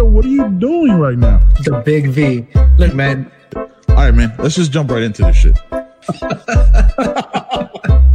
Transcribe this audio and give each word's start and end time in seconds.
Yo, 0.00 0.06
what 0.06 0.24
are 0.24 0.28
you 0.28 0.48
doing 0.52 0.98
right 0.98 1.18
now? 1.18 1.40
The 1.62 1.82
big 1.84 2.08
V. 2.08 2.46
Look, 2.78 2.94
man. 2.94 3.30
All 3.54 3.68
right, 3.96 4.14
man. 4.14 4.34
Let's 4.38 4.54
just 4.54 4.72
jump 4.72 4.90
right 4.90 5.02
into 5.02 5.20
this 5.20 5.36
shit. 5.36 5.58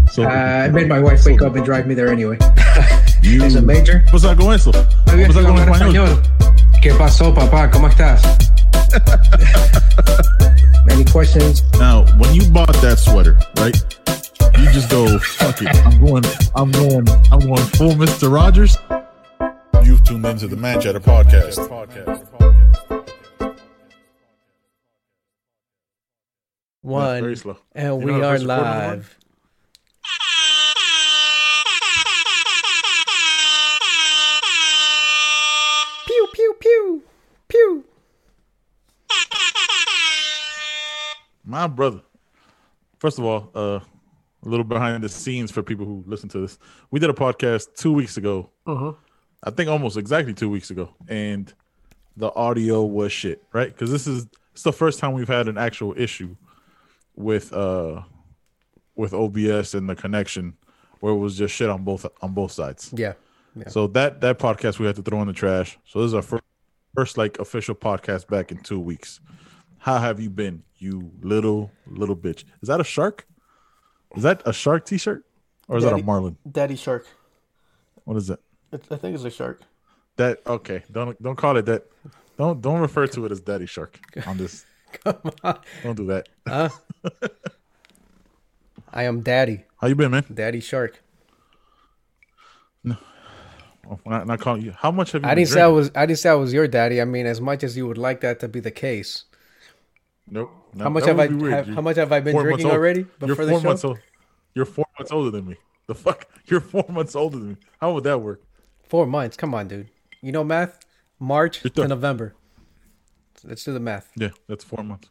so, 0.10 0.24
Uh, 0.24 0.66
I 0.66 0.70
made 0.70 0.88
my 0.90 1.00
wife 1.00 1.24
wake 1.28 1.44
up 1.44 1.56
and 1.56 1.64
drive 1.64 1.86
me 1.86 1.94
there 1.94 2.08
anyway. 2.08 2.40
you, 3.22 3.44
It's 3.44 3.54
a 3.54 3.62
major. 3.62 4.02
Pasa 4.10 4.36
con 4.36 4.52
eso? 4.56 4.72
Oye, 5.14 5.28
Pasa 5.28 5.44
con 5.44 5.60
hablar 5.60 5.70
español? 5.70 6.10
español. 6.10 6.82
¿Qué 6.82 6.92
pasó, 6.98 7.32
papá? 7.36 7.70
¿Cómo 7.70 7.88
estás? 7.88 8.24
Any 10.90 11.06
questions? 11.06 11.62
Now, 11.78 12.08
when 12.18 12.34
you 12.34 12.50
bought 12.50 12.74
that 12.82 12.98
sweater, 12.98 13.38
right? 13.60 13.78
You 14.58 14.72
just 14.72 14.90
go, 14.90 15.20
fuck 15.20 15.62
it. 15.62 15.68
I'm 15.86 16.00
going, 16.04 16.24
I'm 16.56 16.72
going, 16.72 17.08
I'm 17.32 17.42
going 17.46 17.62
full 17.78 17.92
Mr. 17.94 18.32
Rogers. 18.34 18.76
You've 19.86 20.04
tuned 20.04 20.26
into 20.26 20.48
the 20.48 20.56
Man 20.58 20.82
Chatter 20.82 21.00
podcast. 21.00 21.58
One, 26.82 27.22
very 27.22 27.36
slow. 27.36 27.58
and 27.74 28.02
You 28.02 28.06
we 28.08 28.12
to 28.14 28.18
are 28.26 28.30
press 28.38 28.44
record 28.44 28.52
on 28.52 28.58
the 28.64 28.88
one? 28.88 28.98
live. 28.98 29.18
Pew 36.06 36.28
pew 36.34 36.54
pew 36.60 37.04
pew. 37.48 37.84
My 41.44 41.68
brother. 41.68 42.02
First 43.00 43.20
of 43.20 43.26
all, 43.26 43.52
uh, 43.56 43.80
a 43.80 44.50
little 44.50 44.64
behind 44.64 45.04
the 45.04 45.10
scenes 45.10 45.52
for 45.52 45.62
people 45.64 45.86
who 45.86 46.04
listen 46.08 46.30
to 46.30 46.40
this. 46.40 46.58
We 46.92 47.00
did 47.00 47.10
a 47.10 47.14
podcast 47.14 47.76
two 47.76 47.92
weeks 47.92 48.18
ago. 48.18 48.50
Uh-huh. 48.66 48.94
I 49.46 49.52
think 49.52 49.70
almost 49.70 49.96
exactly 49.96 50.34
two 50.34 50.50
weeks 50.50 50.72
ago, 50.72 50.94
and 51.08 51.54
the 52.18 52.34
audio 52.34 52.84
was 52.84 53.12
shit, 53.12 53.44
right? 53.54 53.72
Because 53.72 53.92
this 53.92 54.08
is 54.08 54.28
it's 54.54 54.64
the 54.64 54.74
first 54.74 55.00
time 55.00 55.14
we've 55.14 55.28
had 55.28 55.48
an 55.48 55.58
actual 55.58 55.94
issue 55.98 56.36
with 57.16 57.54
uh 57.54 58.02
with 58.96 59.14
OBS 59.14 59.76
and 59.76 59.90
the 59.90 59.96
connection 59.96 60.56
where 61.00 61.14
it 61.14 61.18
was 61.18 61.38
just 61.38 61.54
shit 61.54 61.70
on 61.70 61.84
both 61.84 62.06
on 62.22 62.34
both 62.34 62.52
sides. 62.52 62.92
Yeah. 62.96 63.14
Yeah. 63.56 63.70
So 63.70 63.88
that 63.88 64.22
that 64.22 64.40
podcast 64.40 64.80
we 64.80 64.86
had 64.88 64.96
to 64.96 65.02
throw 65.02 65.22
in 65.22 65.28
the 65.28 65.34
trash. 65.34 65.78
So 65.86 66.02
this 66.02 66.08
is 66.08 66.14
our 66.14 66.22
first, 66.22 66.44
first 66.96 67.18
like 67.18 67.38
official 67.40 67.76
podcast 67.76 68.28
back 68.28 68.52
in 68.52 68.58
two 68.58 68.80
weeks. 68.80 69.20
How 69.78 70.00
have 70.00 70.20
you 70.20 70.32
been, 70.32 70.64
you 70.78 71.12
little 71.22 71.72
little 71.86 72.16
bitch? 72.16 72.44
Is 72.62 72.68
that 72.70 72.82
a 72.82 72.84
shark? 72.84 73.28
Is 74.16 74.24
that 74.24 74.42
a 74.46 74.54
shark 74.54 74.86
T-shirt, 74.86 75.26
or 75.68 75.78
is 75.78 75.84
that 75.84 75.94
a 75.94 76.02
marlin? 76.02 76.38
Daddy 76.50 76.76
shark. 76.76 77.06
What 78.06 78.18
is 78.18 78.28
that? 78.28 78.40
It's, 78.72 78.92
I 78.92 78.98
think 78.98 79.16
it's 79.16 79.24
a 79.24 79.30
shark. 79.30 79.62
That 80.18 80.42
okay? 80.48 80.84
Don't 80.92 81.22
don't 81.22 81.36
call 81.36 81.58
it 81.58 81.66
that. 81.66 81.86
Don't 82.38 82.62
don't 82.62 82.80
refer 82.80 83.08
to 83.08 83.26
it 83.26 83.32
as 83.32 83.42
daddy 83.42 83.66
shark 83.66 84.00
on 84.26 84.38
this. 84.38 84.66
Come 85.04 85.18
on. 85.44 85.60
Don't 85.84 85.96
do 85.96 86.06
that. 86.08 86.30
Huh? 86.48 86.70
I 88.94 89.04
am 89.04 89.22
daddy. 89.22 89.64
How 89.82 89.88
you 89.88 89.96
been, 89.96 90.12
man? 90.12 90.26
Daddy 90.34 90.62
shark. 90.62 91.02
Oh, 93.88 94.00
not, 94.06 94.26
not 94.26 94.40
calling 94.40 94.64
you. 94.64 94.72
How 94.72 94.92
much 94.92 95.12
have 95.12 95.22
you? 95.22 95.28
I 95.28 95.36
been 95.36 95.44
didn't 95.44 95.54
say 95.54 95.62
I 95.62 95.68
was 95.68 95.92
I 95.96 96.06
didn't 96.06 96.20
say 96.20 96.30
I 96.30 96.34
was 96.34 96.54
your 96.54 96.68
daddy. 96.68 97.02
I 97.02 97.06
mean 97.06 97.26
as 97.26 97.40
much 97.40 97.64
as 97.64 97.78
you 97.78 97.88
would 97.88 97.98
like 97.98 98.22
that 98.22 98.40
to 98.40 98.48
be 98.48 98.60
the 98.60 98.72
case. 98.72 99.26
Nope. 100.28 100.52
No, 100.74 100.86
How 100.86 100.90
much 100.90 101.06
have 101.06 101.20
I 101.20 101.28
have, 101.28 101.68
how 101.68 101.82
much 101.82 101.98
have 101.98 102.12
I 102.12 102.20
been 102.20 102.36
drinking 102.36 102.66
already 102.66 103.06
You're 103.24 103.36
four 103.36 103.62
months 103.62 103.86
old. 103.86 104.00
You're 104.56 104.66
four 104.66 104.86
months 104.98 105.12
older 105.12 105.30
than 105.30 105.48
me. 105.48 105.56
The 105.88 105.96
fuck? 105.96 106.26
You're 106.48 106.62
four 106.62 106.86
months 106.90 107.16
older 107.16 107.38
than 107.38 107.50
me. 107.50 107.58
How 107.80 107.94
would 107.94 108.04
that 108.06 108.20
work? 108.20 108.42
Four 108.88 109.06
months. 109.08 109.36
Come 109.38 109.54
on, 109.54 109.68
dude. 109.68 109.90
You 110.22 110.32
know 110.32 110.44
math? 110.44 110.80
March 111.20 111.64
You're 111.64 111.72
to 111.72 111.88
November. 111.88 112.36
Let's 113.44 113.64
do 113.64 113.74
the 113.74 113.80
math. 113.80 114.12
Yeah, 114.16 114.30
that's 114.48 114.64
four 114.64 114.84
months. 114.84 115.10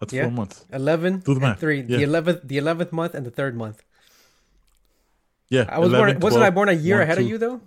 That's 0.00 0.12
Yeah. 0.12 0.24
four 0.24 0.32
months. 0.32 0.64
Eleven 0.72 1.20
Do 1.20 1.34
the 1.34 1.40
math. 1.40 1.60
three. 1.60 1.80
Yeah. 1.80 1.98
The 1.98 2.02
eleventh 2.04 2.40
the 2.44 2.58
eleventh 2.58 2.92
month 2.92 3.14
and 3.14 3.24
the 3.26 3.30
third 3.30 3.56
month. 3.56 3.82
Yeah. 5.48 5.64
I 5.68 5.78
was 5.78 5.88
11, 5.88 6.14
born 6.18 6.20
wasn't 6.20 6.44
I 6.44 6.50
born 6.50 6.68
a 6.68 6.72
year 6.72 6.96
one, 6.96 7.02
ahead 7.04 7.18
two. 7.18 7.24
of 7.24 7.28
you 7.30 7.38
though? 7.38 7.60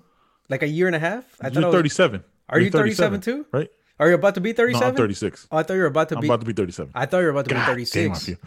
Like 0.50 0.62
a 0.64 0.68
year 0.68 0.88
and 0.88 0.96
a 0.96 1.00
half? 1.00 1.24
I 1.42 1.46
thought 1.50 1.54
You're 1.62 1.66
was, 1.68 1.76
37. 1.76 2.24
Are 2.50 2.60
You're 2.60 2.66
you 2.66 2.72
37 2.72 3.22
too? 3.22 3.46
Right? 3.52 3.70
Are 4.00 4.10
you 4.10 4.16
about 4.16 4.36
to 4.36 4.42
be 4.42 4.50
No, 4.52 4.56
37? 4.58 4.88
I'm 4.90 4.96
36. 4.96 5.48
Oh, 5.52 5.58
I 5.58 5.64
thought 5.64 5.74
you 5.76 5.80
were 5.82 5.86
about 5.88 6.10
to 6.10 6.16
I'm 6.16 6.22
be 6.22 6.28
about 6.28 6.40
to 6.42 6.46
be 6.46 6.54
37. 6.54 6.92
I 6.94 7.06
thought 7.06 7.20
you 7.20 7.24
were 7.26 7.30
about 7.32 7.46
to 7.48 7.54
God 7.54 7.66
be 7.76 7.86
36. 7.86 8.26
feel- 8.26 8.38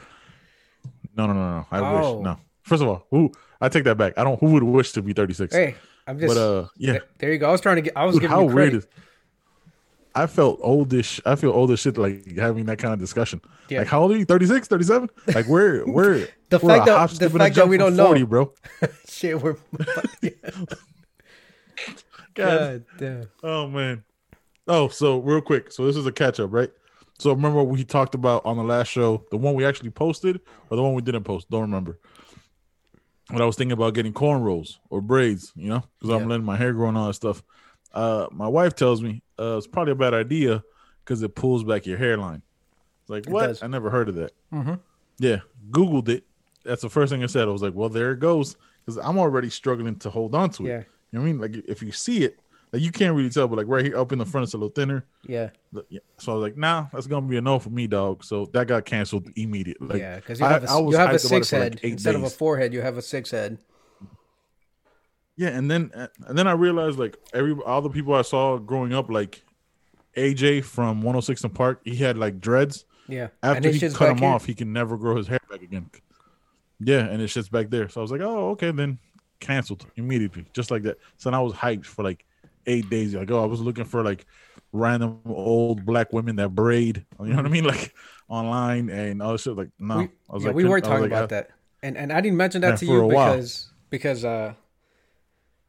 No, 1.16 1.26
no, 1.26 1.32
no, 1.32 1.58
no. 1.58 1.66
I 1.70 1.78
Oh. 1.78 2.16
wish. 2.16 2.24
No. 2.24 2.38
First 2.62 2.82
of 2.82 2.88
all, 2.88 3.06
who? 3.10 3.32
I 3.60 3.68
take 3.68 3.84
that 3.84 3.96
back. 3.96 4.14
I 4.18 4.24
don't. 4.24 4.38
Who 4.40 4.46
would 4.52 4.62
wish 4.64 4.92
to 4.92 5.02
be 5.02 5.12
36? 5.12 5.54
Hey, 5.54 5.74
I'm 6.06 6.18
just 6.18 6.34
but 6.34 6.40
uh, 6.40 6.66
yeah. 6.76 6.92
th- 6.92 7.02
there 7.18 7.32
you 7.32 7.38
go. 7.38 7.48
I 7.48 7.52
was 7.52 7.60
trying 7.60 7.76
to 7.76 7.82
get 7.82 7.96
I 7.96 8.04
was 8.04 8.14
Dude, 8.14 8.22
giving 8.22 8.36
how 8.36 8.44
weird 8.44 8.74
is? 8.74 8.86
I 10.14 10.26
felt 10.26 10.60
oldish. 10.62 11.20
I 11.26 11.34
feel 11.34 11.50
old 11.50 11.70
as 11.72 11.80
shit 11.80 11.98
like 11.98 12.36
having 12.36 12.66
that 12.66 12.78
kind 12.78 12.94
of 12.94 13.00
discussion. 13.00 13.40
Yeah. 13.68 13.80
Like, 13.80 13.88
how 13.88 14.02
old 14.02 14.12
are 14.12 14.16
you? 14.16 14.24
36, 14.24 14.68
37? 14.68 15.10
Like, 15.34 15.46
where, 15.46 15.80
where? 15.86 16.28
The 16.50 16.58
we're 16.58 16.68
fact 16.68 16.86
that- 16.86 17.08
the 17.08 17.14
skip, 17.14 17.32
and 17.32 17.40
a 17.40 17.44
fact 17.44 17.56
that 17.56 17.68
we 17.68 17.76
don't 17.78 17.96
know. 17.96 18.06
40, 18.06 18.22
bro. 18.24 18.52
Shit, 19.08 19.42
we're 19.42 19.56
God. 22.34 22.34
God 22.34 22.84
damn. 22.98 23.28
Oh 23.42 23.66
man. 23.68 24.04
Oh, 24.66 24.88
so 24.88 25.18
real 25.18 25.40
quick. 25.40 25.72
So 25.72 25.86
this 25.86 25.96
is 25.96 26.06
a 26.06 26.12
catch 26.12 26.40
up, 26.40 26.52
right? 26.52 26.70
So 27.18 27.30
remember 27.30 27.58
what 27.62 27.68
we 27.68 27.84
talked 27.84 28.14
about 28.14 28.44
on 28.44 28.56
the 28.56 28.64
last 28.64 28.88
show, 28.88 29.24
the 29.30 29.36
one 29.36 29.54
we 29.54 29.64
actually 29.64 29.90
posted 29.90 30.40
or 30.68 30.76
the 30.76 30.82
one 30.82 30.94
we 30.94 31.02
didn't 31.02 31.24
post? 31.24 31.48
Don't 31.50 31.60
remember. 31.62 31.98
But 33.30 33.40
I 33.40 33.44
was 33.46 33.56
thinking 33.56 33.72
about 33.72 33.94
getting 33.94 34.12
cornrows 34.12 34.78
or 34.90 35.00
braids, 35.00 35.52
you 35.56 35.68
know, 35.68 35.82
because 35.98 36.14
I'm 36.14 36.28
letting 36.28 36.44
my 36.44 36.56
hair 36.56 36.72
grow 36.74 36.88
and 36.88 36.98
all 36.98 37.06
that 37.06 37.14
stuff. 37.14 37.42
Uh, 37.92 38.26
my 38.30 38.48
wife 38.48 38.74
tells 38.74 39.02
me 39.02 39.22
uh, 39.38 39.56
it's 39.56 39.66
probably 39.66 39.92
a 39.92 39.96
bad 39.96 40.12
idea 40.14 40.62
because 41.04 41.22
it 41.22 41.34
pulls 41.34 41.64
back 41.64 41.86
your 41.86 41.96
hairline. 41.96 42.42
It's 43.02 43.10
like, 43.10 43.26
what? 43.26 43.46
does. 43.46 43.62
I 43.62 43.66
never 43.66 43.88
heard 43.90 44.08
of 44.08 44.14
that. 44.16 44.32
Mhm. 44.52 44.80
Yeah, 45.18 45.38
Googled 45.70 46.08
it. 46.08 46.24
That's 46.64 46.82
the 46.82 46.90
first 46.90 47.12
thing 47.12 47.22
I 47.22 47.26
said. 47.26 47.48
I 47.48 47.50
was 47.52 47.62
like, 47.62 47.74
well, 47.74 47.88
there 47.88 48.12
it 48.12 48.20
goes. 48.20 48.56
Because 48.84 48.98
I'm 48.98 49.16
already 49.18 49.48
struggling 49.48 49.96
to 50.00 50.10
hold 50.10 50.34
on 50.34 50.50
to 50.50 50.66
it. 50.66 50.68
Yeah. 50.68 50.78
You 50.78 50.84
know 51.12 51.20
what 51.20 51.28
I 51.28 51.32
mean? 51.32 51.40
Like, 51.40 51.64
if 51.68 51.82
you 51.82 51.92
see 51.92 52.24
it, 52.24 52.38
like 52.74 52.82
you 52.82 52.90
can't 52.90 53.14
really 53.14 53.30
tell, 53.30 53.46
but 53.46 53.56
like 53.56 53.68
right 53.68 53.84
here 53.84 53.96
up 53.96 54.10
in 54.10 54.18
the 54.18 54.26
front, 54.26 54.42
it's 54.42 54.54
a 54.54 54.56
little 54.56 54.68
thinner. 54.68 55.06
Yeah. 55.28 55.50
So 56.18 56.32
I 56.32 56.34
was 56.34 56.42
like, 56.42 56.56
nah, 56.56 56.86
that's 56.92 57.06
gonna 57.06 57.24
be 57.24 57.36
a 57.36 57.40
no 57.40 57.60
for 57.60 57.70
me, 57.70 57.86
dog. 57.86 58.24
So 58.24 58.46
that 58.46 58.66
got 58.66 58.84
canceled 58.84 59.30
immediately. 59.36 59.86
Like, 59.86 60.00
yeah, 60.00 60.16
because 60.16 60.40
you 60.40 60.46
have 60.46 60.64
a, 60.64 60.82
you 60.82 60.96
have 60.96 61.14
a 61.14 61.18
six 61.20 61.52
like, 61.52 61.62
head 61.62 61.80
eight 61.84 61.92
instead 61.92 62.16
of 62.16 62.22
a 62.22 62.24
days. 62.24 62.34
four 62.34 62.58
head. 62.58 62.74
You 62.74 62.82
have 62.82 62.98
a 62.98 63.02
six 63.02 63.30
head. 63.30 63.58
Yeah, 65.36 65.50
and 65.50 65.70
then 65.70 65.92
uh, 65.94 66.08
and 66.26 66.36
then 66.36 66.48
I 66.48 66.52
realized 66.52 66.98
like 66.98 67.16
every 67.32 67.54
all 67.64 67.80
the 67.80 67.90
people 67.90 68.12
I 68.12 68.22
saw 68.22 68.58
growing 68.58 68.92
up, 68.92 69.08
like 69.08 69.44
AJ 70.16 70.64
from 70.64 70.96
106 70.96 71.44
and 71.44 71.54
Park, 71.54 71.80
he 71.84 71.94
had 71.94 72.18
like 72.18 72.40
dreads. 72.40 72.86
Yeah. 73.06 73.28
After 73.40 73.70
he 73.70 73.78
cut 73.78 73.98
them 74.08 74.18
here. 74.18 74.28
off, 74.30 74.46
he 74.46 74.54
can 74.54 74.72
never 74.72 74.96
grow 74.96 75.16
his 75.16 75.28
hair 75.28 75.38
back 75.48 75.62
again. 75.62 75.90
Yeah, 76.80 77.06
and 77.06 77.22
it's 77.22 77.34
just 77.34 77.52
back 77.52 77.70
there. 77.70 77.88
So 77.88 78.00
I 78.00 78.02
was 78.02 78.10
like, 78.10 78.20
oh, 78.20 78.50
okay, 78.50 78.72
then 78.72 78.98
canceled 79.38 79.86
immediately, 79.94 80.46
just 80.52 80.72
like 80.72 80.82
that. 80.82 80.98
So 81.18 81.30
then 81.30 81.38
I 81.38 81.40
was 81.40 81.52
hyped 81.52 81.84
for 81.84 82.02
like 82.02 82.24
eight 82.66 82.88
days. 82.90 83.14
Like, 83.14 83.30
oh, 83.30 83.42
I 83.42 83.46
was 83.46 83.60
looking 83.60 83.84
for 83.84 84.02
like 84.02 84.26
random 84.72 85.20
old 85.26 85.84
black 85.84 86.12
women 86.12 86.36
that 86.36 86.50
braid. 86.54 87.04
You 87.20 87.26
know 87.26 87.36
what 87.36 87.46
I 87.46 87.48
mean? 87.48 87.64
Like 87.74 87.94
online 88.28 88.90
and 88.90 89.22
all 89.22 89.36
shit. 89.36 89.56
Like, 89.56 89.70
no, 89.78 89.98
we, 89.98 90.02
I 90.30 90.34
was 90.34 90.42
yeah, 90.42 90.48
like, 90.48 90.56
we 90.56 90.64
were 90.64 90.80
talking 90.80 91.02
like, 91.02 91.10
about 91.10 91.24
I- 91.24 91.26
that, 91.36 91.50
and 91.82 91.96
and 91.96 92.12
I 92.12 92.20
didn't 92.20 92.38
mention 92.38 92.62
that 92.62 92.78
to 92.78 92.86
you 92.86 93.08
because 93.08 93.70
because 93.90 94.24
uh, 94.24 94.54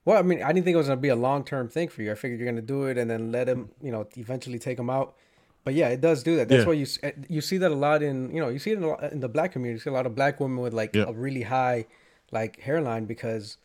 well, 0.05 0.17
I 0.17 0.21
mean, 0.21 0.43
I 0.43 0.53
didn't 0.53 0.65
think 0.65 0.75
it 0.75 0.77
was 0.77 0.87
gonna 0.87 1.01
be 1.01 1.09
a 1.09 1.15
long 1.15 1.43
term 1.43 1.67
thing 1.67 1.87
for 1.89 2.01
you. 2.03 2.11
I 2.11 2.15
figured 2.15 2.39
you're 2.39 2.49
gonna 2.49 2.61
do 2.61 2.83
it 2.85 2.97
and 2.97 3.09
then 3.09 3.31
let 3.31 3.49
him, 3.49 3.69
you 3.81 3.91
know, 3.91 4.07
eventually 4.17 4.59
take 4.59 4.77
him 4.77 4.89
out. 4.89 5.15
But 5.63 5.73
yeah, 5.73 5.89
it 5.89 5.99
does 5.99 6.21
do 6.21 6.35
that. 6.37 6.47
That's 6.47 6.61
Yeah. 6.61 6.67
why 6.67 6.73
you 6.73 6.85
eh, 7.01 7.11
you 7.27 7.41
see 7.41 7.57
that 7.57 7.71
a 7.71 7.75
lot 7.75 8.03
in 8.03 8.33
you 8.33 8.39
know 8.39 8.49
you 8.49 8.59
see 8.59 8.71
it 8.71 8.77
in, 8.77 8.83
a 8.83 8.87
lot, 8.87 9.03
in 9.11 9.19
the 9.19 9.29
black 9.29 9.51
community. 9.53 9.77
You 9.77 9.79
see 9.79 9.89
a 9.89 9.93
lot 9.93 10.05
of 10.05 10.13
black 10.15 10.39
women 10.39 10.59
with 10.61 10.73
like 10.73 10.95
Yeah. 10.95 11.05
a 11.07 11.13
really 11.13 11.41
high 11.41 11.87
like 12.31 12.59
hairline 12.59 13.05
because 13.05 13.57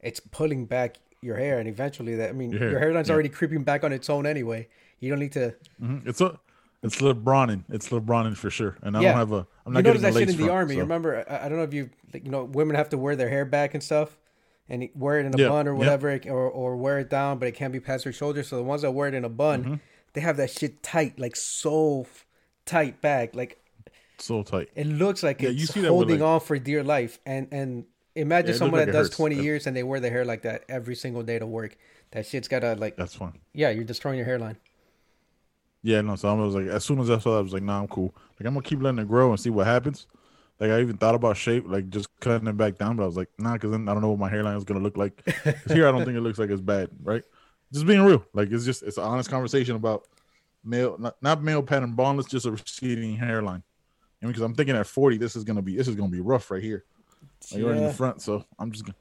it's 0.00 0.20
pulling 0.20 0.66
back 0.66 0.96
your 1.22 1.36
hair, 1.36 1.58
and 1.58 1.68
eventually 1.68 2.16
that 2.16 2.30
I 2.30 2.32
mean 2.32 2.50
Your 2.50 2.60
hair, 2.60 2.70
your 2.70 2.80
hairline's 2.80 3.08
yeah. 3.08 3.14
already 3.14 3.28
creeping 3.28 3.62
back 3.62 3.84
on 3.84 3.92
its 3.92 4.08
own 4.08 4.26
anyway. 4.26 4.68
You 5.00 5.10
don't 5.10 5.18
need 5.18 5.32
to. 5.32 5.54
Mhm. 5.82 6.06
It's 6.06 6.20
a, 6.20 6.38
it's 6.82 6.96
LeBronin. 7.00 7.64
It's 7.68 7.88
LeBronin 7.90 8.36
for 8.36 8.50
sure. 8.50 8.76
And 8.82 8.96
I 8.96 9.02
Yeah. 9.02 9.10
don't 9.10 9.18
have 9.18 9.32
a. 9.32 9.46
I'm 9.66 9.72
not 9.72 9.80
you 9.80 9.84
not 9.84 9.84
notice 9.84 10.02
getting 10.02 10.14
that 10.14 10.20
shit 10.32 10.40
in 10.40 10.46
the 10.46 10.52
army. 10.52 10.74
so- 10.74 10.80
Remember, 10.80 11.24
I, 11.28 11.44
I 11.44 11.48
don't 11.48 11.58
know 11.58 11.64
if 11.64 11.74
you 11.74 11.90
like, 12.12 12.24
you 12.24 12.30
know 12.30 12.44
women 12.44 12.76
have 12.76 12.88
to 12.90 12.98
wear 12.98 13.16
their 13.16 13.28
hair 13.28 13.44
back 13.44 13.74
and 13.74 13.82
stuff, 13.82 14.18
and 14.68 14.88
wear 14.94 15.18
it 15.20 15.26
in 15.26 15.34
a 15.34 15.38
Yeah, 15.38 15.48
bun 15.48 15.68
or 15.68 15.74
whatever, 15.74 16.18
or 16.26 16.48
or 16.50 16.76
wear 16.76 16.98
it 16.98 17.10
down, 17.10 17.38
but 17.38 17.48
it 17.48 17.52
can't 17.52 17.72
be 17.72 17.80
past 17.80 18.04
their 18.04 18.12
shoulders. 18.12 18.48
So 18.48 18.56
the 18.56 18.62
ones 18.62 18.82
that 18.82 18.92
wear 18.92 19.08
it 19.08 19.14
in 19.14 19.24
a 19.24 19.28
bun, 19.28 19.62
Mm-hmm. 19.64 19.74
they 20.14 20.20
have 20.22 20.36
that 20.38 20.50
shit 20.50 20.82
tight, 20.82 21.18
like 21.18 21.36
so 21.36 22.06
tight 22.64 23.00
back, 23.02 23.34
like 23.34 23.58
So 24.18 24.42
tight. 24.42 24.70
it 24.74 24.86
looks 24.86 25.22
like 25.22 25.40
Yeah, 25.42 25.50
you 25.50 25.64
it's 25.64 25.74
see 25.74 25.80
that 25.82 25.88
holding 25.88 26.20
like- 26.20 26.26
on 26.28 26.40
for 26.40 26.58
dear 26.58 26.82
life. 26.82 27.18
And 27.26 27.48
and 27.52 27.84
imagine 28.14 28.52
Yeah, 28.52 28.56
someone 28.58 28.80
look 28.80 28.86
that 28.86 28.92
does 28.92 29.06
hurts. 29.08 29.16
twenty 29.16 29.36
That- 29.36 29.44
years 29.44 29.66
and 29.66 29.76
they 29.76 29.82
wear 29.82 30.00
their 30.00 30.10
hair 30.10 30.24
like 30.24 30.42
that 30.42 30.64
every 30.68 30.94
single 30.96 31.22
day 31.22 31.38
to 31.38 31.46
work. 31.46 31.76
That 32.12 32.26
shit's 32.26 32.48
gotta 32.48 32.74
like, 32.74 32.96
That's 32.96 33.14
fine. 33.14 33.38
yeah, 33.54 33.70
you're 33.70 33.84
destroying 33.84 34.16
your 34.18 34.26
hairline. 34.26 34.56
Yeah, 35.82 36.00
no. 36.02 36.16
So 36.16 36.28
I 36.28 36.34
was 36.34 36.54
like, 36.54 36.66
as 36.66 36.84
soon 36.84 36.98
as 37.00 37.08
I 37.10 37.18
saw 37.18 37.32
that, 37.32 37.38
I 37.38 37.42
was 37.42 37.52
like, 37.52 37.62
nah, 37.62 37.80
I'm 37.80 37.88
cool. 37.88 38.14
Like 38.38 38.46
I'm 38.46 38.54
gonna 38.54 38.62
keep 38.62 38.82
letting 38.82 38.98
it 38.98 39.08
grow 39.08 39.30
and 39.30 39.40
see 39.40 39.50
what 39.50 39.66
happens. 39.66 40.06
Like 40.58 40.70
I 40.70 40.80
even 40.80 40.98
thought 40.98 41.14
about 41.14 41.36
shape, 41.38 41.64
like 41.66 41.88
just 41.88 42.08
cutting 42.20 42.48
it 42.48 42.56
back 42.56 42.76
down, 42.76 42.96
but 42.96 43.04
I 43.04 43.06
was 43.06 43.16
like, 43.16 43.28
nah, 43.38 43.54
because 43.54 43.70
then 43.70 43.88
I 43.88 43.92
don't 43.94 44.02
know 44.02 44.10
what 44.10 44.18
my 44.18 44.28
hairline 44.28 44.56
is 44.56 44.64
gonna 44.64 44.80
look 44.80 44.96
like. 44.96 45.22
here 45.68 45.88
I 45.88 45.92
don't 45.92 46.04
think 46.04 46.16
it 46.16 46.20
looks 46.20 46.38
like 46.38 46.50
it's 46.50 46.60
bad, 46.60 46.90
right? 47.02 47.22
just 47.72 47.86
being 47.86 48.02
real. 48.02 48.24
Like 48.34 48.50
it's 48.50 48.64
just 48.64 48.82
it's 48.82 48.98
an 48.98 49.04
honest 49.04 49.30
conversation 49.30 49.76
about 49.76 50.06
male, 50.64 50.96
not, 50.98 51.16
not 51.22 51.42
male 51.42 51.62
pattern 51.62 51.92
baldness, 51.92 52.26
just 52.26 52.44
a 52.44 52.50
receding 52.50 53.16
hairline. 53.16 53.62
I 54.20 54.26
mean, 54.26 54.32
because 54.32 54.42
I'm 54.42 54.54
thinking 54.54 54.74
at 54.76 54.86
40, 54.88 55.16
this 55.16 55.34
is 55.36 55.44
gonna 55.44 55.62
be 55.62 55.76
this 55.76 55.86
is 55.88 55.94
gonna 55.94 56.10
be 56.10 56.20
rough 56.20 56.50
right 56.50 56.62
here. 56.62 56.84
Like 57.52 57.62
right 57.64 57.76
in 57.76 57.84
the 57.84 57.92
front. 57.92 58.22
So 58.22 58.44
I'm 58.58 58.70
just 58.72 58.84
gonna 58.84 58.96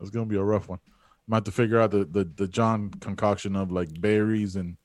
it's 0.00 0.10
gonna 0.10 0.26
be 0.26 0.36
a 0.36 0.42
rough 0.42 0.68
one. 0.68 0.78
I'm 1.26 1.34
about 1.34 1.44
to 1.46 1.52
figure 1.52 1.80
out 1.80 1.90
the 1.90 2.04
the, 2.04 2.24
the 2.24 2.48
Jon 2.48 2.90
concoction 3.00 3.56
of 3.56 3.70
like 3.70 4.00
berries 4.00 4.56
and 4.56 4.76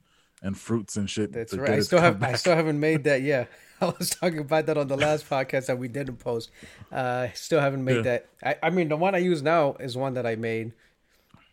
and 0.41 0.57
fruits 0.57 0.97
and 0.97 1.09
shit. 1.09 1.31
That's 1.31 1.53
right. 1.53 1.71
I 1.71 1.79
still 1.79 1.99
have 2.01 2.21
I 2.21 2.33
still 2.33 2.55
haven't 2.55 2.79
made 2.79 3.03
that 3.09 3.21
yet. 3.21 3.49
I 3.81 3.93
was 3.97 4.11
talking 4.11 4.39
about 4.39 4.65
that 4.67 4.77
on 4.77 4.87
the 4.87 4.95
last 4.97 5.29
podcast 5.29 5.65
that 5.65 5.77
we 5.77 5.87
didn't 5.89 6.17
post. 6.17 6.51
Uh, 6.91 7.27
I 7.29 7.31
still 7.35 7.59
haven't 7.59 7.83
made 7.83 7.97
Yeah. 7.97 8.01
that. 8.03 8.25
I, 8.43 8.67
I 8.67 8.69
mean, 8.69 8.87
the 8.87 8.95
one 8.95 9.13
I 9.15 9.17
use 9.17 9.41
now 9.41 9.75
is 9.79 9.97
one 9.97 10.13
that 10.13 10.25
I 10.25 10.35
made 10.35 10.71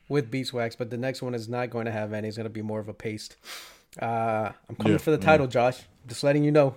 with 0.08 0.30
beeswax, 0.30 0.76
but 0.76 0.90
the 0.90 0.96
next 0.96 1.22
one 1.22 1.34
is 1.34 1.48
not 1.48 1.70
going 1.70 1.86
to 1.86 1.92
have 1.92 2.12
any. 2.12 2.28
It's 2.28 2.36
going 2.36 2.44
to 2.44 2.50
be 2.50 2.62
more 2.62 2.78
of 2.78 2.88
a 2.88 2.94
paste. 2.94 3.34
Uh, 4.00 4.50
I'm 4.68 4.76
coming 4.76 4.92
Yeah, 4.92 4.98
for 4.98 5.10
the 5.10 5.16
yeah. 5.18 5.24
title, 5.24 5.46
Josh. 5.48 5.82
Just 6.06 6.22
letting 6.22 6.44
you 6.44 6.52
know. 6.52 6.76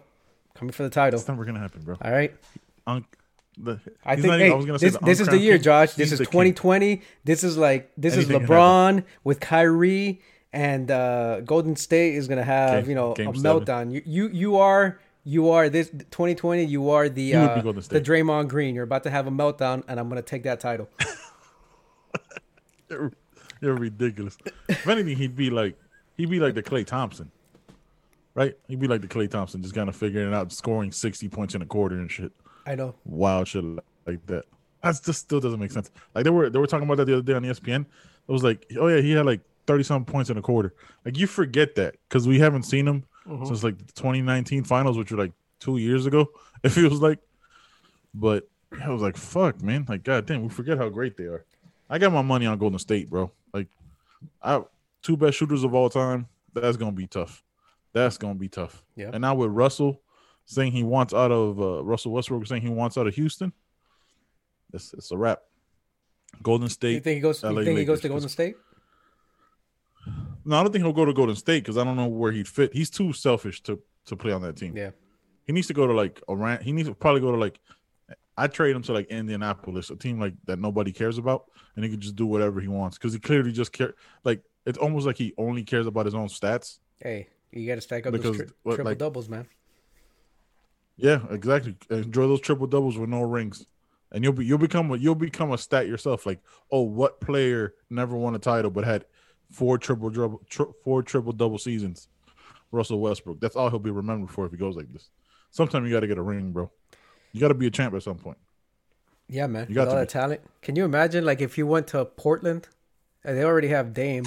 Coming 0.56 0.72
for 0.72 0.84
the 0.84 0.90
title. 0.90 1.20
It's 1.20 1.28
never 1.28 1.46
gonna 1.46 1.60
happen, 1.60 1.82
bro. 1.84 1.98
All 2.02 2.12
right. 2.12 2.34
The, 3.58 3.80
I 4.04 4.16
think 4.16 4.28
hey, 4.34 4.40
even- 4.48 4.52
I 4.52 4.56
was 4.56 4.66
gonna 4.66 4.80
say 4.80 4.90
this, 4.90 4.98
this 5.04 5.20
is 5.20 5.28
the 5.28 5.38
year, 5.38 5.56
king. 5.56 5.64
Josh. 5.64 5.90
This 5.94 6.10
He's 6.10 6.14
is 6.14 6.20
the 6.20 6.26
king. 6.26 6.54
2020. 6.54 7.02
This 7.24 7.44
is 7.44 7.58
like 7.58 7.92
this 7.98 8.16
Anything 8.16 8.42
is 8.44 8.50
LeBron 8.50 9.04
with 9.24 9.40
Kyrie 9.40 10.22
and 10.52 10.90
uh, 10.90 11.42
Golden 11.42 11.76
State 11.76 12.16
is 12.16 12.28
gonna 12.28 12.44
have 12.44 12.84
Game- 12.86 12.90
you 12.90 12.96
know 12.96 13.14
a 13.14 13.16
seven. 13.16 13.34
meltdown. 13.42 13.92
You 13.94 14.02
you 14.06 14.28
you 14.30 14.58
are 14.58 15.00
you 15.24 15.52
are 15.52 15.70
this 15.70 15.90
2020. 15.90 16.64
You 16.64 16.90
are 16.90 17.10
the 17.10 17.22
You 17.22 17.40
would 17.40 17.64
be 17.64 17.70
uh, 17.70 17.74
the 17.74 18.02
Draymond 18.02 18.48
Green. 18.50 18.74
You're 18.76 18.84
about 18.84 19.04
to 19.04 19.10
have 19.12 19.28
a 19.28 19.32
meltdown, 19.32 19.84
and 19.88 20.00
I'm 20.00 20.10
gonna 20.10 20.22
take 20.24 20.44
that 20.44 20.60
title. 20.60 20.90
You're, 22.90 23.12
you're 23.62 23.76
ridiculous. 23.76 24.38
if 24.68 24.88
anything, 24.88 25.18
he'd 25.18 25.36
be 25.36 25.50
like 25.50 25.78
he'd 26.18 26.30
be 26.30 26.40
like 26.40 26.56
the 26.56 26.64
Klay 26.64 26.86
Thompson, 26.86 27.32
right? 28.36 28.58
He'd 28.68 28.80
be 28.80 28.88
like 28.88 29.02
the 29.02 29.08
Klay 29.08 29.30
Thompson, 29.30 29.62
just 29.62 29.76
kind 29.76 29.90
of 29.90 29.96
figuring 29.96 30.28
it 30.30 30.34
out, 30.34 30.52
scoring 30.52 30.92
sixty 30.92 31.30
points 31.30 31.56
in 31.56 31.62
a 31.62 31.66
quarter 31.66 31.96
and 31.98 32.12
shit, 32.12 32.32
I 32.66 32.76
know. 32.76 32.96
wild 33.06 33.48
shit 33.48 33.64
like 34.06 34.26
that. 34.28 34.46
That 34.82 35.00
just 35.04 35.22
still 35.22 35.40
doesn't 35.40 35.60
make 35.60 35.72
sense. 35.72 35.92
Like 36.14 36.24
they 36.24 36.30
were 36.30 36.50
they 36.50 36.60
were 36.60 36.68
talking 36.68 36.86
about 36.86 36.98
that 36.98 37.06
the 37.06 37.14
other 37.14 37.22
day 37.22 37.34
on 37.34 37.44
ESPN. 37.44 37.82
It 37.82 38.32
was 38.32 38.44
like, 38.44 38.66
oh 38.78 38.88
yeah, 38.88 39.02
he 39.02 39.12
had 39.12 39.26
like 39.26 39.42
thirty 39.66 39.84
something 39.84 40.12
points 40.12 40.30
in 40.30 40.38
a 40.38 40.42
quarter. 40.42 40.74
Like 41.06 41.18
you 41.18 41.28
forget 41.28 41.76
that 41.76 41.96
because 42.08 42.28
we 42.28 42.40
haven't 42.40 42.64
seen 42.64 42.88
him 42.88 43.06
mm-hmm. 43.28 43.46
since 43.46 43.64
like 43.64 43.78
the 43.78 43.94
2019 43.94 44.64
finals, 44.64 44.98
which 44.98 45.12
were 45.12 45.18
like 45.18 45.34
two 45.60 45.78
years 45.78 46.06
ago. 46.06 46.30
It 46.64 46.70
feels 46.70 47.02
like, 47.02 47.20
but 48.14 48.48
I 48.82 48.88
was 48.88 49.02
like, 49.02 49.18
fuck, 49.18 49.62
man. 49.62 49.86
Like, 49.90 50.06
god 50.06 50.26
damn, 50.26 50.44
we 50.44 50.48
forget 50.48 50.78
how 50.78 50.88
great 50.88 51.18
they 51.18 51.26
are. 51.26 51.44
I 51.90 51.98
got 51.98 52.14
my 52.14 52.22
money 52.22 52.46
on 52.46 52.58
Golden 52.58 52.80
State, 52.80 53.10
bro. 53.10 53.34
Like, 53.54 53.68
I 54.42 54.62
two 55.02 55.18
best 55.18 55.38
shooters 55.38 55.66
of 55.66 55.74
all 55.74 55.90
time. 55.90 56.28
That's 56.54 56.78
gonna 56.78 56.94
be 56.94 57.08
tough. 57.08 57.44
That's 57.92 58.18
gonna 58.18 58.36
be 58.36 58.48
tough. 58.48 58.82
Yeah. 58.96 59.10
And 59.12 59.24
now 59.24 59.36
with 59.36 59.52
Russell 59.52 60.02
saying 60.46 60.72
he 60.72 60.84
wants 60.84 61.14
out 61.14 61.32
of 61.32 61.60
uh, 61.62 61.84
Russell 61.84 62.12
Westbrook 62.12 62.46
saying 62.48 62.62
he 62.62 62.70
wants 62.70 62.98
out 62.98 63.08
of 63.08 63.16
Houston, 63.16 63.54
it's 64.74 64.94
it's 64.94 65.12
a 65.12 65.18
wrap. 65.18 65.40
Golden 66.42 66.68
State. 66.70 66.94
You 66.94 67.00
think 67.00 67.16
he 67.16 67.22
goes? 67.22 67.44
You 67.44 67.64
think 67.64 67.78
he 67.80 67.86
goes 67.86 68.02
to 68.02 68.10
Golden 68.10 68.30
State? 68.30 68.56
No, 70.46 70.58
I 70.58 70.64
don't 70.64 70.72
think 70.72 70.84
he'll 70.84 70.94
go 70.94 71.06
to 71.06 71.14
Golden 71.14 71.36
State 71.36 71.64
because 71.64 71.78
I 71.78 71.84
don't 71.84 71.96
know 71.96 72.08
where 72.08 72.32
he'd 72.32 72.48
fit. 72.48 72.74
He's 72.74 72.90
too 72.90 73.14
selfish 73.14 73.62
to 73.64 73.80
to 74.06 74.16
play 74.16 74.32
on 74.34 74.42
that 74.42 74.58
team. 74.58 74.76
Yeah. 74.76 74.92
He 75.46 75.54
needs 75.54 75.68
to 75.68 75.74
go 75.74 75.88
to 75.88 75.94
like 75.94 76.22
a 76.28 76.36
rant. 76.36 76.62
He 76.64 76.72
needs 76.72 76.90
to 76.90 76.96
probably 76.96 77.22
go 77.22 77.32
to 77.32 77.38
like 77.38 77.60
I 78.38 78.48
trade 78.48 78.76
him 78.76 78.82
to 78.84 78.94
like 78.94 79.08
Indianapolis, 79.08 79.90
a 79.90 79.96
team 79.96 80.20
like 80.20 80.34
that 80.46 80.60
nobody 80.60 80.92
cares 80.92 81.18
about, 81.18 81.46
and 81.76 81.86
he 81.86 81.92
can 81.92 82.02
just 82.02 82.16
do 82.16 82.26
whatever 82.26 82.60
he 82.60 82.68
wants 82.68 82.98
because 82.98 83.14
he 83.14 83.20
clearly 83.20 83.52
just 83.52 83.72
care. 83.72 83.94
Like 84.24 84.42
it's 84.66 84.78
almost 84.78 85.06
like 85.06 85.18
he 85.18 85.34
only 85.38 85.64
cares 85.64 85.88
about 85.88 86.06
his 86.06 86.16
own 86.16 86.28
stats. 86.28 86.80
Hey, 87.00 87.28
you 87.52 87.68
got 87.68 87.76
to 87.76 87.82
stack 87.82 88.06
up 88.06 88.14
Because 88.14 88.38
those 88.38 88.48
tri- 88.48 88.56
triple 88.74 88.86
like- 88.86 88.98
doubles, 88.98 89.30
man. 89.30 89.46
Yeah, 90.98 91.22
exactly. 91.30 91.76
Enjoy 91.90 92.28
those 92.28 92.42
triple 92.42 92.68
doubles 92.68 92.98
with 92.98 93.10
no 93.10 93.22
rings, 93.22 93.66
and 94.12 94.24
you'll 94.24 94.34
be 94.34 94.46
you'll 94.46 94.58
become 94.60 94.92
a 94.92 94.98
you'll 94.98 95.16
become 95.16 95.52
a 95.52 95.58
stat 95.58 95.88
yourself. 95.88 96.26
Like, 96.26 96.40
oh, 96.72 96.82
what 96.82 97.20
player 97.20 97.74
never 97.90 98.16
won 98.16 98.36
a 98.36 98.40
title 98.40 98.70
but 98.72 98.84
had 98.84 99.06
four 99.52 99.78
triple 99.78 100.10
double 100.10 100.42
tri- 100.50 100.66
four 100.84 101.02
triple 101.04 101.32
double 101.34 101.58
seasons? 101.58 102.08
Russell 102.72 103.00
Westbrook. 103.00 103.40
That's 103.40 103.56
all 103.56 103.70
he'll 103.70 103.80
be 103.80 103.92
remembered 103.92 104.32
for 104.32 104.46
if 104.46 104.52
he 104.52 104.58
goes 104.58 104.76
like 104.76 104.92
this. 104.92 105.10
Sometime 105.52 105.86
you 105.86 105.92
got 105.92 106.00
to 106.00 106.08
get 106.08 106.18
a 106.18 106.24
ring, 106.24 106.52
bro. 106.52 106.72
You 107.32 107.40
got 107.40 107.50
to 107.50 107.54
be 107.54 107.68
a 107.68 107.72
champ 107.72 107.94
at 107.94 108.02
some 108.02 108.18
point. 108.18 108.38
Yeah, 109.28 109.46
man. 109.48 109.68
You 109.70 109.76
got 109.76 109.88
all 109.88 109.94
to 109.94 110.00
that 110.02 110.10
talent. 110.10 110.42
Can 110.64 110.76
you 110.76 110.84
imagine, 110.84 111.24
like, 111.24 111.40
if 111.40 111.58
you 111.58 111.68
went 111.68 111.86
to 111.88 112.04
Portland, 112.06 112.68
and 113.24 113.38
they 113.38 113.44
already 113.44 113.68
have 113.68 113.94
Dame 113.94 114.26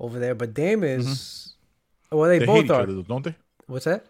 over 0.00 0.18
there, 0.18 0.34
but 0.34 0.54
Dame 0.54 0.82
is, 0.82 1.54
well, 2.10 2.28
they, 2.28 2.38
Mm-hmm. 2.40 2.52
They 2.54 2.62
both 2.62 2.70
are. 2.70 2.82
other, 2.82 3.02
don't 3.02 3.24
they? 3.24 3.36
What's 3.66 3.84
that? 3.84 4.06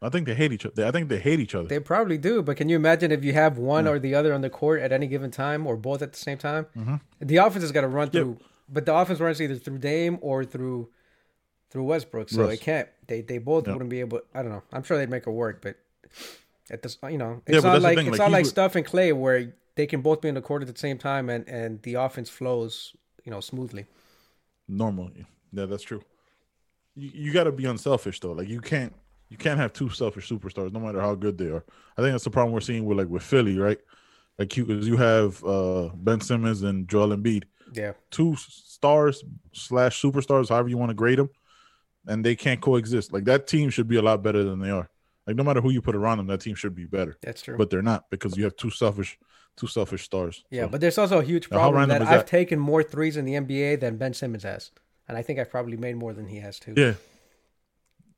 I 0.00 0.08
think 0.10 0.26
they 0.26 0.34
hate 0.34 0.52
each 0.52 0.64
other. 0.64 0.86
I 0.86 0.90
think 0.92 1.08
they 1.08 1.18
hate 1.18 1.40
each 1.40 1.54
other. 1.54 1.66
They 1.66 1.80
probably 1.80 2.18
do, 2.18 2.40
but 2.42 2.56
can 2.56 2.68
you 2.68 2.76
imagine 2.76 3.10
if 3.10 3.24
you 3.24 3.32
have 3.32 3.58
one 3.58 3.88
or 3.88 3.98
the 3.98 4.14
other 4.14 4.32
on 4.32 4.42
the 4.42 4.50
court 4.50 4.80
at 4.80 4.92
any 4.92 5.08
given 5.08 5.30
time, 5.30 5.66
or 5.66 5.76
both 5.76 6.02
at 6.02 6.12
the 6.12 6.18
same 6.18 6.38
time? 6.38 6.66
Mm-hmm. 6.76 6.96
The 7.20 7.36
offense 7.38 7.62
has 7.62 7.72
got 7.72 7.80
to 7.80 7.88
run 7.88 8.08
Yeah. 8.12 8.20
through, 8.22 8.38
but 8.68 8.86
the 8.86 8.94
offense 8.94 9.18
runs 9.18 9.42
either 9.42 9.56
through 9.56 9.78
Dame 9.78 10.18
or 10.20 10.44
through 10.44 10.88
through 11.70 11.84
Westbrook. 11.84 12.28
So 12.30 12.42
Russ. 12.44 12.54
it 12.54 12.60
can't. 12.60 12.88
They 13.08 13.20
they 13.22 13.38
both 13.38 13.66
Yeah. 13.66 13.72
wouldn't 13.74 13.90
be 13.90 14.00
able. 14.00 14.20
I 14.34 14.42
don't 14.42 14.52
know. 14.52 14.62
I'm 14.72 14.82
sure 14.84 14.96
they'd 14.98 15.10
make 15.10 15.26
it 15.26 15.30
work, 15.30 15.60
but 15.62 15.76
at 16.70 16.82
this, 16.82 16.96
you 17.10 17.18
know, 17.18 17.42
it's 17.46 17.62
but 17.62 17.68
not 17.68 17.72
that's 17.72 17.84
like 17.84 17.98
it's 17.98 18.08
like, 18.10 18.18
not 18.18 18.30
like 18.30 18.44
would- 18.44 18.50
Steph 18.50 18.76
and 18.76 18.86
Klay 18.86 19.12
where 19.16 19.52
they 19.74 19.86
can 19.86 20.00
both 20.00 20.20
be 20.20 20.28
in 20.28 20.34
the 20.34 20.40
court 20.42 20.62
at 20.62 20.68
the 20.72 20.78
same 20.78 20.98
time 20.98 21.28
and 21.28 21.46
and 21.48 21.82
the 21.82 21.94
offense 21.94 22.30
flows, 22.30 22.94
you 23.24 23.30
know, 23.32 23.40
smoothly. 23.40 23.86
Normally, 24.68 25.26
yeah, 25.52 25.66
that's 25.66 25.82
true. 25.82 26.02
You, 26.94 27.10
you 27.14 27.32
got 27.32 27.44
to 27.44 27.52
be 27.52 27.64
unselfish 27.64 28.20
though. 28.20 28.32
Like 28.32 28.48
you 28.48 28.60
can't 28.60 28.92
you 29.28 29.36
can't 29.36 29.58
have 29.58 29.72
two 29.72 29.88
selfish 29.90 30.28
superstars, 30.28 30.72
no 30.72 30.80
matter 30.80 31.00
how 31.00 31.14
good 31.14 31.36
they 31.38 31.46
are. 31.46 31.64
I 31.96 32.02
think 32.02 32.12
that's 32.12 32.24
the 32.24 32.30
problem 32.30 32.52
we're 32.52 32.60
seeing 32.60 32.84
with 32.84 32.98
like 32.98 33.08
with 33.08 33.22
Philly, 33.22 33.58
right? 33.58 33.78
Like 34.38 34.56
you, 34.56 34.64
you 34.66 34.96
have 34.96 35.44
uh 35.44 35.88
Ben 35.94 36.20
Simmons 36.20 36.62
and 36.62 36.88
Joel 36.88 37.08
Embiid, 37.16 37.44
Yeah, 37.72 37.92
two 38.10 38.36
stars 38.36 39.24
slash 39.52 40.00
superstars, 40.00 40.48
however 40.50 40.68
you 40.68 40.78
want 40.78 40.90
to 40.90 40.94
grade 40.94 41.18
them, 41.18 41.30
and 42.06 42.24
they 42.24 42.36
can't 42.36 42.60
coexist. 42.60 43.12
Like 43.12 43.24
that 43.24 43.46
team 43.46 43.70
should 43.70 43.88
be 43.88 43.96
a 43.96 44.02
lot 44.02 44.22
better 44.22 44.44
than 44.44 44.60
they 44.60 44.70
are. 44.70 44.88
Like 45.26 45.36
no 45.36 45.42
matter 45.44 45.60
who 45.60 45.70
you 45.70 45.82
put 45.82 45.94
around 45.96 46.18
them, 46.18 46.26
that 46.28 46.40
team 46.40 46.54
should 46.54 46.74
be 46.74 46.84
better. 46.86 47.18
that's 47.20 47.42
true. 47.42 47.56
But 47.58 47.68
they're 47.70 47.82
not 47.82 48.08
because 48.10 48.36
you 48.36 48.44
have 48.44 48.56
two 48.56 48.70
selfish, 48.70 49.18
two 49.56 49.66
selfish 49.66 50.04
stars. 50.04 50.42
yeah, 50.50 50.62
So, 50.62 50.68
but 50.68 50.80
there's 50.80 50.96
also 50.98 51.18
a 51.18 51.22
huge 51.24 51.50
problem 51.50 51.88
that 51.90 52.00
I've 52.00 52.08
that? 52.20 52.26
taken 52.26 52.58
more 52.58 52.82
threes 52.82 53.16
in 53.18 53.24
the 53.26 53.34
NBA 53.34 53.80
than 53.80 53.96
Ben 53.98 54.14
Simmons 54.14 54.44
has, 54.44 54.70
and 55.06 55.18
I 55.18 55.22
think 55.22 55.38
I've 55.38 55.50
probably 55.50 55.76
made 55.76 55.96
more 55.96 56.14
than 56.14 56.28
he 56.28 56.38
has 56.38 56.58
too. 56.58 56.72
yeah, 56.76 56.94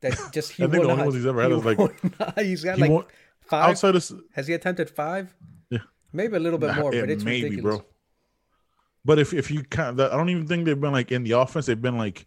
That 0.00 0.18
just 0.32 0.52
he 0.52 0.64
I 0.64 0.66
think 0.68 0.82
the 0.84 0.90
only 0.90 1.02
ones 1.04 1.14
he's 1.14 1.26
ever 1.26 1.42
had 1.42 1.52
is, 1.52 1.64
like- 1.64 2.38
he's 2.38 2.64
got 2.64 2.78
he 2.78 2.88
like 2.88 3.06
five. 3.42 3.70
outside 3.70 3.94
of 3.96 4.10
Has 4.32 4.46
he 4.46 4.54
attempted 4.54 4.88
five? 4.88 5.34
Yeah. 5.68 5.78
maybe 6.12 6.36
a 6.36 6.40
little 6.40 6.58
bit 6.58 6.68
Nah, 6.68 6.80
more, 6.80 6.94
it 6.94 7.00
but 7.00 7.10
it's 7.10 7.22
may 7.24 7.42
be, 7.42 7.50
ridiculous. 7.50 7.80
But 9.04 9.18
if 9.18 9.32
if 9.34 9.50
you 9.50 9.62
kind 9.64 9.98
of, 10.00 10.12
I 10.12 10.16
don't 10.16 10.28
even 10.30 10.46
think 10.46 10.64
they've 10.64 10.80
been 10.80 10.92
like 10.92 11.10
in 11.12 11.22
the 11.24 11.32
offense. 11.32 11.66
They've 11.66 11.80
been 11.80 11.96
like 11.98 12.26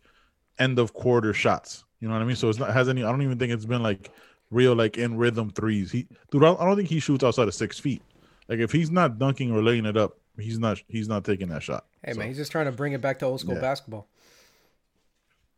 end 0.60 0.78
of 0.80 0.94
quarter 0.94 1.34
shots. 1.34 1.84
You 2.00 2.08
know 2.08 2.16
what 2.16 2.22
I 2.22 2.26
mean? 2.26 2.36
So 2.36 2.50
it's 2.50 2.60
not 2.60 2.74
has 2.74 2.90
any. 2.90 3.04
I 3.04 3.12
don't 3.12 3.22
even 3.22 3.38
think 3.40 3.52
it's 3.54 3.66
been 3.66 3.84
like 3.84 4.12
real 4.52 4.76
like 4.76 4.98
in 4.98 5.18
rhythm 5.18 5.50
threes. 5.52 5.92
He 5.92 6.08
dude, 6.32 6.44
I 6.44 6.48
don't, 6.48 6.62
I 6.62 6.66
don't 6.66 6.76
think 6.76 6.90
he 6.90 7.00
shoots 7.00 7.24
outside 7.24 7.48
of 7.48 7.54
six 7.56 7.80
feet. 7.80 8.02
Like 8.50 8.60
if 8.60 8.72
he's 8.72 8.92
not 8.92 9.18
dunking 9.20 9.52
or 9.52 9.62
laying 9.64 9.86
it 9.86 9.98
up, 9.98 10.18
he's 10.38 10.60
not 10.60 10.82
he's 10.88 11.08
not 11.08 11.24
taking 11.24 11.48
that 11.50 11.64
shot. 11.64 11.86
Hey 12.04 12.14
So, 12.14 12.20
man, 12.20 12.28
he's 12.28 12.38
just 12.38 12.52
trying 12.52 12.66
to 12.66 12.72
bring 12.72 12.94
it 12.94 13.02
back 13.02 13.20
to 13.20 13.26
old 13.26 13.40
school 13.40 13.56
Yeah. 13.56 13.62
basketball. 13.62 14.08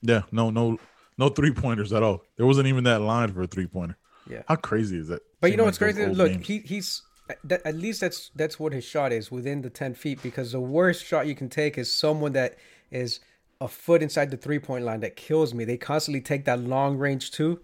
yeah, 0.01 0.22
no, 0.31 0.50
no, 0.51 0.77
no 1.17 1.29
three 1.29 1.51
pointers 1.51 1.93
at 1.93 2.03
all. 2.03 2.24
There 2.38 2.45
wasn't 2.45 2.67
even 2.67 2.84
that 2.86 3.01
line 3.01 3.34
for 3.34 3.41
a 3.43 3.48
three 3.48 3.67
pointer. 3.67 3.98
Yeah. 4.29 4.43
How 4.48 4.55
crazy 4.55 4.98
is 4.98 5.07
that? 5.10 5.22
But 5.39 5.51
you 5.51 5.57
know 5.57 5.65
what's 5.65 5.77
crazy? 5.77 6.05
Look, 6.05 6.31
games. 6.31 6.48
he 6.48 6.60
he's 6.60 7.01
that, 7.43 7.62
at 7.65 7.75
least 7.75 8.01
that's 8.01 8.31
that's 8.36 8.60
what 8.60 8.74
his 8.74 8.84
shot 8.84 9.12
is 9.12 9.31
within 9.31 9.62
the 9.62 9.69
ten 9.69 9.93
feet. 9.93 10.22
Because 10.22 10.51
the 10.51 10.60
worst 10.60 11.05
shot 11.05 11.27
you 11.27 11.36
can 11.36 11.50
take 11.50 11.77
is 11.77 11.91
someone 11.91 12.34
that 12.34 12.57
is 12.91 13.19
a 13.62 13.67
foot 13.67 14.01
inside 14.01 14.31
the 14.31 14.38
three 14.38 14.60
point 14.60 14.84
line 14.84 15.00
that 15.01 15.15
kills 15.15 15.53
me. 15.53 15.65
They 15.65 15.77
constantly 15.77 16.22
take 16.22 16.45
that 16.45 16.60
long 16.60 16.98
range 16.98 17.31
too. 17.31 17.60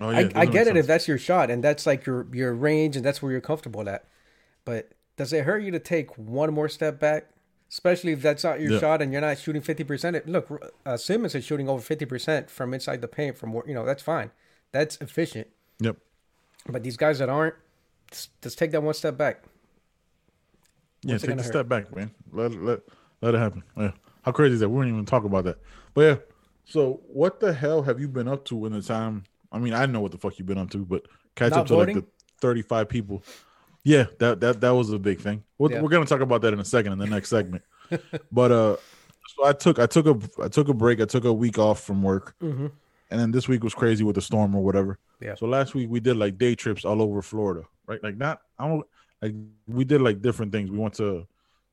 Oh, 0.00 0.10
yeah, 0.10 0.28
I, 0.34 0.42
I 0.42 0.46
get 0.46 0.62
it 0.62 0.66
sense. 0.66 0.78
if 0.78 0.86
that's 0.86 1.08
your 1.08 1.18
shot 1.18 1.50
and 1.50 1.62
that's 1.62 1.86
like 1.86 2.06
your 2.06 2.26
your 2.32 2.54
range 2.54 2.96
and 2.96 3.04
that's 3.04 3.20
where 3.20 3.32
you're 3.32 3.40
comfortable 3.40 3.88
at. 3.88 4.04
But 4.64 4.92
does 5.16 5.32
it 5.32 5.44
hurt 5.44 5.62
you 5.62 5.72
to 5.72 5.80
take 5.80 6.16
one 6.16 6.54
more 6.54 6.68
step 6.68 7.00
back, 7.00 7.30
especially 7.70 8.12
if 8.12 8.22
that's 8.22 8.44
not 8.44 8.60
your 8.60 8.72
Yeah. 8.72 8.78
shot 8.78 9.02
and 9.02 9.12
you're 9.12 9.20
not 9.20 9.38
shooting 9.38 9.62
fifty 9.62 9.84
percent? 9.84 10.26
Look, 10.28 10.72
uh, 10.86 10.96
Simmons 10.96 11.34
is 11.34 11.44
shooting 11.44 11.68
over 11.68 11.80
fifty 11.82 12.04
percent 12.06 12.50
from 12.50 12.74
inside 12.74 13.00
the 13.00 13.08
paint. 13.08 13.36
From 13.36 13.52
where 13.52 13.64
you 13.66 13.74
know 13.74 13.84
that's 13.84 14.02
fine, 14.02 14.30
that's 14.72 14.96
efficient. 15.00 15.48
Yep. 15.80 15.96
But 16.68 16.82
these 16.82 16.96
guys 16.96 17.18
that 17.20 17.28
aren't, 17.28 17.54
just, 18.10 18.30
just 18.42 18.58
take 18.58 18.72
that 18.72 18.82
one 18.82 18.94
step 18.94 19.16
back. 19.16 19.42
Yeah, 21.02 21.14
What's 21.14 21.24
it 21.24 21.26
take 21.28 21.38
a 21.38 21.42
hurt? 21.42 21.48
step 21.48 21.68
back, 21.68 21.94
man. 21.94 22.10
Let 22.32 22.52
it- 22.52 22.62
let 22.62 22.80
let 23.22 23.34
it 23.34 23.38
happen. 23.38 23.62
Yeah. 23.76 23.92
How 24.22 24.32
crazy 24.32 24.54
is 24.54 24.60
that? 24.60 24.68
We 24.68 24.80
didn't 24.84 24.94
even 24.94 25.06
talk 25.06 25.24
about 25.24 25.44
that. 25.44 25.58
But 25.94 26.00
yeah. 26.02 26.16
So 26.64 27.00
what 27.08 27.40
the 27.40 27.52
hell 27.54 27.82
have 27.82 27.98
you 28.00 28.08
been 28.08 28.28
up 28.28 28.44
to 28.46 28.66
in 28.66 28.72
the 28.72 28.82
time? 28.82 29.24
I 29.50 29.58
mean, 29.58 29.72
I 29.72 29.86
know 29.86 30.00
what 30.00 30.12
the 30.12 30.18
fuck 30.18 30.38
you've 30.38 30.46
been 30.46 30.58
up 30.58 30.70
to, 30.70 30.84
but 30.84 31.06
catch 31.34 31.52
Not 31.52 31.60
up 31.60 31.66
to 31.68 31.74
voting? 31.74 31.94
like 31.96 32.04
the 32.04 32.10
thirty-five 32.40 32.88
people. 32.88 33.22
Yeah, 33.88 34.04
that 34.18 34.40
that 34.40 34.60
that 34.60 34.70
was 34.70 34.90
a 34.92 34.98
big 34.98 35.18
thing. 35.20 35.42
We're, 35.56 35.72
Yeah. 35.72 35.80
we're 35.80 35.88
gonna 35.88 36.04
talk 36.04 36.20
about 36.20 36.42
that 36.42 36.52
in 36.52 36.60
a 36.60 36.64
second 36.64 36.92
in 36.92 36.98
the 36.98 37.06
next 37.06 37.30
segment. 37.30 37.62
but 38.32 38.52
uh, 38.52 38.76
so 39.34 39.44
I 39.46 39.52
took 39.54 39.78
I 39.78 39.86
took 39.86 40.06
a 40.06 40.42
I 40.42 40.48
took 40.48 40.68
a 40.68 40.74
break. 40.74 41.00
I 41.00 41.06
took 41.06 41.24
a 41.24 41.32
week 41.32 41.58
off 41.58 41.82
from 41.82 42.02
work, 42.02 42.34
Mhm. 42.42 42.70
and 43.10 43.20
then 43.20 43.30
this 43.30 43.48
week 43.48 43.64
was 43.64 43.74
crazy 43.74 44.04
with 44.04 44.16
the 44.16 44.20
storm 44.20 44.54
or 44.54 44.62
whatever. 44.62 44.98
Yeah. 45.20 45.34
So 45.36 45.46
last 45.46 45.74
week 45.74 45.88
we 45.88 46.00
did 46.00 46.16
like 46.18 46.36
day 46.36 46.54
trips 46.54 46.84
all 46.84 47.00
over 47.00 47.22
Florida, 47.22 47.62
right? 47.86 48.02
Like 48.02 48.16
not 48.18 48.42
I 48.58 48.68
don't 48.68 48.86
like 49.22 49.34
we 49.66 49.84
did 49.84 50.02
like 50.02 50.20
different 50.20 50.52
things. 50.52 50.70
We 50.70 50.78
went 50.78 50.94
to 50.94 51.26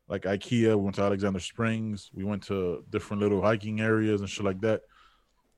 like 0.08 0.22
IKEA. 0.24 0.70
We 0.78 0.84
went 0.88 0.96
to 0.96 1.02
Alexander 1.04 1.40
Springs. 1.42 2.12
We 2.14 2.24
went 2.24 2.44
to 2.44 2.84
different 2.92 3.22
little 3.24 3.42
hiking 3.42 3.82
areas 3.82 4.22
and 4.22 4.30
shit 4.30 4.46
like 4.46 4.62
that. 4.62 4.84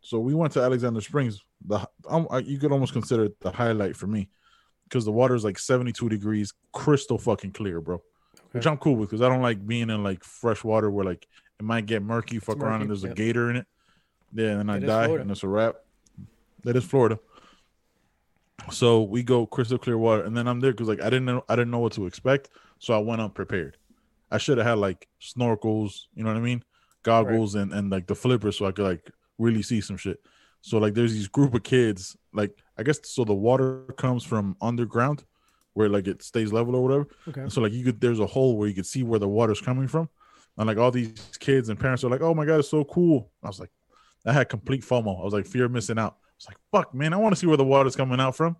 So 0.01 0.19
we 0.19 0.33
went 0.33 0.53
to 0.53 0.61
Alexander 0.61 1.01
Springs. 1.01 1.43
The 1.65 1.87
um, 2.09 2.27
I- 2.31 2.39
you 2.39 2.57
could 2.57 2.71
almost 2.71 2.93
consider 2.93 3.25
it 3.25 3.39
the 3.41 3.51
highlight 3.51 3.95
for 3.95 4.07
me 4.07 4.29
because 4.87 5.05
the 5.05 5.11
water 5.11 5.35
is 5.35 5.43
like 5.43 5.59
72 5.59 6.09
degrees, 6.09 6.53
crystal 6.71 7.17
fucking 7.17 7.51
clear, 7.51 7.81
bro. 7.81 8.01
Which 8.51 8.65
I'm 8.65 8.77
cool 8.77 8.95
with 8.95 9.09
because 9.09 9.21
I 9.21 9.29
don't 9.29 9.41
like 9.41 9.65
being 9.67 9.89
in 9.89 10.03
like 10.03 10.23
fresh 10.23 10.63
water 10.63 10.89
where 10.89 11.05
like 11.05 11.27
it 11.59 11.63
might 11.63 11.85
get 11.85 12.01
murky, 12.01 12.39
fuck 12.39 12.57
around, 12.57 12.79
murky, 12.79 12.81
and 12.81 12.89
there's 12.89 13.03
a 13.03 13.13
gator 13.13 13.49
in 13.49 13.57
it. 13.57 13.67
Yeah, 14.33 14.51
and 14.51 14.59
then 14.59 14.69
I 14.69 14.79
die, 14.79 15.05
Florida. 15.05 15.21
and 15.21 15.31
it's 15.31 15.43
a 15.43 15.47
wrap. 15.47 15.75
That 16.63 16.75
is 16.75 16.85
Florida. 16.85 17.19
So 18.71 19.03
we 19.03 19.23
go 19.23 19.45
crystal 19.45 19.77
clear 19.77 19.97
water, 19.97 20.23
and 20.23 20.35
then 20.35 20.47
I'm 20.47 20.59
there 20.59 20.71
because 20.71 20.87
like 20.87 21.01
I 21.01 21.05
didn't 21.09 21.25
know 21.25 21.43
I 21.47 21.55
didn't 21.55 21.71
know 21.71 21.79
what 21.79 21.93
to 21.93 22.05
expect, 22.05 22.49
so 22.79 22.93
I 22.93 22.99
went 22.99 23.21
unprepared. 23.21 23.77
I 24.31 24.37
should 24.37 24.57
have 24.57 24.67
had 24.67 24.77
like 24.77 25.07
snorkels, 25.21 26.05
you 26.15 26.23
know 26.23 26.31
what 26.31 26.37
I 26.37 26.41
mean, 26.41 26.63
goggles, 27.03 27.55
and 27.55 27.73
and 27.73 27.89
like 27.89 28.07
the 28.07 28.15
flippers, 28.15 28.57
so 28.57 28.65
I 28.65 28.71
could 28.71 28.85
like 28.85 29.11
really 29.37 29.61
see 29.61 29.81
some 29.81 29.97
shit. 29.97 30.19
So 30.67 30.79
like 30.79 30.93
there's 30.93 31.13
these 31.13 31.29
group 31.29 31.53
of 31.53 31.63
kids, 31.63 32.17
like 32.33 32.51
I 32.77 32.83
guess 32.83 32.99
so 33.03 33.23
the 33.23 33.33
water 33.33 33.83
comes 33.97 34.25
from 34.25 34.57
underground, 34.59 35.23
where 35.75 35.87
like 35.87 36.07
it 36.07 36.21
stays 36.21 36.51
level 36.51 36.75
or 36.75 36.83
whatever. 36.83 37.07
Okay. 37.29 37.39
And 37.39 37.53
so 37.53 37.61
like 37.61 37.71
you 37.71 37.85
could 37.85 38.01
there's 38.01 38.19
a 38.19 38.25
hole 38.25 38.57
where 38.57 38.67
you 38.67 38.73
could 38.73 38.85
see 38.85 39.01
where 39.01 39.17
the 39.17 39.29
water's 39.29 39.61
coming 39.61 39.87
from. 39.87 40.09
And 40.57 40.67
like 40.67 40.77
all 40.77 40.91
these 40.91 41.13
kids 41.39 41.69
and 41.69 41.79
parents 41.79 42.03
are 42.03 42.09
like, 42.09 42.19
oh 42.19 42.33
my 42.33 42.43
god, 42.43 42.59
it's 42.59 42.69
so 42.69 42.83
cool. 42.83 43.31
I 43.41 43.47
was 43.47 43.61
like, 43.61 43.69
I 44.25 44.33
had 44.33 44.49
complete 44.49 44.83
FOMO. 44.83 45.21
I 45.21 45.23
was 45.23 45.33
like, 45.33 45.45
fear 45.45 45.63
of 45.63 45.71
missing 45.71 45.97
out. 45.97 46.17
I 46.19 46.33
was 46.37 46.47
like, 46.47 46.57
fuck, 46.69 46.93
man, 46.93 47.13
I 47.13 47.17
want 47.17 47.33
to 47.33 47.39
see 47.39 47.47
where 47.47 47.55
the 47.55 47.63
water's 47.63 47.95
coming 47.95 48.19
out 48.19 48.35
from. 48.35 48.57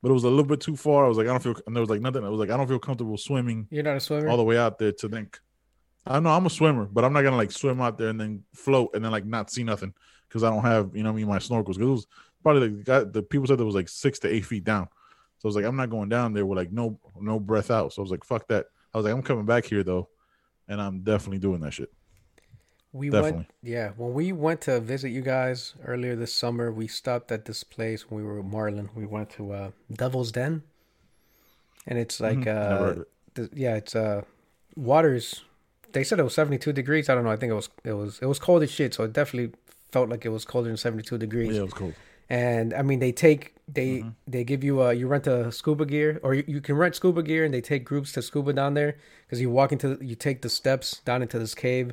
But 0.00 0.08
it 0.08 0.14
was 0.14 0.24
a 0.24 0.30
little 0.30 0.46
bit 0.46 0.60
too 0.62 0.74
far. 0.74 1.04
I 1.04 1.08
was 1.08 1.18
like, 1.18 1.26
I 1.26 1.32
don't 1.32 1.42
feel 1.42 1.56
and 1.66 1.76
there 1.76 1.82
was 1.82 1.90
like 1.90 2.00
nothing. 2.00 2.24
I 2.24 2.30
was 2.30 2.40
like, 2.40 2.48
I 2.48 2.56
don't 2.56 2.66
feel 2.66 2.78
comfortable 2.78 3.18
swimming 3.18 3.68
You're 3.70 3.82
not 3.82 3.98
a 3.98 4.00
swimmer. 4.00 4.30
all 4.30 4.38
the 4.38 4.42
way 4.42 4.56
out 4.56 4.78
there 4.78 4.92
to 4.92 5.08
think. 5.10 5.38
I 6.06 6.18
know 6.18 6.30
I'm 6.30 6.46
a 6.46 6.50
swimmer, 6.50 6.86
but 6.86 7.04
I'm 7.04 7.12
not 7.12 7.20
gonna 7.22 7.36
like 7.36 7.52
swim 7.52 7.82
out 7.82 7.98
there 7.98 8.08
and 8.08 8.18
then 8.18 8.44
float 8.54 8.92
and 8.94 9.04
then 9.04 9.12
like 9.12 9.26
not 9.26 9.50
see 9.50 9.64
nothing 9.64 9.92
because 10.32 10.44
I 10.44 10.50
don't 10.50 10.62
have, 10.62 10.96
you 10.96 11.02
know, 11.02 11.10
what 11.10 11.16
I 11.16 11.20
mean, 11.20 11.28
my 11.28 11.38
snorkels. 11.38 11.74
Because 11.74 11.78
it 11.78 11.84
was 11.84 12.06
probably 12.42 12.68
like 12.68 12.78
the, 12.78 12.84
guy, 12.84 13.04
the 13.04 13.22
people 13.22 13.46
said 13.46 13.60
it 13.60 13.64
was 13.64 13.74
like 13.74 13.88
six 13.88 14.18
to 14.20 14.28
eight 14.34 14.46
feet 14.46 14.64
down. 14.64 14.88
So 15.38 15.46
I 15.46 15.48
was 15.48 15.56
like, 15.56 15.64
I'm 15.66 15.76
not 15.76 15.90
going 15.90 16.08
down 16.08 16.32
there 16.32 16.46
with 16.46 16.56
like 16.56 16.72
no 16.72 16.98
no 17.20 17.38
breath 17.38 17.70
out. 17.70 17.92
So 17.92 18.00
I 18.00 18.04
was 18.04 18.10
like, 18.10 18.24
fuck 18.24 18.48
that. 18.48 18.66
I 18.94 18.98
was 18.98 19.04
like, 19.04 19.14
I'm 19.14 19.22
coming 19.22 19.44
back 19.44 19.64
here 19.66 19.82
though, 19.82 20.08
and 20.68 20.80
I'm 20.80 21.00
definitely 21.00 21.38
doing 21.38 21.60
that 21.60 21.72
shit. 21.72 21.92
we 22.92 23.10
definitely. 23.10 23.32
went, 23.32 23.50
yeah. 23.62 23.90
When 23.96 24.12
we 24.14 24.32
went 24.32 24.60
to 24.62 24.80
visit 24.80 25.10
you 25.10 25.20
guys 25.22 25.74
earlier 25.84 26.14
this 26.16 26.32
summer, 26.32 26.70
we 26.72 26.86
stopped 26.86 27.32
at 27.32 27.44
this 27.44 27.64
place 27.64 28.08
when 28.10 28.20
we 28.20 28.26
were 28.26 28.40
with 28.40 28.52
Marlon. 28.52 28.88
We 28.94 29.06
went 29.06 29.30
to 29.30 29.52
uh, 29.52 29.70
Devil's 29.92 30.30
Den, 30.32 30.62
and 31.86 31.98
it's 31.98 32.20
like, 32.20 32.38
Mhm. 32.38 32.44
Never 32.46 32.76
heard 32.78 32.92
of 32.92 32.98
uh, 32.98 33.00
it. 33.00 33.08
th- 33.34 33.50
yeah, 33.54 33.76
it's 33.76 33.96
uh, 33.96 34.22
waters. 34.76 35.42
They 35.92 36.04
said 36.04 36.18
it 36.20 36.22
was 36.22 36.34
seventy 36.34 36.58
two 36.58 36.72
degrees. 36.72 37.08
I 37.08 37.14
don't 37.14 37.24
know. 37.24 37.30
I 37.30 37.36
think 37.36 37.50
it 37.50 37.54
was 37.54 37.68
it 37.84 37.92
was 37.94 38.18
it 38.22 38.26
was 38.26 38.38
cold 38.38 38.62
as 38.62 38.70
shit. 38.70 38.94
So 38.94 39.04
it 39.04 39.12
definitely 39.12 39.52
felt 39.92 40.08
like 40.08 40.24
it 40.24 40.30
was 40.30 40.44
colder 40.44 40.68
than 40.68 40.76
seventy 40.76 41.02
two 41.04 41.18
degrees. 41.18 41.54
Yeah, 41.54 41.60
it 41.60 41.64
was 41.64 41.74
cool. 41.74 41.92
and 42.30 42.72
I 42.74 42.82
mean 42.82 42.98
they 42.98 43.12
take 43.12 43.54
they 43.68 43.98
Mm-hmm. 43.98 44.08
they 44.26 44.42
give 44.44 44.64
you 44.64 44.82
uh 44.82 44.90
you 44.90 45.06
rent 45.06 45.26
a 45.26 45.52
scuba 45.52 45.84
gear 45.86 46.18
or 46.22 46.34
you, 46.34 46.44
you 46.46 46.60
can 46.60 46.76
rent 46.76 46.94
scuba 46.96 47.22
gear 47.22 47.44
and 47.44 47.52
they 47.54 47.60
take 47.60 47.84
groups 47.84 48.12
to 48.12 48.22
scuba 48.22 48.52
down 48.52 48.74
there 48.74 48.96
because 49.24 49.40
you 49.40 49.50
walk 49.50 49.70
into 49.72 49.98
you 50.00 50.14
take 50.16 50.42
the 50.42 50.48
steps 50.48 51.00
down 51.04 51.22
into 51.22 51.38
this 51.38 51.54
cave, 51.54 51.92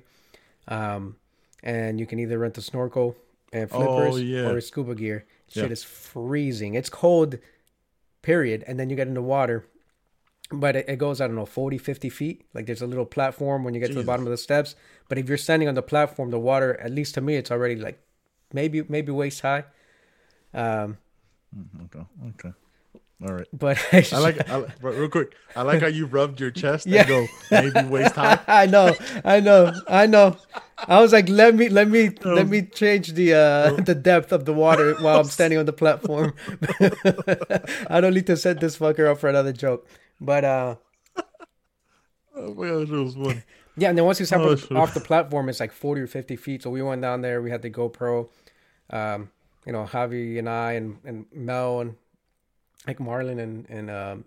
um, 0.68 1.16
and 1.64 2.00
you 2.00 2.06
can 2.06 2.20
either 2.20 2.38
rent 2.40 2.58
a 2.58 2.62
snorkel 2.62 3.16
and 3.52 3.70
flippers 3.70 4.16
Oh, 4.16 4.18
yeah. 4.18 4.48
or 4.50 4.58
a 4.58 4.62
scuba 4.62 4.96
gear. 4.96 5.26
Shit 5.50 5.66
Yeah. 5.66 5.72
is 5.72 5.84
freezing. 5.84 6.76
It's 6.76 6.90
cold, 6.90 7.38
period, 8.22 8.64
and 8.68 8.80
then 8.80 8.90
you 8.90 8.96
get 8.96 9.08
in 9.08 9.14
the 9.16 9.22
water. 9.22 9.66
But 10.52 10.76
it, 10.76 10.90
it 10.90 10.96
goes, 10.98 11.22
I 11.22 11.28
don't 11.28 11.36
know, 11.36 11.46
40, 11.46 11.78
50 11.78 12.10
feet. 12.10 12.44
Like 12.56 12.66
there's 12.66 12.82
a 12.82 12.88
little 12.88 13.06
platform 13.06 13.64
when 13.64 13.74
you 13.76 13.80
get 13.80 13.88
to 13.90 13.94
the 13.94 14.04
bottom 14.04 14.26
of 14.26 14.32
the 14.32 14.38
steps. 14.38 14.76
But 15.08 15.18
if 15.20 15.30
you're 15.30 15.38
standing 15.38 15.68
on 15.68 15.76
the 15.76 15.84
platform, 15.84 16.32
the 16.32 16.40
water, 16.40 16.80
at 16.82 16.92
least 16.92 17.14
to 17.16 17.22
me, 17.22 17.36
it's 17.36 17.52
already 17.52 17.76
like 17.76 18.02
maybe 18.52 18.84
maybe 18.90 19.12
waist 19.12 19.42
high. 19.42 19.66
Um, 20.54 20.98
Mhm, 21.56 21.86
Okay, 21.86 22.06
okay, 22.30 22.54
all 23.26 23.34
right. 23.34 23.48
but 23.54 23.78
I 24.14 24.18
like, 24.20 24.50
I 24.52 24.56
like 24.58 24.72
real 24.82 25.10
quick. 25.10 25.34
I 25.56 25.62
like 25.64 25.82
how 25.82 25.88
you 25.88 26.06
rubbed 26.08 26.40
your 26.40 26.52
chest 26.52 26.86
Yeah. 26.88 27.02
and 27.02 27.08
go 27.10 27.28
maybe 27.52 27.84
waist 27.88 28.16
high. 28.16 28.40
I 28.48 28.66
know, 28.66 28.96
I 29.26 29.40
know, 29.40 29.72
I 29.88 30.06
know. 30.08 30.38
I 30.88 31.02
was 31.02 31.12
like, 31.14 31.28
let 31.30 31.54
me, 31.56 31.70
let 31.70 31.88
me, 31.90 32.10
let 32.24 32.48
me 32.48 32.64
change 32.64 33.14
the 33.14 33.34
uh 33.34 33.72
the 33.82 33.94
depth 33.96 34.32
of 34.32 34.46
the 34.46 34.54
water 34.54 34.96
while 34.96 35.20
I'm 35.20 35.26
standing 35.38 35.60
on 35.60 35.66
the 35.66 35.74
platform. 35.74 36.34
I 37.90 38.02
don't 38.02 38.14
need 38.14 38.28
to 38.28 38.38
set 38.38 38.60
this 38.60 38.78
fucker 38.78 39.08
up 39.12 39.20
for 39.20 39.30
another 39.30 39.54
joke. 39.54 39.88
But 40.22 40.44
uh, 40.46 40.76
Oh 42.36 42.54
my 42.54 42.68
gosh, 42.68 42.90
it 42.90 42.92
was 42.92 43.16
funny. 43.16 43.44
yeah, 43.78 43.90
and 43.90 43.98
then 43.98 44.06
once 44.06 44.20
you 44.20 44.26
step 44.26 44.40
Oh, 44.42 44.56
off- 44.76 44.94
the 44.94 45.00
platform, 45.02 45.50
it's 45.50 45.60
like 45.60 45.72
forty 45.72 46.02
or 46.02 46.08
fifty 46.08 46.36
feet. 46.36 46.64
So 46.64 46.70
we 46.70 46.82
went 46.82 47.02
down 47.02 47.22
there. 47.22 47.42
We 47.42 47.50
had 47.52 47.62
the 47.62 47.70
GoPro. 47.70 48.30
Um, 48.90 49.30
you 49.66 49.74
know, 49.74 49.84
Javi 49.86 50.40
and 50.40 50.48
I 50.50 50.74
and 50.74 50.98
and 51.04 51.26
Mel 51.34 51.82
and 51.82 51.96
like 52.88 53.00
Marlon 53.00 53.40
and 53.40 53.70
and 53.70 53.90
um, 53.90 54.26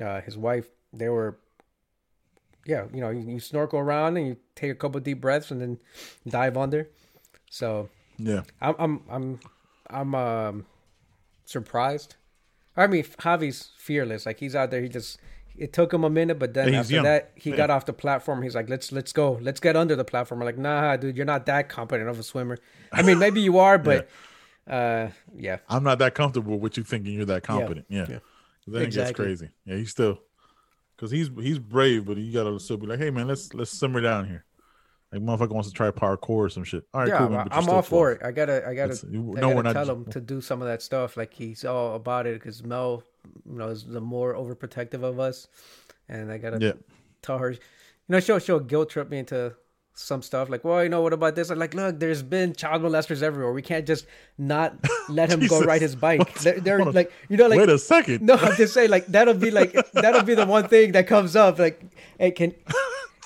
uh, 0.00 0.20
his 0.20 0.36
wife. 0.36 0.66
They 0.92 1.08
were. 1.08 1.38
Yeah, 2.66 2.84
you 2.92 3.00
know, 3.00 3.08
you, 3.08 3.20
you 3.20 3.40
snorkel 3.40 3.78
around 3.78 4.18
and 4.18 4.26
you 4.26 4.36
take 4.54 4.70
a 4.70 4.74
couple 4.74 5.00
deep 5.00 5.22
breaths 5.22 5.50
and 5.50 5.60
then 5.60 5.78
dive 6.28 6.56
under. 6.58 6.88
So 7.50 7.88
Yeah, 8.18 8.42
I'm 8.60 8.74
I'm 8.78 9.00
I'm 9.10 9.40
I'm 9.88 10.14
um 10.14 10.66
surprised. 11.46 12.16
I 12.78 12.86
mean, 12.86 13.04
Javi's 13.04 13.70
fearless. 13.76 14.24
Like 14.26 14.38
he's 14.38 14.54
out 14.54 14.70
there. 14.70 14.80
He 14.80 14.88
just 14.88 15.18
it 15.56 15.72
took 15.72 15.92
him 15.92 16.04
a 16.04 16.10
minute, 16.10 16.38
but 16.38 16.54
then 16.54 16.68
he's 16.68 16.76
after 16.76 16.94
young. 16.94 17.04
that, 17.04 17.32
he 17.34 17.50
Yeah. 17.50 17.56
got 17.56 17.70
off 17.70 17.84
the 17.84 17.92
platform. 17.92 18.42
He's 18.42 18.54
like, 18.54 18.68
"Let's 18.68 18.92
let's 18.92 19.12
go. 19.12 19.38
Let's 19.42 19.58
get 19.60 19.74
under 19.76 19.96
the 19.96 20.04
platform." 20.04 20.40
I'm 20.40 20.46
like, 20.46 20.58
"Nah, 20.58 20.96
dude, 20.96 21.16
you're 21.16 21.26
not 21.26 21.46
that 21.46 21.68
competent 21.68 22.08
of 22.08 22.18
a 22.18 22.22
swimmer. 22.22 22.58
I 22.92 23.02
mean, 23.02 23.18
maybe 23.18 23.40
you 23.40 23.58
are, 23.58 23.76
but 23.90 24.08
uh, 24.68 25.08
yeah, 25.36 25.58
I'm 25.68 25.82
not 25.82 25.98
that 25.98 26.14
comfortable 26.14 26.58
with 26.58 26.76
you 26.76 26.84
thinking 26.84 27.14
you're 27.14 27.24
that 27.26 27.42
competent. 27.42 27.86
Yeah, 27.88 28.06
yeah. 28.08 28.18
then 28.66 28.82
it 28.82 28.92
gets 28.92 29.12
crazy. 29.12 29.50
Yeah, 29.64 29.76
he's 29.76 29.90
still 29.90 30.20
because 30.94 31.10
he's 31.10 31.30
he's 31.40 31.58
brave, 31.58 32.04
but 32.04 32.16
you 32.18 32.32
gotta 32.32 32.58
still 32.60 32.76
be 32.76 32.86
like, 32.86 33.00
hey 33.00 33.10
man, 33.10 33.26
let's 33.26 33.52
let's 33.54 33.70
simmer 33.72 34.00
down 34.00 34.28
here. 34.28 34.44
Like 35.12 35.22
motherfucker 35.22 35.52
wants 35.52 35.68
to 35.70 35.74
try 35.74 35.90
parkour 35.90 36.28
or 36.28 36.48
some 36.50 36.64
shit. 36.64 36.84
All 36.92 37.00
right, 37.00 37.08
yeah, 37.08 37.18
cool, 37.18 37.28
man, 37.30 37.46
you're 37.50 37.54
I'm 37.62 37.68
all 37.70 37.80
for 37.82 38.12
it. 38.12 38.20
I 38.22 38.30
gotta 38.30 38.66
I 38.68 38.74
gotta, 38.74 38.92
It's- 38.92 39.04
you- 39.10 39.34
I 39.38 39.40
no, 39.40 39.54
gotta 39.54 39.72
tell 39.72 39.88
him 39.90 40.04
to 40.06 40.20
do 40.20 40.40
some 40.42 40.60
of 40.60 40.68
that 40.68 40.82
stuff. 40.82 41.16
Like 41.16 41.32
he's 41.32 41.64
all 41.64 41.94
about 41.94 42.26
it 42.26 42.34
because 42.34 42.62
Mel, 42.62 43.02
you 43.50 43.56
know, 43.58 43.68
is 43.68 43.86
the 43.86 44.00
more 44.02 44.34
overprotective 44.34 45.02
of 45.02 45.18
us, 45.18 45.48
and 46.10 46.30
I 46.30 46.36
gotta 46.36 46.58
Yeah, 46.60 46.72
tell 47.22 47.38
her, 47.38 47.52
you 47.52 47.58
know, 48.08 48.20
she'll 48.20 48.38
she'll 48.38 48.60
guilt 48.60 48.90
trip 48.90 49.08
me 49.08 49.18
into 49.18 49.54
some 49.94 50.22
stuff 50.22 50.48
like, 50.48 50.62
well, 50.62 50.80
you 50.84 50.88
know, 50.88 51.00
what 51.00 51.12
about 51.12 51.34
this? 51.34 51.50
I'm 51.50 51.58
like, 51.58 51.74
look, 51.74 51.98
there's 51.98 52.22
been 52.22 52.52
child 52.54 52.82
molesters 52.82 53.20
everywhere. 53.20 53.52
We 53.52 53.62
can't 53.62 53.84
just 53.84 54.06
not 54.36 54.76
let 55.08 55.28
him 55.28 55.44
go 55.48 55.60
ride 55.62 55.82
his 55.82 55.96
bike. 55.96 56.32
They're, 56.40 56.60
they're 56.60 56.84
like, 56.84 57.10
you 57.28 57.36
know, 57.36 57.48
like 57.48 57.58
wait 57.58 57.68
a 57.68 57.78
second. 57.78 58.22
no, 58.22 58.34
I'm 58.34 58.54
just 58.56 58.74
saying, 58.74 58.90
like 58.90 59.06
that'll 59.06 59.34
be 59.34 59.50
like 59.50 59.72
that'll 59.94 60.22
be 60.22 60.34
the 60.34 60.46
one 60.46 60.68
thing 60.68 60.92
that 60.92 61.06
comes 61.08 61.34
up. 61.34 61.58
Like, 61.58 61.82
hey, 62.18 62.30
can 62.30 62.54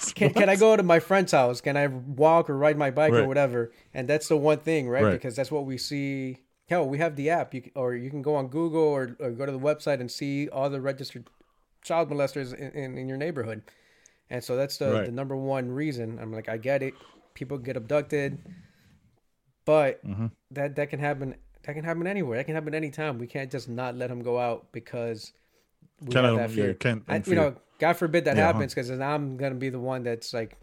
can, 0.14 0.32
can 0.32 0.48
I 0.48 0.56
go 0.56 0.76
to 0.76 0.82
my 0.82 0.98
friend's 1.00 1.32
house? 1.32 1.60
Can 1.60 1.76
I 1.76 1.86
walk 1.86 2.50
or 2.50 2.56
ride 2.56 2.76
my 2.76 2.90
bike 2.90 3.12
or 3.12 3.26
whatever? 3.26 3.72
And 3.94 4.08
that's 4.08 4.28
the 4.28 4.36
one 4.36 4.58
thing, 4.58 4.88
right? 4.88 5.04
Right. 5.04 5.10
Because 5.12 5.36
that's 5.36 5.50
what 5.50 5.64
we 5.66 5.78
see. 5.78 6.38
Hell, 6.68 6.88
we 6.88 6.98
have 6.98 7.16
the 7.16 7.28
app, 7.30 7.52
you 7.54 7.70
or 7.74 7.94
you 7.94 8.08
can 8.10 8.22
go 8.22 8.34
on 8.34 8.48
Google 8.48 8.82
or, 8.82 9.16
or 9.20 9.30
go 9.32 9.44
to 9.46 9.52
the 9.52 9.58
website 9.58 10.00
and 10.00 10.10
see 10.10 10.48
all 10.48 10.70
the 10.70 10.80
registered 10.80 11.26
child 11.82 12.08
molesters 12.10 12.54
in, 12.54 12.70
in, 12.72 12.98
in 12.98 13.08
your 13.08 13.18
neighborhood. 13.18 13.62
And 14.30 14.42
so 14.42 14.56
that's 14.56 14.78
the, 14.78 14.92
Right. 14.92 15.04
the 15.04 15.12
number 15.12 15.36
one 15.36 15.70
reason. 15.70 16.18
I'm 16.20 16.32
like, 16.32 16.48
I 16.48 16.56
get 16.56 16.82
it. 16.82 16.94
People 17.34 17.58
get 17.58 17.76
abducted, 17.76 18.38
but 19.64 20.04
Mhm. 20.06 20.30
that 20.50 20.76
that 20.76 20.90
can 20.90 21.00
happen. 21.00 21.34
That 21.64 21.74
can 21.74 21.84
happen 21.84 22.06
anywhere. 22.06 22.38
That 22.38 22.44
can 22.44 22.54
happen 22.54 22.74
anytime. 22.74 23.18
We 23.18 23.26
can't 23.26 23.50
just 23.50 23.68
not 23.68 23.94
let 23.94 24.08
them 24.08 24.22
go 24.22 24.38
out 24.38 24.72
because 24.72 25.32
we 26.04 26.14
have 26.14 26.24
I- 26.24 26.36
that 26.36 26.50
fear. 26.50 26.76
yeah, 26.84 26.94
I- 27.08 27.16
you 27.16 27.22
fear. 27.22 27.34
know, 27.34 27.54
God 27.78 27.94
forbid 27.94 28.24
that 28.26 28.36
Yeah, 28.36 28.46
happens 28.46 28.74
because 28.74 28.88
then 28.88 29.02
I'm 29.02 29.36
gonna 29.36 29.54
be 29.56 29.68
the 29.68 29.80
one 29.80 30.02
that's 30.04 30.32
like, 30.32 30.56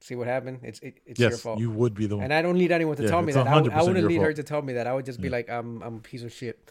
see 0.00 0.14
what 0.14 0.26
happened. 0.26 0.60
It's 0.62 0.80
it, 0.80 1.00
it's 1.06 1.18
your 1.20 1.30
fault. 1.30 1.58
you 1.58 1.70
would 1.70 1.94
be 1.94 2.06
the 2.06 2.16
one. 2.16 2.24
and 2.24 2.34
I 2.34 2.42
don't 2.42 2.58
need 2.58 2.70
anyone 2.72 2.96
to 2.96 3.02
Yeah, 3.04 3.08
tell 3.10 3.22
me 3.22 3.32
that. 3.32 3.46
I, 3.46 3.58
I 3.58 3.60
100% 3.62 3.86
wouldn't 3.86 4.08
need 4.08 4.20
her 4.20 4.32
to 4.32 4.42
tell 4.42 4.60
me 4.62 4.74
that. 4.74 4.86
I 4.86 4.92
would 4.92 5.06
just 5.06 5.20
be 5.20 5.28
like, 5.30 5.48
I'm 5.48 5.82
I'm 5.82 5.96
a 5.96 6.00
piece 6.00 6.22
of 6.22 6.32
shit. 6.32 6.70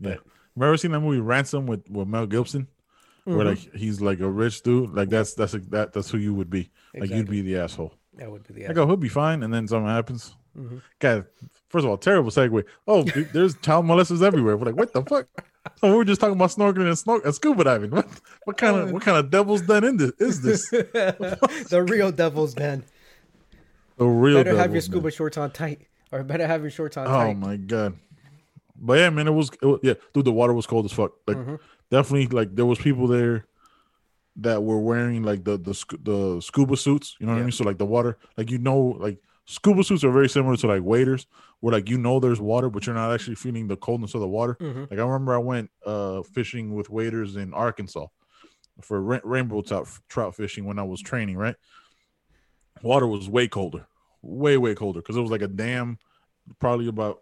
Yeah. 0.00 0.16
Remember 0.56 0.76
seeing 0.76 0.92
that 0.92 1.00
movie 1.00 1.20
Ransom 1.20 1.66
with, 1.66 1.88
with 1.90 2.06
Mel 2.08 2.26
Gibson? 2.26 2.68
Mm-hmm. 3.26 3.36
Where 3.36 3.46
like 3.46 3.74
he's 3.74 4.00
like 4.02 4.20
a 4.20 4.28
rich 4.28 4.62
dude. 4.62 4.90
Like 4.94 5.08
that's 5.08 5.32
that's 5.34 5.54
a, 5.54 5.58
that 5.70 5.92
that's 5.94 6.10
who 6.10 6.18
you 6.18 6.34
would 6.34 6.50
be. 6.50 6.70
Like 6.94 7.10
you'd 7.10 7.30
be 7.30 7.40
the 7.40 7.56
asshole. 7.58 7.94
That 8.18 8.30
would 8.30 8.46
be 8.46 8.52
the. 8.54 8.60
Asshole. 8.64 8.70
I 8.70 8.74
go, 8.74 8.86
he'll 8.86 8.96
be 8.96 9.08
fine, 9.08 9.42
and 9.42 9.52
then 9.52 9.66
something 9.66 9.88
happens. 9.88 10.36
Mm-hmm. 10.56 10.78
God, 10.98 11.24
first 11.70 11.84
of 11.84 11.90
all, 11.90 11.96
terrible 11.96 12.30
segue. 12.30 12.64
Oh, 12.86 13.02
dude, 13.02 13.30
there's 13.32 13.56
child 13.56 13.86
molesters 13.86 14.22
everywhere. 14.22 14.56
We're 14.58 14.66
like, 14.66 14.76
what 14.76 14.92
the 14.92 15.02
fuck? 15.02 15.26
So 15.80 15.90
we 15.90 15.96
were 15.96 16.04
just 16.04 16.20
talking 16.20 16.36
about 16.36 16.50
snorkeling 16.50 16.86
and, 16.88 16.96
snor- 16.96 17.24
and 17.24 17.34
scuba 17.34 17.64
diving. 17.64 17.90
What, 17.90 18.06
what 18.44 18.56
kind 18.58 18.76
of 18.76 18.92
what 18.92 19.02
kind 19.02 19.16
of 19.16 19.30
devil's 19.30 19.62
den 19.62 19.84
in 19.84 19.96
this 19.96 20.12
is 20.18 20.42
this? 20.42 20.68
the 20.70 21.86
real 21.88 22.12
devil's 22.12 22.54
den. 22.54 22.84
The 23.96 24.04
real 24.06 24.42
Better 24.42 24.56
have 24.56 24.72
your 24.72 24.80
scuba 24.82 25.10
den. 25.10 25.16
shorts 25.16 25.36
on 25.38 25.50
tight, 25.52 25.80
or 26.12 26.22
better 26.22 26.46
have 26.46 26.62
your 26.62 26.70
shorts 26.70 26.96
on 26.96 27.06
tight. 27.06 27.12
Oh 27.14 27.24
tight. 27.28 27.36
my 27.38 27.56
god! 27.56 27.94
But 28.76 28.98
yeah, 28.98 29.10
man, 29.10 29.28
it 29.28 29.32
was, 29.32 29.50
it 29.62 29.66
was 29.66 29.80
yeah, 29.82 29.94
dude. 30.12 30.24
The 30.26 30.32
water 30.32 30.52
was 30.52 30.66
cold 30.66 30.84
as 30.84 30.92
fuck. 30.92 31.12
Like 31.26 31.36
Mm-hmm. 31.36 31.54
definitely, 31.90 32.26
like 32.26 32.54
there 32.54 32.66
was 32.66 32.78
people 32.78 33.06
there 33.06 33.46
that 34.36 34.62
were 34.64 34.80
wearing 34.80 35.22
like 35.22 35.44
the 35.44 35.56
the 35.56 35.96
the 36.02 36.40
scuba 36.42 36.76
suits. 36.76 37.16
You 37.20 37.26
know 37.26 37.32
what 37.32 37.38
I 37.38 37.42
mean? 37.42 37.52
So 37.52 37.64
like 37.64 37.78
the 37.78 37.86
water, 37.86 38.18
like 38.36 38.50
you 38.50 38.58
know, 38.58 38.96
like 38.98 39.18
scuba 39.46 39.84
suits 39.84 40.02
are 40.04 40.10
very 40.12 40.28
similar 40.28 40.56
to 40.56 40.66
like 40.66 40.82
waders, 40.82 41.26
where 41.64 41.72
like 41.72 41.88
you 41.88 41.96
know 41.96 42.20
there's 42.20 42.42
water, 42.42 42.68
but 42.68 42.84
you're 42.84 42.94
not 42.94 43.10
actually 43.14 43.36
feeling 43.36 43.68
the 43.68 43.76
coldness 43.76 44.12
of 44.14 44.20
the 44.20 44.28
water. 44.28 44.54
Mhm. 44.60 44.90
Like 44.90 45.00
I 45.00 45.02
remember 45.02 45.32
I 45.34 45.38
went 45.38 45.70
uh 45.86 46.20
fishing 46.22 46.74
with 46.74 46.90
waders 46.90 47.36
in 47.36 47.54
Arkansas 47.54 48.06
for 48.82 49.00
ra- 49.00 49.20
rainbow 49.24 49.62
trout 49.62 49.88
trout 50.10 50.34
fishing 50.36 50.66
when 50.66 50.78
I 50.78 50.82
was 50.82 51.00
training. 51.00 51.38
Right, 51.38 51.56
water 52.82 53.06
was 53.06 53.30
way 53.30 53.48
colder, 53.48 53.86
way 54.20 54.58
way 54.58 54.74
colder 54.74 55.00
because 55.00 55.16
it 55.16 55.22
was 55.22 55.30
like 55.30 55.40
a 55.40 55.48
dam, 55.48 55.96
probably 56.58 56.86
about 56.88 57.20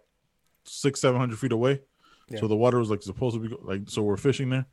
six 0.65 1.01
seven 1.01 1.21
hundred 1.21 1.39
feet 1.39 1.53
away. 1.53 1.81
Yeah. 2.29 2.41
So 2.41 2.49
the 2.49 2.57
water 2.57 2.81
was 2.81 2.91
like 2.91 3.03
supposed 3.03 3.37
to 3.37 3.49
be 3.49 3.55
like 3.63 3.83
so 3.87 4.03
we're 4.03 4.17
fishing 4.17 4.51
there. 4.51 4.67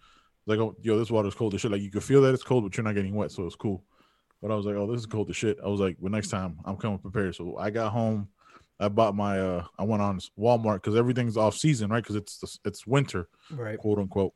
Like 0.47 0.57
oh 0.57 0.75
yo, 0.81 0.97
this 0.97 1.11
water's 1.11 1.35
cold 1.35 1.53
as 1.53 1.61
shit. 1.61 1.69
Like 1.69 1.81
you 1.83 1.91
could 1.91 2.03
feel 2.03 2.23
that 2.23 2.33
it's 2.33 2.43
cold, 2.43 2.63
but 2.63 2.75
you're 2.75 2.83
not 2.83 2.95
getting 2.95 3.13
wet, 3.13 3.31
so 3.31 3.45
it's 3.45 3.55
cool. 3.55 3.83
But 4.41 4.49
I 4.49 4.55
was 4.55 4.65
like, 4.65 4.75
oh, 4.77 4.89
this 4.89 5.01
is 5.01 5.05
cold 5.05 5.29
as 5.29 5.35
shit. 5.35 5.59
I 5.63 5.67
was 5.67 5.79
like, 5.79 5.97
well, 5.99 6.11
next 6.11 6.29
time 6.29 6.57
I'm 6.65 6.77
coming 6.77 6.97
prepared. 6.97 7.35
So 7.35 7.55
I 7.57 7.69
got 7.69 7.91
home. 7.91 8.29
I 8.79 8.87
bought 8.87 9.15
my 9.15 9.39
uh 9.39 9.65
I 9.77 9.83
went 9.83 10.01
on 10.01 10.19
Walmart 10.37 10.75
because 10.75 10.95
everything's 10.95 11.37
off 11.37 11.55
season, 11.55 11.89
right? 11.89 12.01
Because 12.03 12.15
it's 12.15 12.59
it's 12.65 12.87
winter, 12.87 13.27
Right. 13.51 13.77
quote 13.77 13.99
unquote. 13.99 14.33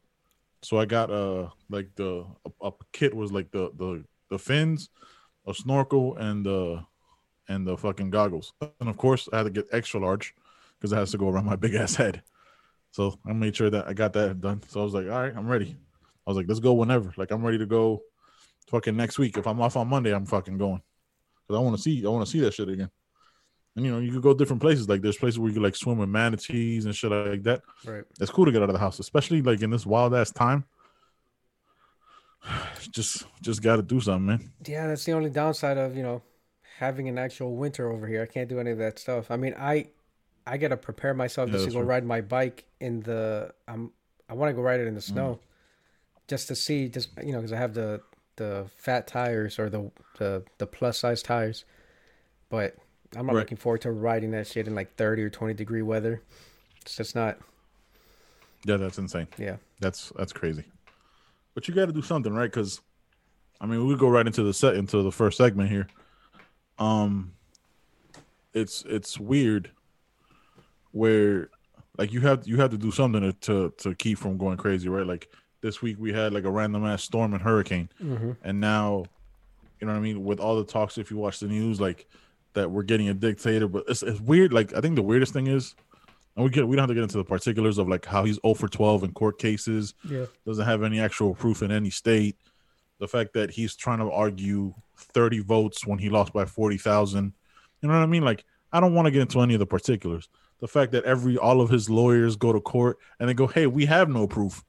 So 0.61 0.79
I 0.79 0.85
got 0.85 1.09
uh 1.11 1.49
like 1.69 1.89
the 1.95 2.25
a, 2.61 2.67
a 2.67 2.71
kit 2.91 3.13
was 3.13 3.31
like 3.31 3.51
the 3.51 3.71
the 3.77 4.03
the 4.29 4.39
fins, 4.39 4.89
a 5.47 5.53
snorkel, 5.53 6.17
and 6.17 6.45
the 6.45 6.83
and 7.47 7.67
the 7.67 7.77
fucking 7.77 8.09
goggles. 8.09 8.53
And 8.79 8.89
of 8.89 8.97
course, 8.97 9.27
I 9.31 9.37
had 9.37 9.43
to 9.43 9.49
get 9.49 9.67
extra 9.71 9.99
large 9.99 10.33
because 10.79 10.91
it 10.91 10.95
has 10.97 11.11
to 11.11 11.17
go 11.17 11.29
around 11.29 11.45
my 11.45 11.55
big 11.55 11.75
ass 11.75 11.95
head. 11.95 12.21
So 12.91 13.17
I 13.25 13.33
made 13.33 13.55
sure 13.55 13.69
that 13.69 13.87
I 13.87 13.93
got 13.93 14.13
that 14.13 14.39
done. 14.39 14.61
So 14.67 14.81
I 14.81 14.83
was 14.83 14.93
like, 14.93 15.05
all 15.05 15.21
right, 15.21 15.33
I'm 15.35 15.47
ready. 15.47 15.75
I 16.25 16.29
was 16.29 16.37
like, 16.37 16.47
let's 16.47 16.59
go 16.59 16.73
whenever. 16.73 17.13
Like 17.17 17.31
I'm 17.31 17.43
ready 17.43 17.57
to 17.57 17.65
go. 17.65 18.01
Fucking 18.69 18.95
next 18.95 19.19
week. 19.19 19.37
If 19.37 19.45
I'm 19.45 19.59
off 19.61 19.75
on 19.75 19.89
Monday, 19.89 20.13
I'm 20.13 20.25
fucking 20.25 20.57
going 20.57 20.81
because 21.45 21.59
I 21.59 21.63
want 21.63 21.75
to 21.75 21.81
see. 21.81 22.05
I 22.05 22.09
want 22.09 22.25
to 22.25 22.31
see 22.31 22.39
that 22.39 22.53
shit 22.53 22.69
again. 22.69 22.89
And 23.75 23.85
you 23.85 23.91
know, 23.91 23.99
you 23.99 24.11
could 24.11 24.21
go 24.21 24.33
different 24.33 24.61
places. 24.61 24.87
Like 24.87 25.01
there's 25.01 25.17
places 25.17 25.39
where 25.39 25.49
you 25.49 25.53
could 25.55 25.63
like 25.63 25.75
swim 25.75 25.97
with 25.97 26.09
manatees 26.09 26.85
and 26.85 26.95
shit 26.95 27.11
like 27.11 27.43
that. 27.43 27.61
Right. 27.85 28.03
It's 28.19 28.31
cool 28.31 28.45
to 28.45 28.51
get 28.51 28.61
out 28.61 28.69
of 28.69 28.73
the 28.73 28.79
house, 28.79 28.99
especially 28.99 29.41
like 29.41 29.61
in 29.61 29.71
this 29.71 29.85
wild 29.85 30.13
ass 30.13 30.31
time. 30.31 30.65
Just, 32.91 33.25
just 33.41 33.61
got 33.61 33.77
to 33.77 33.81
do 33.81 33.99
something, 33.99 34.25
man. 34.25 34.51
Yeah, 34.65 34.87
that's 34.87 35.05
the 35.05 35.13
only 35.13 35.29
downside 35.29 35.77
of 35.77 35.95
you 35.95 36.03
know 36.03 36.21
having 36.79 37.07
an 37.07 37.17
actual 37.17 37.55
winter 37.55 37.91
over 37.91 38.07
here. 38.07 38.21
I 38.21 38.25
can't 38.25 38.49
do 38.49 38.59
any 38.59 38.71
of 38.71 38.77
that 38.79 38.99
stuff. 38.99 39.31
I 39.31 39.37
mean, 39.37 39.55
I 39.57 39.87
I 40.45 40.57
gotta 40.57 40.77
prepare 40.77 41.13
myself 41.13 41.49
Yeah, 41.49 41.53
just 41.53 41.65
to 41.65 41.71
go 41.71 41.79
true. 41.79 41.87
ride 41.87 42.05
my 42.05 42.21
bike 42.21 42.65
in 42.79 43.01
the. 43.01 43.53
I'm 43.67 43.91
I 44.29 44.33
want 44.33 44.49
to 44.49 44.53
go 44.53 44.61
ride 44.61 44.79
it 44.79 44.87
in 44.87 44.95
the 44.95 45.01
Mm. 45.01 45.13
snow, 45.13 45.39
just 46.27 46.47
to 46.49 46.55
see, 46.55 46.89
just 46.89 47.09
you 47.23 47.31
know, 47.33 47.39
because 47.39 47.53
I 47.53 47.57
have 47.57 47.73
the 47.73 48.01
the 48.37 48.67
fat 48.77 49.07
tires 49.07 49.59
or 49.59 49.69
the 49.69 49.91
the 50.17 50.43
the 50.57 50.67
plus 50.67 50.99
size 50.99 51.23
tires, 51.23 51.65
but 52.49 52.77
I'm 53.15 53.25
not 53.25 53.35
Right. 53.35 53.41
looking 53.41 53.57
forward 53.57 53.81
to 53.81 53.91
riding 53.91 54.31
that 54.31 54.47
shit 54.47 54.67
in 54.67 54.75
like 54.75 54.95
30 54.95 55.23
or 55.23 55.29
20 55.29 55.53
degree 55.53 55.81
weather. 55.81 56.21
It's 56.81 56.95
just 56.95 57.15
not. 57.15 57.37
Yeah, 58.65 58.77
that's 58.77 58.97
insane. 58.97 59.27
Yeah. 59.37 59.57
That's 59.79 60.11
that's 60.15 60.33
crazy. 60.33 60.63
But 61.53 61.67
you 61.67 61.73
got 61.73 61.85
to 61.87 61.91
do 61.93 62.01
something, 62.01 62.33
right? 62.33 62.49
Because, 62.49 62.81
I 63.61 63.65
mean, 63.65 63.85
we 63.85 63.95
go 63.95 64.07
right 64.09 64.25
into 64.25 64.43
the 64.43 64.53
set 64.53 64.75
into 64.75 65.01
the 65.03 65.11
first 65.11 65.37
segment 65.37 65.69
here. 65.69 65.87
Um, 66.79 67.33
it's 68.53 68.83
it's 68.87 69.19
weird 69.19 69.69
where 70.91 71.49
like 71.97 72.11
you 72.11 72.21
have 72.21 72.47
you 72.47 72.57
have 72.57 72.71
to 72.71 72.77
do 72.77 72.91
something 72.91 73.21
to 73.21 73.33
to, 73.33 73.73
to 73.77 73.95
keep 73.95 74.17
from 74.17 74.37
going 74.37 74.57
crazy, 74.57 74.89
right? 74.89 75.05
Like 75.05 75.29
this 75.61 75.81
week 75.81 75.97
we 75.99 76.11
had 76.13 76.33
like 76.33 76.43
a 76.45 76.51
random 76.51 76.85
ass 76.85 77.03
storm 77.03 77.33
and 77.33 77.41
hurricane, 77.41 77.89
and 78.43 78.59
now, 78.59 79.05
you 79.79 79.87
know 79.87 79.93
what 79.93 79.99
I 79.99 80.01
mean. 80.01 80.23
With 80.23 80.39
all 80.39 80.55
the 80.57 80.65
talks, 80.65 80.97
if 80.97 81.11
you 81.11 81.17
watch 81.17 81.39
the 81.39 81.47
news, 81.47 81.79
like 81.79 82.07
that 82.53 82.69
we're 82.71 82.83
getting 82.83 83.09
a 83.09 83.13
dictator, 83.13 83.67
but 83.67 83.83
it's, 83.87 84.03
it's 84.03 84.19
weird. 84.21 84.53
Like 84.53 84.73
I 84.75 84.81
think 84.81 84.95
the 84.95 85.01
weirdest 85.01 85.33
thing 85.33 85.47
is 85.47 85.75
and 86.35 86.43
we 86.43 86.49
get 86.49 86.67
we 86.67 86.75
don't 86.75 86.83
have 86.83 86.89
to 86.89 86.95
get 86.95 87.03
into 87.03 87.17
the 87.17 87.23
particulars 87.23 87.77
of 87.77 87.87
like 87.87 88.05
how 88.05 88.23
he's 88.23 88.39
0 88.41 88.55
for 88.55 88.67
12 88.67 89.03
in 89.03 89.11
court 89.13 89.37
cases, 89.39 89.93
Yeah. 90.09 90.25
doesn't 90.45 90.65
have 90.65 90.83
any 90.83 90.99
actual 90.99 91.33
proof 91.35 91.61
in 91.61 91.71
any 91.71 91.89
state. 91.89 92.35
The 92.99 93.07
fact 93.07 93.33
that 93.33 93.51
he's 93.51 93.75
trying 93.75 93.99
to 93.99 94.09
argue 94.11 94.73
30 94.97 95.39
votes 95.39 95.85
when 95.85 95.99
he 95.99 96.09
lost 96.09 96.33
by 96.33 96.45
40,000. 96.45 97.33
You 97.81 97.87
know 97.89 97.93
what 97.95 98.01
I 98.03 98.07
mean? 98.07 98.23
Like 98.23 98.45
I 98.71 98.79
don't 98.79 98.93
want 98.95 99.05
to 99.05 99.11
get 99.11 99.21
into 99.21 99.41
any 99.41 99.53
of 99.53 99.59
the 99.59 99.65
particulars. 99.67 100.29
The 100.59 100.67
fact 100.67 100.91
that 100.93 101.03
every 101.03 101.37
all 101.37 101.59
of 101.61 101.69
his 101.69 101.89
lawyers 101.89 102.35
go 102.35 102.53
to 102.53 102.61
court 102.61 102.97
and 103.19 103.27
they 103.27 103.33
go, 103.33 103.47
"Hey, 103.47 103.67
we 103.67 103.85
have 103.85 104.09
no 104.09 104.25
proof 104.27 104.63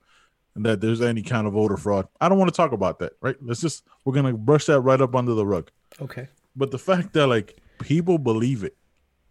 that 0.57 0.81
there's 0.81 1.01
any 1.01 1.23
kind 1.23 1.47
of 1.47 1.53
voter 1.53 1.77
fraud." 1.77 2.09
I 2.21 2.29
don't 2.29 2.37
want 2.39 2.53
to 2.53 2.57
talk 2.57 2.73
about 2.73 2.99
that, 2.99 3.13
right? 3.21 3.37
Let's 3.41 3.61
just 3.61 3.85
we're 4.05 4.13
going 4.13 4.27
to 4.27 4.33
brush 4.37 4.67
that 4.67 4.81
right 4.81 5.01
up 5.01 5.15
under 5.15 5.35
the 5.35 5.47
rug. 5.47 5.71
Okay. 6.03 6.29
But 6.57 6.73
the 6.73 6.79
fact 6.79 7.13
that 7.13 7.29
like 7.29 7.57
people 7.79 8.19
believe 8.19 8.65
it, 8.65 8.77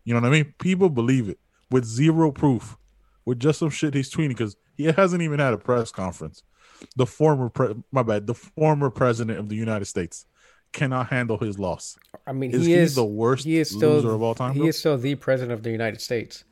you 0.03 0.13
know 0.13 0.19
what 0.21 0.27
I 0.27 0.31
mean? 0.31 0.53
People 0.59 0.89
believe 0.89 1.29
it 1.29 1.39
with 1.71 1.85
zero 1.85 2.31
proof, 2.31 2.77
with 3.25 3.39
just 3.39 3.59
some 3.59 3.69
shit 3.69 3.93
he's 3.93 4.11
tweeting 4.11 4.29
because 4.29 4.55
he 4.75 4.85
hasn't 4.85 5.21
even 5.21 5.39
had 5.39 5.53
a 5.53 5.57
press 5.57 5.91
conference. 5.91 6.43
The 6.95 7.05
former, 7.05 7.49
pre- 7.49 7.75
my 7.91 8.03
bad, 8.03 8.27
the 8.27 8.33
former 8.33 8.89
president 8.89 9.39
of 9.39 9.47
the 9.49 9.55
United 9.55 9.85
States 9.85 10.25
cannot 10.73 11.07
handle 11.07 11.37
his 11.37 11.57
loss. 11.59 11.97
I 12.27 12.33
mean, 12.33 12.51
Is 12.51 12.65
he 12.65 12.73
he 12.73 12.79
is 12.79 12.95
the 12.95 13.05
worst 13.05 13.45
He 13.45 13.57
is 13.59 13.69
still 13.69 13.91
loser 13.91 14.11
of 14.13 14.21
all 14.21 14.35
time, 14.35 14.53
He 14.53 14.59
bro? 14.59 14.67
is 14.69 14.77
still 14.77 14.97
the 14.97 15.15
president 15.15 15.53
of 15.53 15.63
the 15.63 15.69
United 15.71 16.01
States. 16.01 16.43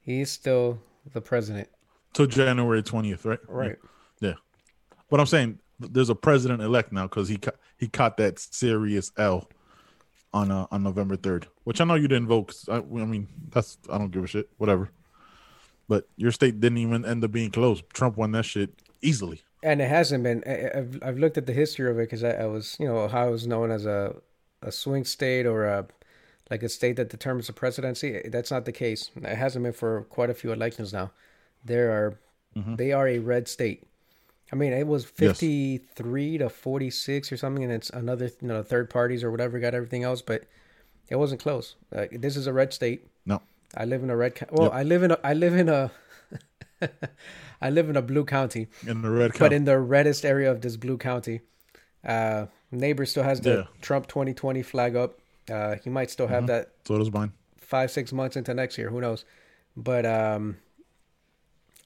He 0.00 0.22
is 0.22 0.30
still 0.30 0.80
the 1.12 1.20
president. 1.20 1.68
Till 2.14 2.26
January 2.26 2.82
twentieth, 2.82 3.24
right? 3.24 3.38
Right. 3.46 3.76
Yeah. 4.20 4.34
But 5.10 5.20
I'm 5.20 5.26
saying 5.26 5.58
there's 5.78 6.10
a 6.10 6.14
president 6.14 6.62
elect 6.62 6.90
now 6.92 7.04
because 7.04 7.28
he 7.28 7.36
ca- 7.36 7.52
he 7.78 7.86
caught 7.86 8.16
that 8.16 8.38
serious 8.38 9.12
L 9.16 9.48
on 10.32 10.50
uh, 10.50 10.66
on 10.70 10.82
November 10.82 11.16
third, 11.16 11.46
which 11.64 11.80
I 11.80 11.84
know 11.84 11.94
you 11.94 12.08
didn't 12.08 12.28
vote. 12.28 12.48
'cause 12.48 12.68
I, 12.68 12.76
I 12.76 13.04
mean, 13.06 13.28
that's 13.50 13.78
I 13.90 13.98
don't 13.98 14.10
give 14.10 14.24
a 14.24 14.26
shit. 14.26 14.48
Whatever. 14.58 14.90
But 15.88 16.08
your 16.16 16.30
state 16.30 16.60
didn't 16.60 16.78
even 16.78 17.04
end 17.04 17.24
up 17.24 17.32
being 17.32 17.50
close. 17.50 17.82
Trump 17.92 18.16
won 18.16 18.30
that 18.32 18.44
shit 18.44 18.70
easily. 19.02 19.42
And 19.62 19.82
it 19.82 19.88
hasn't 19.88 20.22
been. 20.22 20.42
I- 20.46 20.70
I've 20.78 20.98
I've 21.02 21.18
looked 21.18 21.36
at 21.36 21.46
the 21.46 21.52
history 21.52 21.90
of 21.90 21.98
it 21.98 22.02
because 22.02 22.22
I, 22.24 22.30
I 22.30 22.46
was, 22.46 22.76
you 22.78 22.86
know, 22.86 22.98
Ohio 22.98 23.32
is 23.32 23.46
known 23.46 23.70
as 23.70 23.86
a 23.86 24.14
a 24.62 24.70
swing 24.70 25.04
state 25.04 25.46
or 25.46 25.64
a 25.66 25.86
like 26.50 26.62
a 26.62 26.68
state 26.68 26.96
that 26.96 27.10
determines 27.10 27.46
the 27.48 27.52
presidency. 27.52 28.20
That's 28.28 28.50
not 28.50 28.64
the 28.64 28.72
case. 28.72 29.10
It 29.16 29.36
hasn't 29.36 29.62
been 29.64 29.72
for 29.72 30.02
quite 30.10 30.30
a 30.30 30.34
few 30.34 30.52
elections 30.52 30.92
now. 30.92 31.10
There 31.64 31.90
are 31.92 32.18
they 32.76 32.92
are 32.92 33.08
a 33.08 33.18
red 33.18 33.48
state. 33.48 33.84
I 34.52 34.56
mean, 34.56 34.72
it 34.72 34.86
was 34.86 35.04
Mm-hmm. 35.04 35.24
Yes. 35.24 35.30
fifty 35.32 35.78
three 35.78 36.38
to 36.38 36.48
forty 36.48 36.90
six 36.90 37.30
or 37.32 37.36
something, 37.36 37.62
and 37.64 37.72
it's 37.72 37.90
another 37.90 38.30
you 38.40 38.48
know 38.48 38.62
third 38.62 38.90
parties 38.90 39.22
or 39.24 39.30
whatever 39.30 39.58
got 39.60 39.74
everything 39.74 40.02
else, 40.04 40.22
but 40.22 40.44
it 41.08 41.16
wasn't 41.16 41.40
close. 41.42 41.76
Uh, 41.94 42.06
this 42.12 42.36
is 42.36 42.46
a 42.46 42.52
red 42.52 42.72
state. 42.72 43.06
No. 43.26 43.40
I 43.76 43.84
live 43.84 44.02
in 44.02 44.10
a 44.10 44.16
red. 44.16 44.34
co- 44.34 44.46
Well, 44.50 44.64
Yep. 44.68 44.74
I 44.74 44.82
live 44.82 45.02
in 45.04 45.10
a. 45.12 45.18
I 45.24 45.34
live 45.34 45.54
in 45.54 45.68
a. 45.68 45.90
I 47.62 47.68
live 47.70 47.90
in 47.90 47.96
a 47.96 48.02
blue 48.02 48.24
county, 48.24 48.68
In 48.86 49.02
the 49.02 49.10
red 49.10 49.32
County. 49.32 49.38
but 49.38 49.52
in 49.52 49.64
the 49.64 49.78
reddest 49.78 50.24
area 50.24 50.50
of 50.50 50.62
this 50.62 50.76
blue 50.76 50.96
county. 50.96 51.40
Uh, 52.02 52.46
neighbor 52.70 53.04
still 53.04 53.22
has 53.22 53.40
the 53.42 53.50
Yeah. 53.50 53.62
Trump 53.82 54.06
2020 54.06 54.62
flag 54.62 54.96
up. 54.96 55.18
Uh, 55.50 55.76
he 55.84 55.90
might 55.90 56.10
still 56.10 56.26
have 56.28 56.46
that 56.46 56.70
so 56.86 56.96
does 56.96 57.12
mine. 57.12 57.32
five 57.58 57.90
six 57.90 58.12
months 58.12 58.36
into 58.36 58.54
next 58.54 58.78
year. 58.78 58.88
Who 58.88 59.00
knows? 59.00 59.24
But 59.76 60.06
um, 60.06 60.56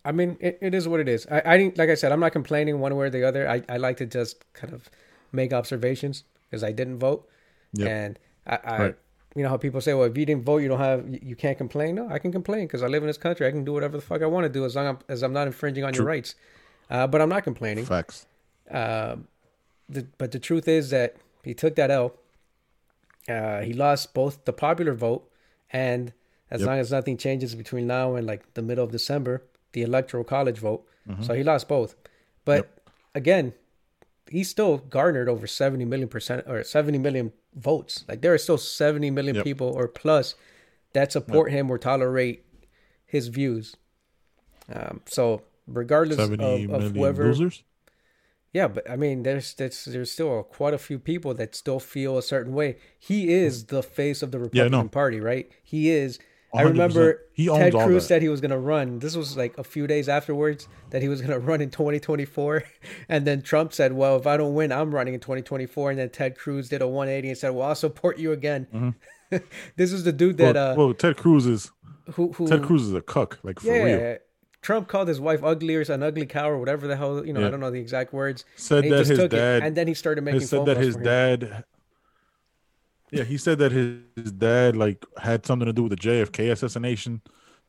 I 0.05 0.13
mean, 0.13 0.37
it, 0.41 0.59
it 0.61 0.75
is 0.75 0.87
what 0.87 1.01
it 1.01 1.09
is. 1.09 1.27
I, 1.31 1.41
I 1.41 1.73
like 1.77 1.89
I 1.91 1.95
said. 1.95 2.13
I'm 2.13 2.21
not 2.21 2.33
complaining 2.33 2.79
one 2.79 2.95
way 2.97 3.07
or 3.07 3.11
the 3.11 3.25
other. 3.27 3.49
I, 3.49 3.63
I 3.69 3.79
like 3.79 3.97
to 3.99 4.07
just 4.07 4.45
kind 4.53 4.73
of 4.73 4.91
make 5.33 5.53
observations 5.53 6.25
because 6.51 6.63
I 6.63 6.73
didn't 6.73 6.99
vote, 6.99 7.29
Yep. 7.73 7.89
and 7.89 8.19
I, 8.47 8.59
I 8.65 8.79
Right. 8.83 8.97
you 9.35 9.43
know 9.43 9.49
how 9.49 9.57
people 9.57 9.81
say, 9.81 9.95
well, 9.95 10.05
if 10.05 10.17
you 10.17 10.27
didn't 10.27 10.45
vote, 10.45 10.59
you 10.59 10.69
don't 10.69 10.79
have 10.79 11.09
you, 11.09 11.35
can't 11.35 11.57
complain. 11.59 11.95
No, 11.97 12.09
I 12.09 12.19
can 12.19 12.31
complain 12.33 12.67
because 12.67 12.83
I 12.83 12.87
live 12.87 13.03
in 13.03 13.07
this 13.07 13.17
country. 13.19 13.47
I 13.47 13.51
can 13.51 13.65
do 13.65 13.73
whatever 13.73 13.97
the 13.97 14.03
fuck 14.03 14.21
I 14.23 14.27
want 14.27 14.45
to 14.45 14.49
do 14.51 14.65
as 14.65 14.77
long 14.77 14.99
as 15.09 15.23
I'm 15.23 15.33
not 15.33 15.47
infringing 15.47 15.85
on 15.85 15.95
your 15.95 16.05
rights. 16.05 16.35
Uh, 16.91 17.07
but 17.07 17.21
I'm 17.23 17.31
not 17.31 17.43
complaining. 17.45 17.85
Facts. 17.87 18.27
Um, 18.71 19.27
the, 19.89 20.07
but 20.19 20.33
the 20.33 20.39
truth 20.39 20.69
is 20.69 20.91
that 20.91 21.17
he 21.43 21.55
took 21.55 21.77
that 21.77 21.91
L. 21.91 22.15
Uh, 23.29 23.63
he 23.63 23.73
lost 23.73 24.13
both 24.13 24.45
the 24.45 24.53
popular 24.53 24.93
vote 24.93 25.29
and 25.71 26.13
as 26.51 26.61
Yep. 26.61 26.67
long 26.69 26.79
as 26.79 26.93
nothing 26.93 27.17
changes 27.17 27.55
between 27.55 27.87
now 27.87 28.15
and 28.17 28.27
like 28.27 28.53
the 28.55 28.61
middle 28.63 28.85
of 28.85 28.93
December, 28.93 29.43
the 29.75 29.83
electoral 29.83 30.25
college 30.25 30.59
vote. 30.59 30.87
So 31.21 31.35
he 31.35 31.43
lost 31.45 31.69
both. 31.69 31.95
But 32.47 32.71
again, 33.15 33.53
he 34.31 34.43
still 34.43 34.79
garnered 34.79 35.29
over 35.29 35.47
70 35.47 35.85
million 35.85 36.09
percent 36.09 36.45
or 36.49 36.65
70 36.65 36.97
million 36.99 37.33
votes. 37.55 38.05
Like 38.09 38.23
there 38.23 38.33
are 38.33 38.39
still 38.39 38.57
70 38.57 39.11
million 39.11 39.37
Yep. 39.37 39.45
people 39.45 39.69
or 39.69 39.87
plus 39.87 40.35
that 40.95 41.13
support 41.13 41.53
him 41.53 41.71
or 41.71 41.77
tolerate 41.77 42.47
his 43.05 43.29
views. 43.29 43.77
Um, 44.73 45.03
so 45.05 45.43
regardless 45.67 46.19
of, 46.19 46.33
of 46.41 46.93
whoever. 46.97 47.25
losers. 47.27 47.63
Yeah, 48.55 48.69
but 48.69 48.89
I 48.89 48.97
mean, 48.97 49.25
there's 49.25 49.53
there's 49.55 49.85
there's 49.85 50.13
still 50.13 50.43
quite 50.45 50.75
a 50.75 50.79
few 50.79 50.99
people 51.01 51.35
that 51.35 51.55
still 51.57 51.81
feel 51.81 52.17
a 52.17 52.23
certain 52.23 52.55
way. 52.55 52.77
He 52.99 53.33
is 53.35 53.67
the 53.67 53.83
face 53.83 54.23
of 54.23 54.31
the 54.31 54.39
Republican 54.39 54.87
no. 54.87 54.89
Party, 54.89 55.21
right? 55.21 55.51
He 55.63 55.91
is. 55.91 56.19
I 56.55 56.63
100%. 56.63 56.69
remember 56.69 57.23
He 57.33 57.49
Ted 57.49 57.73
Cruz 57.73 58.07
said 58.07 58.23
he 58.23 58.29
was 58.29 58.41
going 58.41 58.53
to 58.53 58.59
run. 58.59 59.01
This 59.01 59.17
was 59.17 59.37
like 59.37 59.59
a 59.59 59.65
few 59.65 59.89
days 59.89 60.09
afterwards 60.09 60.69
that 60.91 61.03
he 61.03 61.09
was 61.09 61.21
going 61.21 61.33
to 61.33 61.41
run 61.41 61.61
in 61.61 61.71
2024, 61.71 62.63
and 63.09 63.27
then 63.27 63.43
Trump 63.43 63.73
said, 63.73 63.93
"Well, 63.93 64.17
if 64.17 64.27
I 64.27 64.37
don't 64.37 64.55
win, 64.55 64.71
I'm 64.71 64.95
running 64.95 65.15
in 65.15 65.21
2024." 65.21 65.91
And 65.91 65.99
then 65.99 66.11
Ted 66.11 66.39
Cruz 66.39 66.69
did 66.69 66.81
a 66.81 66.87
180 66.87 67.29
and 67.29 67.37
said, 67.37 67.51
"Well, 67.51 67.69
I'll 67.69 67.75
support 67.75 68.19
you 68.19 68.31
again." 68.31 68.95
this 69.77 69.93
is 69.93 70.05
the 70.05 70.13
dude 70.13 70.37
that 70.39 70.55
well, 70.55 70.73
uh, 70.73 70.77
well, 70.77 70.95
Ted 70.95 71.17
Cruz 71.17 71.45
is 71.47 71.73
who 72.13 72.33
who 72.33 72.47
Ted 72.47 72.63
Cruz 72.63 72.83
is 72.83 72.95
a 72.95 73.03
cuck, 73.03 73.41
like 73.43 73.59
for 73.59 73.67
yeah, 73.67 73.83
real. 73.83 74.19
Trump 74.63 74.89
called 74.89 75.09
his 75.09 75.21
wife 75.21 75.45
ugly 75.45 75.77
or 75.77 75.83
an 75.83 76.03
ugly 76.03 76.25
cow 76.25 76.49
or 76.49 76.59
whatever 76.59 76.87
the 76.87 76.97
hell 76.97 77.25
you 77.25 77.33
know. 77.33 77.47
I 77.47 77.51
don't 77.51 77.61
know 77.61 77.71
the 77.71 77.81
exact 77.81 78.13
words. 78.13 78.45
Said 78.57 78.85
that 78.85 79.07
his 79.07 79.19
took 79.19 79.33
it, 79.33 79.37
dad- 79.37 79.63
and 79.63 79.77
then 79.77 79.87
he 79.87 79.95
started 79.95 80.23
making 80.23 80.41
said 80.41 80.65
that 80.67 80.79
his 80.79 80.97
dad. 80.97 81.65
Yeah, 83.11 83.25
he 83.25 83.37
said 83.39 83.59
that 83.59 83.71
his, 83.73 83.99
his 84.17 84.33
dad 84.33 84.77
like 84.77 85.05
had 85.19 85.47
something 85.47 85.67
to 85.67 85.73
do 85.73 85.85
with 85.85 85.91
the 85.91 85.97
JFK 86.09 86.51
assassination 86.51 87.21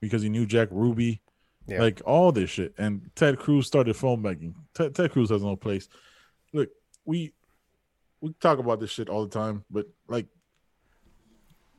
because 0.01 0.21
he 0.21 0.29
knew 0.29 0.45
Jack 0.45 0.69
Ruby, 0.71 1.21
Yeah. 1.67 1.81
like 1.81 2.01
all 2.05 2.31
this 2.31 2.49
shit. 2.49 2.73
And 2.77 3.11
Ted 3.15 3.37
Cruz 3.37 3.67
started 3.67 3.95
phone 3.95 4.21
begging. 4.21 4.55
Ted, 4.73 4.95
Ted 4.95 5.11
Cruz 5.11 5.29
has 5.29 5.43
no 5.43 5.55
place. 5.55 5.87
Look, 6.53 6.69
we 7.05 7.33
we 8.21 8.33
talk 8.39 8.57
about 8.59 8.79
this 8.79 8.89
shit 8.89 9.09
all 9.09 9.23
the 9.25 9.29
time, 9.39 9.63
but 9.69 9.85
like 10.07 10.25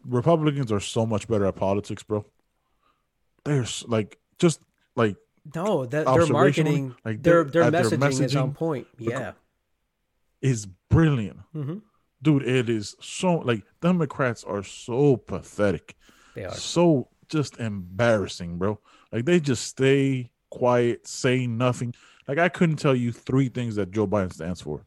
Republicans 0.05 0.71
are 0.71 0.81
so 0.81 1.05
much 1.05 1.27
better 1.27 1.47
at 1.47 1.57
politics, 1.57 2.03
bro. 2.03 2.25
They're 3.45 3.67
like 3.89 4.19
just 4.39 4.61
like 4.95 5.17
No, 5.55 5.85
that 5.87 5.91
their 5.91 6.05
observationally, 6.07 6.31
marketing, 6.33 6.95
like, 7.05 7.23
their 7.23 7.45
their- 7.45 7.45
their 7.45 7.63
at 7.65 7.73
their 7.91 7.99
messaging, 7.99 8.25
is 8.25 8.37
on 8.37 8.53
point. 8.55 8.87
Yeah. 8.99 9.33
is 10.43 10.67
brilliant. 10.91 11.39
hmm 11.53 11.79
dude 12.27 12.43
it 12.43 12.69
is 12.69 12.97
so 13.01 13.35
like 13.37 13.63
democrats 13.81 14.43
are 14.43 14.65
so 14.65 15.17
pathetic. 15.17 15.95
They 16.35 16.45
are. 16.45 16.53
so 16.53 17.09
just 17.29 17.59
embarrassing 17.59 18.59
bro. 18.59 18.81
Like 19.13 19.25
they 19.25 19.39
just 19.39 19.65
stay 19.65 20.33
quiet 20.51 21.07
say 21.07 21.47
nothing. 21.47 21.95
Like 22.27 22.39
i 22.39 22.49
couldn't 22.49 22.77
tell 22.77 22.97
you 22.97 23.13
three 23.13 23.49
things 23.49 23.77
that 23.77 23.93
joe 23.93 24.09
biden 24.09 24.33
stands 24.33 24.61
for. 24.61 24.85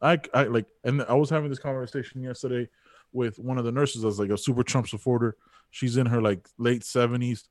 I 0.00 0.18
i 0.32 0.44
like 0.44 0.64
and 0.82 1.02
i 1.02 1.12
was 1.12 1.28
having 1.28 1.50
this 1.50 1.58
conversation 1.58 2.22
yesterday 2.22 2.66
with 3.12 3.38
one 3.38 3.58
of 3.58 3.66
the 3.66 3.72
nurses 3.72 4.02
that's 4.02 4.18
like 4.18 4.30
a 4.30 4.38
super 4.38 4.62
trump 4.62 4.88
supporter. 4.88 5.36
She's 5.70 5.98
in 5.98 6.06
her 6.06 6.22
like 6.22 6.48
late 6.56 6.82
70s 6.82 7.48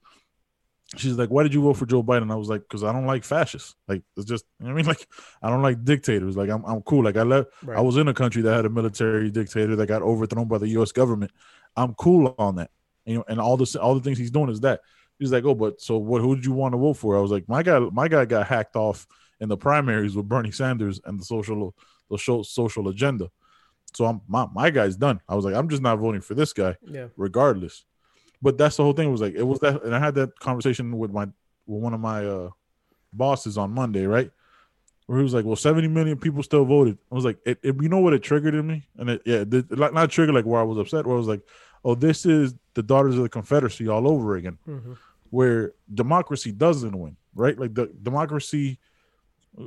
she's 0.95 1.17
like 1.17 1.30
why 1.30 1.43
did 1.43 1.54
you 1.54 1.62
vote 1.62 1.73
for 1.73 1.86
joe 1.86 2.02
biden 2.02 2.32
i 2.32 2.36
was 2.36 2.47
like 2.47 2.62
because 2.62 2.82
i 2.84 2.93
don't 2.93 3.06
like 3.06 3.23
fascists 3.26 3.76
like 3.89 4.02
it's 4.15 4.26
just 4.26 4.45
you 4.60 4.67
know 4.67 4.73
what 4.73 4.80
i 4.80 4.82
mean 4.82 4.86
like 4.93 5.06
i 5.41 5.50
don't 5.50 5.62
like 5.62 5.84
dictators 5.84 6.38
like 6.38 6.50
i'm, 6.50 6.63
I'm 6.65 6.82
cool 6.84 7.04
like 7.04 7.17
i 7.17 7.23
left 7.23 7.50
Right. 7.63 7.78
I 7.78 7.82
was 7.82 7.97
in 7.97 8.08
a 8.08 8.13
country 8.13 8.41
that 8.43 8.56
had 8.56 8.65
a 8.65 8.69
military 8.69 9.30
dictator 9.30 9.76
that 9.76 9.88
got 9.88 10.02
overthrown 10.02 10.47
by 10.47 10.60
the 10.60 10.69
U.S. 10.69 10.91
government. 10.93 11.32
I'm 11.76 11.93
cool 11.95 12.34
on 12.39 12.56
that. 12.56 12.71
You 13.06 13.15
know, 13.17 13.26
and 13.28 13.39
all 13.39 13.58
the 13.58 13.80
all 13.82 13.95
the 13.95 14.02
things 14.02 14.17
he's 14.17 14.32
doing 14.32 14.50
is 14.50 14.62
that 14.62 14.80
he's 15.19 15.32
like, 15.34 15.43
oh, 15.43 15.56
but 15.56 15.82
so 15.82 15.97
what? 15.97 16.21
Who 16.21 16.36
did 16.36 16.45
you 16.45 16.54
want 16.54 16.73
to 16.73 16.78
vote 16.78 16.93
for? 16.95 17.17
I 17.17 17.21
was 17.21 17.32
like, 17.32 17.47
my 17.50 17.63
guy, 17.63 17.80
my 17.80 18.08
guy 18.08 18.23
got 18.26 18.47
hacked 18.47 18.76
off 18.76 19.06
in 19.41 19.50
the 19.50 19.58
primaries 19.58 20.15
with 20.15 20.28
Bernie 20.30 20.52
Sanders 20.52 21.02
and 21.06 21.19
the 21.19 21.26
social 21.26 21.76
the 22.10 22.17
show, 22.17 22.43
social 22.43 22.88
agenda. 22.88 23.30
So 23.93 24.06
I'm 24.06 24.21
my 24.28 24.47
my 24.54 24.69
guy's 24.69 24.95
done. 24.95 25.19
I 25.28 25.36
was 25.36 25.43
like, 25.45 25.56
I'm 25.56 25.67
just 25.69 25.82
not 25.82 25.97
voting 26.00 26.21
for 26.21 26.34
this 26.36 26.54
guy 26.54 26.76
Yeah. 26.88 27.08
regardless. 27.17 27.84
But 28.41 28.58
that's 28.58 28.78
the 28.78 28.84
whole 28.84 28.93
thing. 28.93 29.08
It 29.10 29.12
Was 29.12 29.21
like 29.21 29.36
it 29.36 29.43
was 29.43 29.60
that, 29.60 29.84
and 29.84 29.95
I 29.95 30.00
had 30.00 30.15
that 30.15 30.38
conversation 30.39 30.97
with 30.97 31.12
my 31.12 31.26
with 31.65 31.82
one 31.82 31.93
of 31.93 32.00
my 32.00 32.26
uh 32.26 32.50
bosses 33.13 33.58
on 33.58 33.71
Monday, 33.71 34.06
right? 34.06 34.32
Where 35.08 35.17
he 35.19 35.23
was 35.23 35.34
like, 35.34 35.45
"Well, 35.45 35.56
seventy 35.56 35.88
million 35.88 36.17
people 36.17 36.43
still 36.43 36.65
voted." 36.65 36.97
I 37.12 37.15
was 37.15 37.26
like, 37.26 37.38
it, 37.45 37.60
it- 37.63 37.82
"You 37.82 37.89
know 37.89 38.00
what 38.00 38.13
it 38.13 38.23
triggered 38.23 38.54
in 38.54 38.67
me?" 38.67 38.88
And 38.97 39.10
it, 39.10 39.21
yeah, 39.26 39.43
it, 39.50 39.78
like 39.78 39.93
not 39.93 40.12
triggered 40.12 40.36
like 40.36 40.45
where 40.45 40.60
I 40.60 40.63
was 40.63 40.78
upset. 40.78 41.06
Where 41.06 41.15
I 41.15 41.17
was 41.17 41.28
like, 41.28 41.41
"Oh, 41.84 41.95
this 41.95 42.26
is 42.26 42.54
the 42.73 42.84
Daughters 42.84 43.15
of 43.15 43.23
the 43.23 43.30
Confederacy 43.30 43.88
all 43.88 44.08
over 44.08 44.36
again." 44.36 44.58
hmm 44.65 44.93
where 45.30 45.73
democracy 45.93 46.54
doesn't 46.54 46.97
win, 46.97 47.17
right? 47.36 47.60
Like 47.60 47.73
the 47.73 47.88
democracy, 48.02 48.80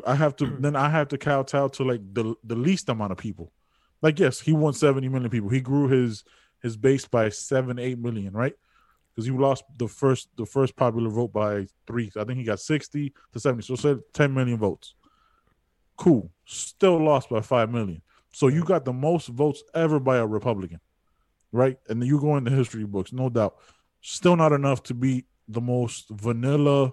I 0.06 0.14
have 0.14 0.34
to 0.36 0.46
then 0.58 0.74
I 0.74 0.88
have 0.88 1.08
to 1.08 1.18
kowtow 1.18 1.68
to 1.68 1.84
like 1.84 2.00
the 2.14 2.34
the 2.44 2.54
least 2.56 2.88
amount 2.88 3.12
of 3.12 3.18
people. 3.18 3.52
Like 4.00 4.18
yes, 4.18 4.40
he 4.40 4.52
won 4.52 4.72
seventy 4.72 5.08
million 5.08 5.28
people. 5.28 5.50
He 5.50 5.60
grew 5.60 5.88
his 5.88 6.24
his 6.62 6.76
base 6.76 7.06
by 7.06 7.28
seven 7.28 7.78
eight 7.78 7.98
million, 7.98 8.32
right? 8.32 8.54
Because 9.14 9.26
he 9.26 9.32
lost 9.32 9.64
the 9.76 9.88
first 9.88 10.28
the 10.36 10.46
first 10.46 10.76
popular 10.76 11.10
vote 11.10 11.32
by 11.32 11.66
three. 11.86 12.10
I 12.16 12.24
think 12.24 12.38
he 12.38 12.44
got 12.44 12.60
sixty 12.60 13.12
to 13.32 13.40
seventy, 13.40 13.62
so 13.62 13.74
said 13.74 14.00
ten 14.12 14.32
million 14.32 14.58
votes. 14.58 14.94
Cool, 15.96 16.30
still 16.44 16.98
lost 17.02 17.28
by 17.28 17.40
five 17.40 17.70
million. 17.70 18.02
So 18.32 18.48
you 18.48 18.64
got 18.64 18.84
the 18.84 18.92
most 18.92 19.28
votes 19.28 19.62
ever 19.74 19.98
by 19.98 20.18
a 20.18 20.26
Republican, 20.26 20.80
right? 21.52 21.78
And 21.88 22.04
you 22.04 22.20
go 22.20 22.36
in 22.36 22.44
the 22.44 22.50
history 22.50 22.84
books, 22.84 23.12
no 23.12 23.28
doubt. 23.28 23.56
Still 24.00 24.36
not 24.36 24.52
enough 24.52 24.82
to 24.84 24.94
beat 24.94 25.26
the 25.48 25.60
most 25.60 26.08
vanilla, 26.10 26.92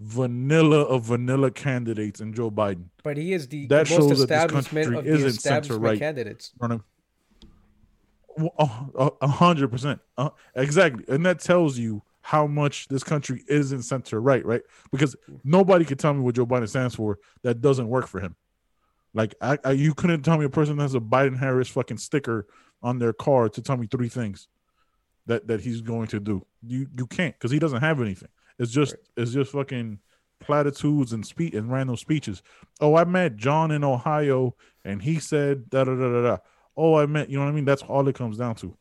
vanilla 0.00 0.80
of 0.80 1.04
vanilla 1.04 1.50
candidates 1.50 2.20
in 2.20 2.32
Joe 2.32 2.50
Biden. 2.50 2.86
But 3.02 3.18
he 3.18 3.34
is 3.34 3.46
the, 3.46 3.66
That 3.66 3.88
most 3.90 3.90
shows 3.90 4.08
that 4.08 4.14
this 4.14 4.20
establishment 4.22 4.86
country 4.86 4.98
of 4.98 5.04
the 5.04 5.10
isn't 5.12 5.28
establishment 5.28 5.98
candidates. 5.98 6.52
Running 6.58 6.80
a 6.80 6.93
a- 8.36 9.28
hundred 9.28 9.68
percent, 9.70 10.00
Uh, 10.16 10.30
exactly, 10.54 11.04
and 11.08 11.24
that 11.26 11.40
tells 11.40 11.78
you 11.78 12.02
how 12.20 12.46
much 12.46 12.88
this 12.88 13.04
country 13.04 13.44
isn't 13.48 13.82
center 13.82 14.20
right, 14.20 14.44
right? 14.46 14.62
Because 14.90 15.14
nobody 15.44 15.84
could 15.84 15.98
tell 15.98 16.14
me 16.14 16.20
what 16.20 16.34
Joe 16.34 16.46
Biden 16.46 16.68
stands 16.68 16.94
for 16.94 17.18
that 17.42 17.60
doesn't 17.60 17.88
work 17.88 18.06
for 18.06 18.20
him. 18.20 18.34
Like 19.12 19.34
I, 19.40 19.58
I 19.64 19.70
you 19.72 19.94
couldn't 19.94 20.22
tell 20.22 20.38
me 20.38 20.44
a 20.44 20.50
person 20.50 20.76
that 20.76 20.82
has 20.82 20.94
a 20.94 21.00
Biden 21.00 21.38
Harris 21.38 21.68
fucking 21.68 21.98
sticker 21.98 22.46
on 22.82 22.98
their 22.98 23.12
car 23.12 23.48
to 23.48 23.62
tell 23.62 23.76
me 23.76 23.86
three 23.86 24.08
things 24.08 24.48
that 25.26 25.46
that 25.46 25.60
he's 25.60 25.80
going 25.80 26.08
to 26.08 26.20
do. 26.20 26.44
You 26.62 26.86
you 26.96 27.06
can't 27.06 27.34
because 27.34 27.50
he 27.50 27.58
doesn't 27.58 27.80
have 27.80 28.00
anything. 28.00 28.28
It's 28.58 28.72
just 28.72 28.96
it's 29.16 29.32
just 29.32 29.52
fucking 29.52 30.00
platitudes 30.40 31.12
and 31.12 31.24
speech 31.24 31.54
and 31.54 31.70
random 31.70 31.96
speeches. 31.96 32.42
Oh, 32.80 32.96
I 32.96 33.04
met 33.04 33.36
John 33.36 33.70
in 33.70 33.84
Ohio 33.84 34.56
and 34.84 35.02
he 35.02 35.18
said 35.18 35.70
da 35.70 35.84
da 35.84 35.94
da 35.94 36.08
da 36.12 36.22
da. 36.22 36.38
Oh, 36.76 36.96
I 36.96 37.06
meant, 37.06 37.30
you 37.30 37.38
know 37.38 37.44
what 37.44 37.50
I 37.50 37.54
mean. 37.54 37.64
That's 37.64 37.82
all 37.82 38.06
it 38.08 38.14
comes 38.14 38.36
down 38.36 38.56
to. 38.56 38.76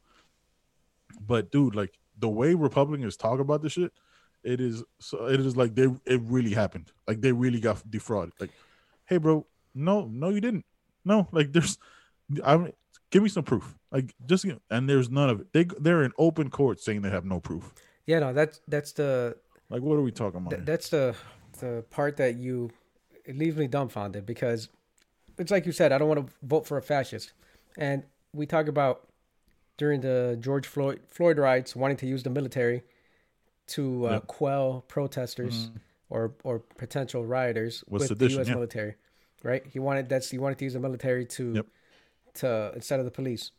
But 1.26 1.52
dude, 1.52 1.76
like 1.76 1.98
the 2.20 2.30
way 2.30 2.54
Republicans 2.54 3.18
talk 3.18 3.40
about 3.40 3.62
this 3.62 3.74
shit, 3.74 3.92
it 4.44 4.60
is 4.60 4.84
so 5.00 5.28
it 5.28 5.40
is 5.40 5.56
like 5.56 5.76
they 5.76 5.88
it 6.06 6.22
really 6.24 6.54
happened. 6.54 6.92
Like 7.08 7.22
they 7.22 7.32
really 7.32 7.60
got 7.60 7.90
defrauded. 7.90 8.34
Like, 8.40 8.50
hey, 9.06 9.18
bro, 9.18 9.46
no, 9.74 10.06
no, 10.06 10.30
you 10.30 10.42
didn't. 10.42 10.66
No, 11.06 11.28
like 11.32 11.54
there's, 11.54 11.78
I 12.44 12.58
mean, 12.58 12.74
give 13.10 13.24
me 13.24 13.30
some 13.30 13.44
proof. 13.44 13.76
Like 13.92 14.14
just 14.26 14.46
and 14.70 14.90
there's 14.90 15.10
none 15.10 15.30
of 15.30 15.42
it. 15.42 15.54
They 15.54 15.66
they're 15.80 16.04
in 16.04 16.12
open 16.18 16.50
court 16.50 16.82
saying 16.82 17.04
they 17.04 17.10
have 17.10 17.26
no 17.26 17.40
proof. 17.40 17.74
Yeah, 18.06 18.20
no, 18.20 18.34
that's 18.34 18.60
that's 18.68 18.92
the 18.94 19.38
Like 19.70 19.82
what 19.82 19.96
are 19.96 20.02
we 20.02 20.12
talking 20.12 20.40
about? 20.40 20.50
th- 20.50 20.66
that's 20.66 20.90
the 20.90 21.16
the 21.60 21.86
part 21.90 22.18
that 22.18 22.36
you 22.36 22.72
it 23.26 23.38
leaves 23.38 23.56
me 23.56 23.68
dumbfounded 23.68 24.26
because 24.26 24.70
it's 25.38 25.52
like 25.52 25.66
you 25.66 25.72
said, 25.72 25.92
I 25.92 25.98
don't 25.98 26.08
want 26.08 26.28
to 26.28 26.34
vote 26.44 26.68
for 26.68 26.78
a 26.78 26.82
fascist, 26.82 27.34
and 27.78 28.04
we 28.34 28.46
talk 28.46 28.68
about 28.68 29.08
during 29.78 30.02
the 30.02 30.38
George 30.40 30.68
Floyd 30.68 31.02
Floyd 31.10 31.38
riots 31.38 31.76
wanting 31.76 31.98
to 31.98 32.08
use 32.08 32.24
the 32.24 32.30
military 32.30 32.84
to 33.68 34.08
uh, 34.08 34.12
Yep. 34.12 34.28
quell 34.28 34.86
protesters 34.88 35.68
mm-hmm. 35.68 35.78
or 36.10 36.34
or 36.44 36.60
potential 36.78 37.26
rioters 37.26 37.84
With 37.88 38.02
with, 38.02 38.08
sedition, 38.10 38.28
the 38.28 38.40
U.S. 38.40 38.48
yeah. 38.48 38.54
military, 38.56 38.96
right? 39.44 39.64
He 39.72 39.80
wanted 39.80 40.10
that's 40.10 40.30
he 40.30 40.38
wanted 40.38 40.58
to 40.60 40.66
use 40.66 40.74
the 40.74 40.80
military 40.80 41.26
to 41.26 41.54
Yep. 41.54 41.68
to 42.36 42.72
instead 42.76 43.00
of 43.00 43.06
the 43.06 43.12
police, 43.12 43.52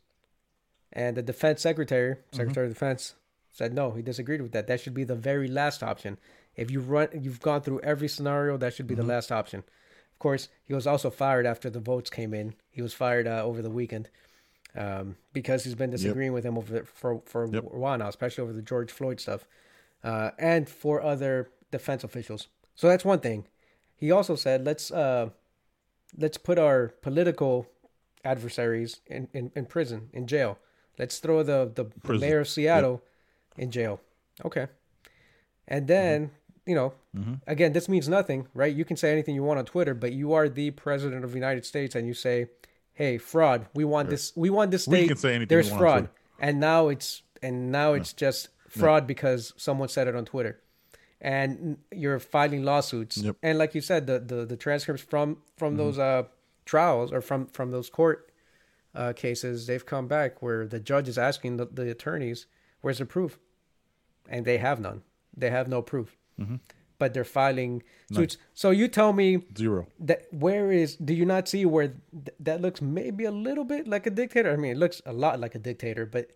and 0.93 1.17
the 1.17 1.21
defense 1.23 1.61
secretary, 1.61 2.15
mm-hmm. 2.15 2.35
Secretary 2.35 2.67
of 2.67 2.73
Defense, 2.73 3.15
said 3.51 3.73
no. 3.73 3.91
He 3.91 4.01
disagreed 4.01 4.41
with 4.41 4.51
that. 4.53 4.67
That 4.67 4.79
should 4.79 4.93
be 4.93 5.03
the 5.03 5.15
very 5.15 5.47
last 5.47 5.83
option. 5.83 6.17
If 6.55 6.71
you 6.71 6.79
run, 6.79 7.09
you've 7.13 7.41
gone 7.41 7.61
through 7.61 7.81
every 7.81 8.07
scenario. 8.07 8.57
That 8.57 8.73
should 8.73 8.87
be 8.87 8.95
the 8.95 9.01
mm-hmm. 9.01 9.11
last 9.11 9.31
option. 9.31 9.63
Of 10.15 10.19
course, 10.19 10.47
he 10.63 10.73
was 10.73 10.87
also 10.87 11.09
fired 11.09 11.45
after 11.45 11.69
the 11.69 11.79
votes 11.81 12.09
came 12.09 12.33
in. 12.33 12.55
He 12.71 12.81
was 12.81 12.93
fired 12.93 13.27
uh, 13.27 13.43
over 13.43 13.61
the 13.61 13.69
weekend 13.69 14.09
um, 14.75 15.17
because 15.33 15.65
he's 15.65 15.75
been 15.75 15.91
disagreeing 15.91 16.33
with 16.33 16.45
him 16.45 16.57
over 16.57 16.85
for 16.85 17.21
for 17.25 17.47
Yep. 17.51 17.63
a 17.65 17.77
while 17.77 17.97
now, 17.97 18.07
especially 18.07 18.43
over 18.43 18.53
the 18.53 18.61
George 18.61 18.91
Floyd 18.91 19.19
stuff, 19.19 19.45
uh, 20.03 20.31
and 20.39 20.69
for 20.69 21.01
other 21.01 21.49
defense 21.71 22.03
officials. 22.03 22.47
So 22.75 22.87
that's 22.87 23.03
one 23.05 23.19
thing. 23.19 23.45
He 23.97 24.09
also 24.09 24.35
said, 24.35 24.65
let's 24.65 24.89
uh, 24.89 25.29
let's 26.17 26.37
put 26.37 26.57
our 26.57 26.93
political 27.01 27.67
adversaries 28.23 29.01
in, 29.07 29.27
in, 29.33 29.51
in 29.55 29.65
prison, 29.65 30.09
in 30.13 30.27
jail. 30.27 30.57
Let's 30.97 31.19
throw 31.19 31.43
the, 31.43 31.71
the, 31.75 31.85
Prison. 31.85 32.27
mayor 32.27 32.39
of 32.39 32.47
Seattle 32.47 33.03
in 33.57 33.69
jail. 33.69 33.99
Okay. 34.45 34.67
And 35.67 35.87
then, 35.87 36.31
you 36.65 36.75
know, 36.75 36.93
Mhm. 37.15 37.41
again, 37.47 37.73
this 37.73 37.87
means 37.87 38.09
nothing, 38.09 38.47
right? 38.53 38.73
You 38.75 38.85
can 38.85 38.97
say 38.97 39.11
anything 39.11 39.35
you 39.35 39.43
want 39.43 39.59
on 39.59 39.65
Twitter, 39.65 39.93
but 39.93 40.13
you 40.13 40.33
are 40.33 40.49
the 40.49 40.71
president 40.71 41.23
of 41.23 41.31
the 41.31 41.37
United 41.37 41.65
States 41.65 41.95
and 41.95 42.07
you 42.07 42.13
say, 42.13 42.47
hey, 42.93 43.17
fraud, 43.17 43.67
we 43.73 43.83
want 43.83 44.09
this, 44.09 44.33
we 44.35 44.49
want 44.49 44.71
this 44.71 44.87
We 44.87 44.97
state. 44.97 45.07
can 45.09 45.17
say 45.17 45.29
anything 45.35 45.47
There's 45.47 45.71
we 45.71 45.77
fraud. 45.77 46.09
And 46.39 46.59
now 46.59 46.87
it's, 46.89 47.21
and 47.41 47.71
now 47.71 47.93
it's 47.93 48.13
just 48.13 48.49
fraud 48.67 49.05
because 49.07 49.53
someone 49.57 49.89
said 49.89 50.07
it 50.07 50.15
on 50.15 50.25
Twitter. 50.25 50.59
and 51.21 51.77
you're 51.91 52.19
filing 52.19 52.63
lawsuits. 52.63 53.17
Yep. 53.17 53.37
And 53.41 53.57
like 53.57 53.73
you 53.73 53.81
said, 53.81 54.05
the 54.05 54.19
the, 54.19 54.45
the 54.45 54.57
transcripts 54.57 55.01
from 55.01 55.37
from 55.57 55.77
those 55.77 55.97
uh 55.97 56.23
trials 56.65 57.11
or 57.13 57.21
from 57.21 57.47
from 57.47 57.71
those 57.71 57.89
court 57.89 58.29
uh, 58.93 59.13
cases, 59.13 59.65
they've 59.65 59.85
come 59.85 60.07
back 60.07 60.41
where 60.41 60.67
the 60.67 60.79
judge 60.79 61.07
is 61.07 61.17
asking 61.17 61.55
the, 61.57 61.65
the 61.65 61.89
attorneys, 61.89 62.45
"Where's 62.81 62.97
the 62.99 63.05
proof?" 63.05 63.39
And 64.29 64.45
they 64.45 64.57
have 64.57 64.79
none. 64.79 65.03
They 65.35 65.49
have 65.49 65.67
no 65.67 65.81
proof. 65.81 66.17
But 66.97 67.13
they're 67.13 67.25
filing 67.25 67.83
suits. 68.13 68.37
So 68.53 68.71
you 68.71 68.87
tell 68.87 69.11
me 69.11 69.43
Zero. 69.57 69.87
that 69.99 70.27
where 70.31 70.71
is? 70.71 70.95
Do 70.95 71.13
you 71.13 71.25
not 71.25 71.47
see 71.49 71.65
where 71.65 71.89
th- 71.89 72.35
that 72.39 72.61
looks 72.61 72.81
maybe 72.81 73.25
a 73.25 73.31
little 73.31 73.65
bit 73.65 73.85
like 73.87 74.07
a 74.07 74.09
dictator? 74.09 74.51
I 74.53 74.55
mean, 74.55 74.71
it 74.71 74.77
looks 74.77 75.01
a 75.05 75.11
lot 75.11 75.39
like 75.41 75.55
a 75.55 75.59
dictator, 75.59 76.05
but 76.05 76.31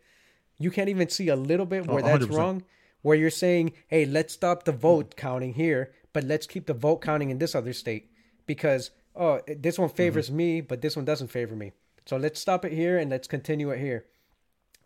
you 0.58 0.70
can't 0.70 0.90
even 0.90 1.08
see 1.10 1.30
a 1.30 1.36
little 1.38 1.66
bit 1.66 1.88
where 1.88 2.04
Oh, 2.04 2.08
that's 2.08 2.26
100%. 2.26 2.38
wrong. 2.38 2.64
Where 3.02 3.16
you're 3.16 3.30
saying, 3.30 3.72
"Hey, 3.88 4.04
let's 4.06 4.34
stop 4.34 4.66
the 4.66 4.74
vote 4.74 5.16
counting 5.16 5.54
here, 5.54 5.94
but 6.12 6.26
let's 6.26 6.46
keep 6.46 6.66
the 6.66 6.74
vote 6.74 6.98
counting 7.02 7.30
in 7.30 7.38
this 7.40 7.56
other 7.56 7.72
state 7.72 8.12
because 8.46 8.92
oh, 9.16 9.40
this 9.48 9.80
one 9.80 9.88
favors 9.90 10.28
Mm-hmm. 10.28 10.38
me, 10.38 10.62
but 10.62 10.82
this 10.82 10.96
one 10.98 11.06
doesn't 11.06 11.30
favor 11.30 11.56
me. 11.56 11.72
So 12.06 12.18
let's 12.18 12.40
stop 12.40 12.66
it 12.66 12.74
here 12.74 12.98
and 12.98 13.10
let's 13.10 13.28
continue 13.30 13.70
it 13.70 13.80
here." 13.80 14.06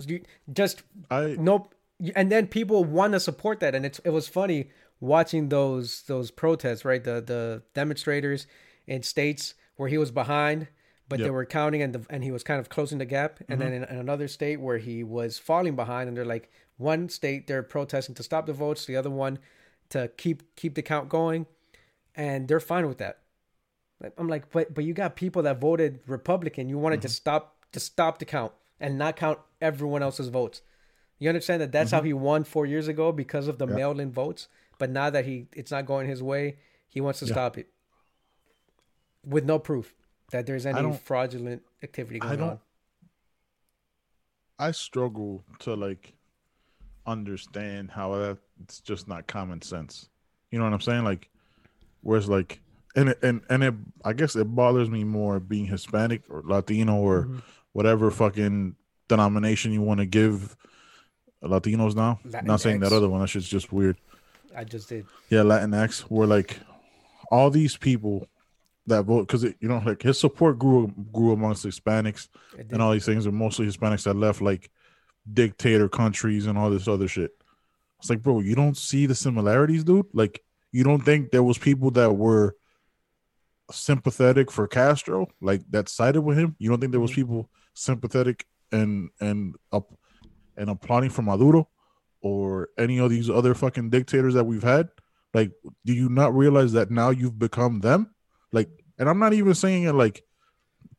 You 0.07 0.21
just 0.51 0.83
I 1.09 1.35
nope. 1.39 1.73
And 2.15 2.31
then 2.31 2.47
people 2.47 2.83
want 2.83 3.13
to 3.13 3.19
support 3.19 3.59
that, 3.61 3.73
and 3.73 3.85
it's 3.85 3.99
it 3.99 4.09
was 4.11 4.27
funny 4.27 4.69
watching 5.03 5.49
those 5.49 6.03
those 6.03 6.31
protests, 6.31 6.85
right? 6.85 7.03
The 7.03 7.21
the 7.21 7.61
demonstrators 7.73 8.47
in 8.87 9.03
states 9.03 9.53
where 9.75 9.89
he 9.89 9.97
was 9.97 10.11
behind, 10.11 10.67
but 11.09 11.19
they 11.19 11.29
were 11.29 11.45
counting, 11.45 11.81
and 11.81 11.93
the, 11.93 12.05
and 12.09 12.23
he 12.23 12.31
was 12.31 12.43
kind 12.43 12.59
of 12.59 12.69
closing 12.69 12.99
the 12.99 13.05
gap. 13.05 13.39
And 13.49 13.59
then 13.59 13.71
mm-hmm. 13.71 13.83
in, 13.83 13.89
in 13.89 13.97
another 13.97 14.27
state 14.27 14.61
where 14.61 14.77
he 14.77 15.03
was 15.03 15.37
falling 15.37 15.75
behind, 15.75 16.07
and 16.07 16.17
they're 16.17 16.25
like 16.25 16.49
one 16.77 17.09
state 17.09 17.47
they're 17.47 17.63
protesting 17.63 18.15
to 18.15 18.23
stop 18.23 18.45
the 18.45 18.53
votes, 18.53 18.85
the 18.85 18.95
other 18.95 19.09
one 19.09 19.39
to 19.89 20.09
keep 20.17 20.55
keep 20.55 20.75
the 20.75 20.81
count 20.81 21.09
going, 21.09 21.45
and 22.15 22.47
they're 22.47 22.61
fine 22.61 22.87
with 22.87 22.97
that. 22.99 23.19
I'm 24.17 24.27
like, 24.27 24.51
but 24.51 24.73
but 24.73 24.85
you 24.85 24.93
got 24.93 25.15
people 25.15 25.43
that 25.43 25.59
voted 25.59 25.99
Republican. 26.07 26.69
You 26.69 26.77
wanted 26.77 27.01
to 27.01 27.07
mm-hmm. 27.09 27.13
stop 27.13 27.57
to 27.73 27.79
stop 27.79 28.19
the 28.19 28.25
count 28.25 28.53
and 28.79 28.97
not 28.97 29.17
count 29.17 29.39
everyone 29.61 30.01
else's 30.01 30.29
votes. 30.29 30.61
You 31.19 31.29
understand 31.29 31.61
that 31.61 31.71
that's 31.71 31.91
how 31.91 31.99
mm-hmm. 31.99 32.07
he 32.07 32.13
won 32.13 32.43
four 32.43 32.65
years 32.65 32.87
ago 32.87 33.11
because 33.11 33.47
of 33.47 33.57
the 33.57 33.67
mail-in 33.67 34.11
votes. 34.11 34.47
But 34.83 34.89
now 34.89 35.09
that 35.09 35.23
he 35.23 35.47
it's 35.53 35.71
not 35.71 35.85
going 35.85 36.09
his 36.09 36.21
way, 36.21 36.57
he 36.89 36.99
wants 36.99 37.19
to 37.19 37.25
stop 37.25 37.57
it 37.57 37.69
with 39.25 39.45
no 39.45 39.57
proof 39.57 39.93
that 40.31 40.45
there's 40.45 40.65
any 40.65 40.91
fraudulent 40.91 41.61
activity 41.81 42.19
going 42.19 42.39
don't- 42.39 42.49
on. 42.49 42.59
I 44.59 44.71
struggle 44.71 45.41
to 45.59 45.75
like 45.75 46.15
understand 47.05 47.91
how 47.91 48.13
that 48.17 48.39
it's 48.61 48.81
just 48.81 49.07
not 49.07 49.25
common 49.25 49.61
sense. 49.61 50.09
You 50.51 50.59
know 50.59 50.65
what 50.65 50.73
I'm 50.73 50.81
saying? 50.81 51.05
Like, 51.05 51.29
whereas 52.01 52.27
like, 52.27 52.59
and 52.93 53.07
it, 53.07 53.19
and 53.23 53.39
and 53.49 53.63
it, 53.63 53.75
I 54.03 54.11
guess 54.11 54.35
it 54.35 54.53
bothers 54.53 54.89
me 54.89 55.05
more 55.05 55.39
being 55.39 55.65
Hispanic 55.65 56.23
or 56.29 56.43
Latino 56.45 56.97
or 56.97 57.23
mm-hmm. 57.23 57.39
whatever 57.71 58.11
fucking 58.11 58.75
denomination 59.07 59.71
you 59.71 59.81
want 59.81 60.01
to 60.01 60.05
give 60.05 60.57
Latinos 61.41 61.95
now. 61.95 62.19
Not 62.43 62.59
saying 62.59 62.81
that 62.81 62.91
other 62.91 63.07
one. 63.07 63.21
That 63.21 63.27
shit's 63.27 63.47
just 63.47 63.71
weird. 63.71 63.95
I 64.55 64.63
just 64.63 64.89
did. 64.89 65.05
Yeah, 65.29 65.41
Latinx. 65.41 66.01
Where 66.01 66.27
like 66.27 66.59
all 67.31 67.49
these 67.49 67.77
people 67.77 68.27
that 68.87 69.03
vote 69.03 69.27
because 69.27 69.43
you 69.43 69.55
know 69.61 69.81
like 69.85 70.01
his 70.01 70.19
support 70.19 70.59
grew 70.59 70.93
grew 71.11 71.31
amongst 71.31 71.65
Hispanics 71.65 72.27
and 72.69 72.81
all 72.81 72.91
these 72.91 73.05
things 73.05 73.25
are 73.25 73.31
mostly 73.31 73.65
Hispanics 73.65 74.03
that 74.03 74.15
left 74.15 74.41
like 74.41 74.69
dictator 75.31 75.87
countries 75.87 76.47
and 76.47 76.57
all 76.57 76.69
this 76.69 76.87
other 76.87 77.07
shit. 77.07 77.31
It's 77.99 78.09
like, 78.09 78.21
bro, 78.21 78.41
you 78.41 78.55
don't 78.55 78.75
see 78.75 79.05
the 79.05 79.15
similarities, 79.15 79.85
dude. 79.85 80.07
Like, 80.13 80.43
you 80.73 80.83
don't 80.83 81.05
think 81.05 81.31
there 81.31 81.43
was 81.43 81.57
people 81.57 81.89
that 81.91 82.11
were 82.11 82.57
sympathetic 83.71 84.51
for 84.51 84.67
Castro, 84.67 85.27
like 85.39 85.61
that 85.69 85.87
sided 85.87 86.21
with 86.21 86.37
him. 86.37 86.55
You 86.59 86.69
don't 86.69 86.79
think 86.79 86.91
there 86.91 86.99
was 86.99 87.11
mm-hmm. 87.11 87.21
people 87.21 87.49
sympathetic 87.73 88.45
and 88.71 89.09
and 89.21 89.55
up 89.71 89.93
and 90.57 90.69
applauding 90.69 91.09
for 91.09 91.21
Maduro 91.21 91.69
or 92.23 92.69
any 92.77 92.97
of 92.97 93.11
these 93.11 93.29
other 93.29 93.53
fucking 93.53 93.91
dictators 93.91 94.33
that 94.33 94.45
we've 94.45 94.63
had. 94.63 94.89
Like, 95.33 95.51
do 95.85 95.93
you 95.93 96.09
not 96.09 96.35
realize 96.35 96.73
that 96.73 96.89
now 96.89 97.09
you've 97.09 97.37
become 97.37 97.81
them? 97.81 98.15
Like, 98.51 98.69
and 98.97 99.09
I'm 99.09 99.19
not 99.19 99.33
even 99.33 99.53
saying 99.53 99.83
it 99.83 99.93
like 99.93 100.23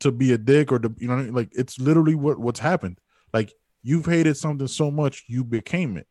to 0.00 0.12
be 0.12 0.32
a 0.32 0.38
dick 0.38 0.70
or 0.70 0.78
to 0.78 0.94
you 0.98 1.08
know 1.08 1.16
like 1.32 1.48
it's 1.52 1.78
literally 1.78 2.14
what 2.14 2.38
what's 2.38 2.60
happened. 2.60 2.98
Like 3.32 3.52
you've 3.82 4.06
hated 4.06 4.36
something 4.36 4.66
so 4.66 4.90
much 4.90 5.24
you 5.28 5.44
became 5.44 5.96
it. 5.96 6.06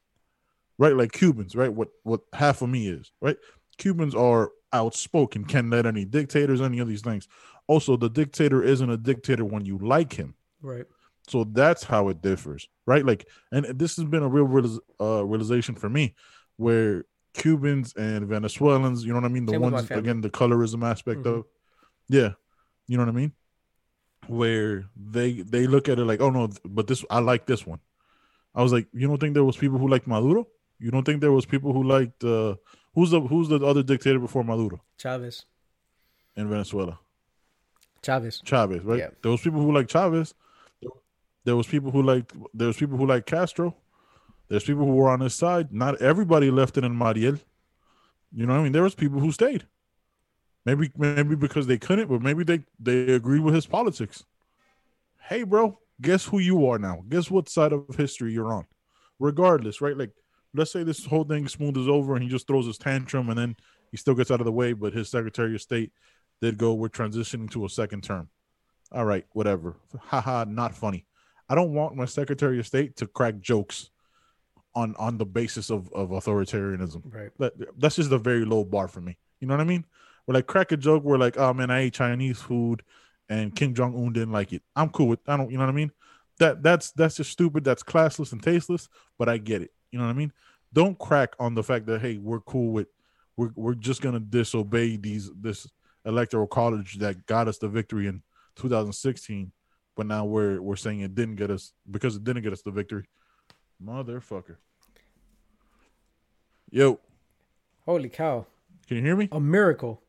Right? 0.79 0.95
Like 0.95 1.11
Cubans, 1.11 1.55
right? 1.55 1.71
What 1.71 1.89
what 2.03 2.21
half 2.33 2.61
of 2.61 2.69
me 2.69 2.87
is, 2.87 3.11
right? 3.21 3.37
Cubans 3.77 4.15
are 4.15 4.51
outspoken, 4.71 5.45
can't 5.45 5.69
let 5.69 5.85
any 5.85 6.05
dictators, 6.05 6.61
any 6.61 6.79
of 6.79 6.87
these 6.87 7.01
things. 7.01 7.27
Also, 7.67 7.95
the 7.95 8.09
dictator 8.09 8.63
isn't 8.63 8.89
a 8.89 8.97
dictator 8.97 9.45
when 9.45 9.65
you 9.65 9.77
like 9.77 10.13
him. 10.13 10.35
Right. 10.61 10.85
So 11.27 11.45
that's 11.45 11.83
how 11.83 12.09
it 12.09 12.21
differs, 12.21 12.67
right? 12.85 13.05
Like, 13.05 13.27
and 13.51 13.65
this 13.79 13.95
has 13.95 14.05
been 14.05 14.23
a 14.23 14.27
real 14.27 14.79
uh, 14.99 15.23
realization 15.25 15.75
for 15.75 15.89
me, 15.89 16.15
where 16.57 17.05
Cubans 17.33 17.93
and 17.95 18.27
Venezuelans, 18.27 19.03
you 19.05 19.09
know 19.13 19.19
what 19.19 19.25
I 19.25 19.29
mean, 19.29 19.45
the 19.45 19.53
Same 19.53 19.61
ones 19.61 19.89
again, 19.89 20.21
the 20.21 20.29
colorism 20.29 20.83
aspect 20.83 21.21
Mhm. 21.23 21.39
of, 21.39 21.45
yeah, 22.09 22.33
you 22.87 22.97
know 22.97 23.03
what 23.05 23.09
I 23.09 23.15
mean, 23.15 23.31
where 24.27 24.85
they 24.95 25.41
they 25.41 25.65
look 25.67 25.89
at 25.89 25.97
it 25.99 26.05
like, 26.05 26.21
oh 26.21 26.29
no, 26.29 26.49
but 26.65 26.87
this 26.87 27.03
I 27.09 27.19
like 27.19 27.45
this 27.45 27.65
one. 27.65 27.79
I 28.55 28.61
was 28.61 28.71
like, 28.71 28.87
you 28.93 29.07
don't 29.07 29.19
think 29.19 29.33
there 29.33 29.43
was 29.43 29.57
people 29.57 29.79
who 29.79 29.87
liked 29.87 30.05
Maduro? 30.07 30.47
You 30.79 30.91
don't 30.91 31.05
think 31.05 31.21
there 31.21 31.31
was 31.31 31.45
people 31.45 31.73
who 31.73 31.83
liked 31.83 32.23
uh, 32.23 32.55
who's 32.93 33.09
the 33.11 33.21
who's 33.21 33.47
the 33.49 33.59
other 33.65 33.81
dictator 33.83 34.19
before 34.19 34.43
Maduro 34.43 34.81
Chavez. 34.97 35.45
in 36.35 36.49
Venezuela? 36.49 36.99
Chavez. 38.03 38.41
Chavez, 38.43 38.83
right? 38.83 38.99
Yeah. 38.99 39.09
There 39.21 39.31
was 39.31 39.41
people 39.41 39.61
who 39.61 39.71
like 39.73 39.87
Chavez. 39.87 40.33
There 41.45 41.55
was 41.55 41.67
people 41.67 41.91
who 41.91 42.01
like 42.01 42.31
there 42.53 42.67
was 42.67 42.77
people 42.77 42.97
who 42.97 43.05
like 43.05 43.25
Castro. 43.25 43.75
There's 44.47 44.63
people 44.63 44.85
who 44.85 44.93
were 44.93 45.09
on 45.09 45.19
his 45.19 45.33
side. 45.33 45.73
Not 45.73 46.01
everybody 46.01 46.51
left 46.51 46.77
it 46.77 46.83
in 46.83 46.97
Mariel. 46.97 47.37
You 48.31 48.45
know 48.45 48.53
what 48.53 48.59
I 48.59 48.63
mean? 48.63 48.71
There 48.71 48.83
was 48.83 48.95
people 48.95 49.19
who 49.19 49.31
stayed. 49.31 49.67
Maybe 50.65 50.91
maybe 50.97 51.35
because 51.35 51.67
they 51.67 51.77
couldn't, 51.77 52.07
but 52.07 52.21
maybe 52.21 52.43
they 52.43 52.63
they 52.79 53.13
agreed 53.13 53.41
with 53.41 53.53
his 53.53 53.65
politics. 53.65 54.23
Hey, 55.27 55.43
bro, 55.43 55.79
guess 56.01 56.25
who 56.25 56.39
you 56.39 56.67
are 56.67 56.79
now? 56.79 57.03
Guess 57.09 57.31
what 57.31 57.49
side 57.49 57.73
of 57.73 57.95
history 57.95 58.33
you're 58.33 58.53
on? 58.53 58.65
Regardless, 59.19 59.81
right? 59.81 59.97
Like, 59.97 60.11
let's 60.53 60.71
say 60.71 60.83
this 60.83 61.05
whole 61.05 61.23
thing 61.23 61.47
smooth 61.47 61.77
is 61.77 61.87
over 61.87 62.15
and 62.15 62.23
he 62.23 62.29
just 62.29 62.47
throws 62.47 62.65
his 62.65 62.77
tantrum 62.77 63.29
and 63.29 63.37
then 63.37 63.55
he 63.91 63.97
still 63.97 64.15
gets 64.15 64.31
out 64.31 64.41
of 64.41 64.45
the 64.45 64.51
way, 64.51 64.73
but 64.73 64.93
his 64.93 65.09
Secretary 65.09 65.55
of 65.55 65.61
State 65.61 65.91
did 66.41 66.57
go, 66.57 66.73
we're 66.73 66.89
transitioning 66.89 67.49
to 67.51 67.65
a 67.65 67.69
second 67.69 68.03
term. 68.03 68.29
All 68.91 69.05
right, 69.05 69.25
whatever. 69.31 69.77
Haha, 69.97 70.45
not 70.47 70.75
funny. 70.75 71.05
I 71.49 71.55
don't 71.55 71.73
want 71.73 71.95
my 71.95 72.05
Secretary 72.05 72.59
of 72.59 72.67
State 72.67 72.95
to 72.97 73.07
crack 73.07 73.39
jokes 73.39 73.89
on 74.75 74.95
on 74.97 75.17
the 75.17 75.25
basis 75.25 75.69
of, 75.69 75.91
of 75.93 76.09
authoritarianism. 76.09 77.01
Right. 77.13 77.29
That, 77.39 77.53
that's 77.79 77.97
just 77.97 78.11
a 78.11 78.17
very 78.17 78.45
low 78.45 78.63
bar 78.63 78.87
for 78.87 79.01
me. 79.01 79.17
You 79.39 79.47
know 79.47 79.53
what 79.53 79.61
I 79.61 79.65
mean? 79.65 79.85
We're 80.25 80.35
like 80.35 80.47
crack 80.47 80.71
a 80.71 80.77
joke 80.77 81.03
We're 81.03 81.17
like, 81.17 81.37
oh 81.37 81.53
man, 81.53 81.69
I 81.69 81.81
ate 81.81 81.93
Chinese 81.93 82.39
food 82.39 82.81
and 83.29 83.55
Kim 83.55 83.73
Jong 83.73 83.95
Un 83.95 84.13
didn't 84.13 84.31
like 84.31 84.53
it. 84.53 84.61
I'm 84.75 84.89
cool 84.89 85.07
with 85.07 85.19
I 85.27 85.37
don't 85.37 85.51
you 85.51 85.57
know 85.57 85.63
what 85.65 85.71
I 85.71 85.75
mean? 85.75 85.91
That 86.39 86.63
that's 86.63 86.91
that's 86.91 87.17
just 87.17 87.31
stupid, 87.31 87.63
that's 87.63 87.83
classless 87.83 88.31
and 88.31 88.41
tasteless, 88.41 88.89
but 89.19 89.29
I 89.29 89.37
get 89.37 89.61
it. 89.61 89.71
You 89.91 89.99
know 89.99 90.05
what 90.05 90.11
I 90.11 90.17
mean? 90.17 90.33
Don't 90.71 90.97
crack 90.97 91.35
on 91.39 91.53
the 91.53 91.63
fact 91.63 91.85
that 91.87 92.01
hey, 92.01 92.17
we're 92.17 92.41
cool 92.41 92.71
with 92.71 92.87
we're 93.37 93.51
we're 93.55 93.75
just 93.75 94.01
gonna 94.01 94.19
disobey 94.19 94.97
these 94.97 95.29
this 95.39 95.67
electoral 96.05 96.47
college 96.47 96.97
that 96.99 97.25
got 97.25 97.47
us 97.47 97.57
the 97.57 97.67
victory 97.67 98.07
in 98.07 98.21
2016, 98.55 99.51
but 99.95 100.05
now 100.05 100.25
we're 100.25 100.61
we're 100.61 100.75
saying 100.75 101.01
it 101.01 101.15
didn't 101.15 101.35
get 101.35 101.49
us 101.51 101.73
because 101.89 102.15
it 102.15 102.23
didn't 102.23 102.43
get 102.43 102.53
us 102.53 102.61
the 102.61 102.71
victory. 102.71 103.05
Motherfucker. 103.83 104.57
Yo, 106.71 106.99
Holy 107.85 108.09
cow. 108.09 108.45
can 108.87 108.97
you 108.97 109.03
hear 109.03 109.15
me? 109.15 109.29
A 109.31 109.39
miracle. 109.39 110.01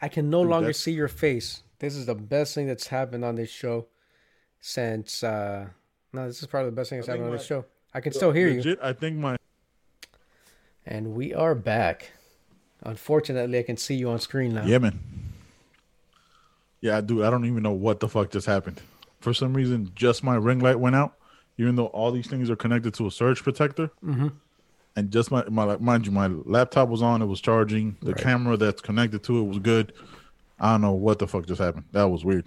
I 0.00 0.08
can 0.08 0.30
no 0.30 0.42
Dude, 0.42 0.50
longer 0.50 0.66
that's- 0.68 0.80
see 0.80 0.92
your 0.92 1.08
face. 1.08 1.62
This 1.78 1.94
is 1.96 2.06
the 2.06 2.14
best 2.14 2.54
thing 2.54 2.66
that's 2.66 2.86
happened 2.88 3.24
on 3.24 3.34
this 3.36 3.50
show 3.50 3.86
since 4.60 5.22
uh 5.24 5.66
no, 6.12 6.26
this 6.26 6.40
is 6.40 6.46
probably 6.46 6.70
the 6.70 6.76
best 6.76 6.90
thing 6.90 6.98
that's 6.98 7.08
I 7.08 7.12
happened 7.12 7.26
think 7.26 7.32
on 7.32 7.38
this 7.38 7.46
show. 7.46 7.64
I 7.94 8.00
can 8.00 8.12
still 8.12 8.32
hear 8.32 8.48
you. 8.48 8.76
I 8.82 8.92
think 8.92 9.16
my 9.16 9.36
And 10.86 11.14
we 11.14 11.34
are 11.34 11.54
back. 11.54 12.10
Unfortunately, 12.82 13.58
I 13.58 13.62
can 13.62 13.76
see 13.76 13.94
you 13.94 14.08
on 14.10 14.18
screen 14.20 14.54
now. 14.54 14.64
yeah, 14.64 14.78
man. 14.78 14.98
Yeah, 16.80 17.00
dude. 17.02 17.22
I 17.24 17.30
don't 17.30 17.44
even 17.44 17.62
know 17.62 17.72
what 17.72 18.00
the 18.00 18.08
fuck 18.08 18.30
just 18.30 18.46
happened. 18.46 18.80
For 19.20 19.34
some 19.34 19.52
reason, 19.54 19.90
just 19.94 20.22
my 20.24 20.36
ring 20.36 20.60
light 20.60 20.78
went 20.80 20.96
out, 20.96 21.14
even 21.58 21.76
though 21.76 21.86
all 21.86 22.10
these 22.10 22.26
things 22.26 22.48
are 22.50 22.56
connected 22.56 22.94
to 22.94 23.06
a 23.06 23.10
surge 23.10 23.42
protector. 23.42 23.90
Mm-hmm. 24.04 24.28
And 24.96 25.10
just 25.10 25.30
my 25.30 25.44
my 25.48 25.76
mind 25.76 26.06
you, 26.06 26.12
my 26.12 26.26
laptop 26.26 26.88
was 26.88 27.02
on. 27.02 27.22
It 27.22 27.26
was 27.26 27.40
charging. 27.40 27.96
The 28.02 28.12
Right. 28.12 28.22
camera 28.22 28.56
that's 28.56 28.80
connected 28.80 29.22
to 29.24 29.38
it 29.38 29.44
was 29.44 29.58
good. 29.58 29.92
I 30.58 30.72
don't 30.72 30.80
know 30.82 30.92
what 30.92 31.18
the 31.18 31.26
fuck 31.28 31.46
just 31.46 31.60
happened. 31.60 31.84
That 31.92 32.04
was 32.04 32.24
weird. 32.24 32.44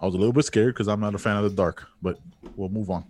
I 0.00 0.06
was 0.06 0.14
a 0.14 0.18
little 0.18 0.32
bit 0.32 0.44
scared 0.44 0.74
because 0.74 0.88
I'm 0.88 1.00
not 1.00 1.14
a 1.14 1.18
fan 1.18 1.36
of 1.36 1.44
the 1.44 1.50
dark, 1.50 1.86
but 2.02 2.18
we'll 2.56 2.68
move 2.68 2.90
on. 2.90 3.04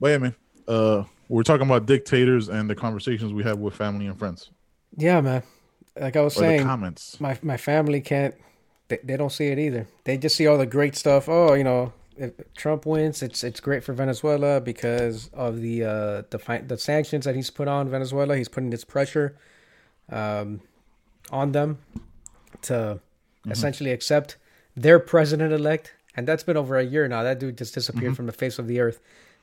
But 0.00 0.08
yeah, 0.08 0.18
man. 0.18 0.34
Uh, 0.66 1.04
We're 1.28 1.42
talking 1.42 1.66
about 1.66 1.86
dictators 1.86 2.48
and 2.48 2.68
the 2.68 2.74
conversations 2.74 3.32
we 3.32 3.42
have 3.44 3.58
with 3.58 3.74
family 3.74 4.06
and 4.06 4.18
friends, 4.18 4.50
Yeah, 4.96 5.20
man. 5.20 5.42
Like 5.98 6.16
I 6.16 6.20
was 6.22 6.36
or 6.36 6.40
saying, 6.40 6.62
comments. 6.64 7.20
my 7.20 7.38
my 7.42 7.56
family 7.56 8.00
can't. 8.00 8.34
They, 8.88 8.98
they 9.04 9.16
don't 9.16 9.30
see 9.32 9.48
it 9.48 9.58
either. 9.58 9.86
They 10.04 10.16
just 10.16 10.36
see 10.36 10.46
all 10.46 10.58
the 10.58 10.66
great 10.66 10.96
stuff. 10.96 11.28
Oh, 11.28 11.54
you 11.54 11.64
know, 11.64 11.92
if 12.16 12.32
Trump 12.54 12.86
wins, 12.86 13.22
it's 13.22 13.44
it's 13.44 13.60
great 13.60 13.84
for 13.84 13.92
Venezuela 13.92 14.60
because 14.60 15.28
of 15.32 15.60
the 15.60 15.84
uh 15.84 16.22
the 16.30 16.38
fi- 16.38 16.62
the 16.66 16.78
sanctions 16.78 17.24
that 17.26 17.36
he's 17.36 17.50
put 17.50 17.68
on 17.68 17.88
Venezuela. 17.90 18.36
He's 18.36 18.48
putting 18.48 18.70
this 18.70 18.84
pressure 18.84 19.36
um 20.10 20.60
on 21.30 21.52
them 21.52 21.78
to 22.62 23.00
essentially 23.50 23.90
accept 23.92 24.36
their 24.76 24.98
president 24.98 25.52
elect, 25.52 25.92
and 26.16 26.26
that's 26.26 26.42
been 26.42 26.56
over 26.56 26.76
a 26.78 26.84
year 26.84 27.06
now. 27.08 27.22
That 27.22 27.38
dude 27.38 27.58
just 27.58 27.74
disappeared 27.74 28.16
from 28.16 28.26
the 28.26 28.32
face 28.32 28.58
of 28.58 28.66
the 28.66 28.80
earth. 28.80 29.00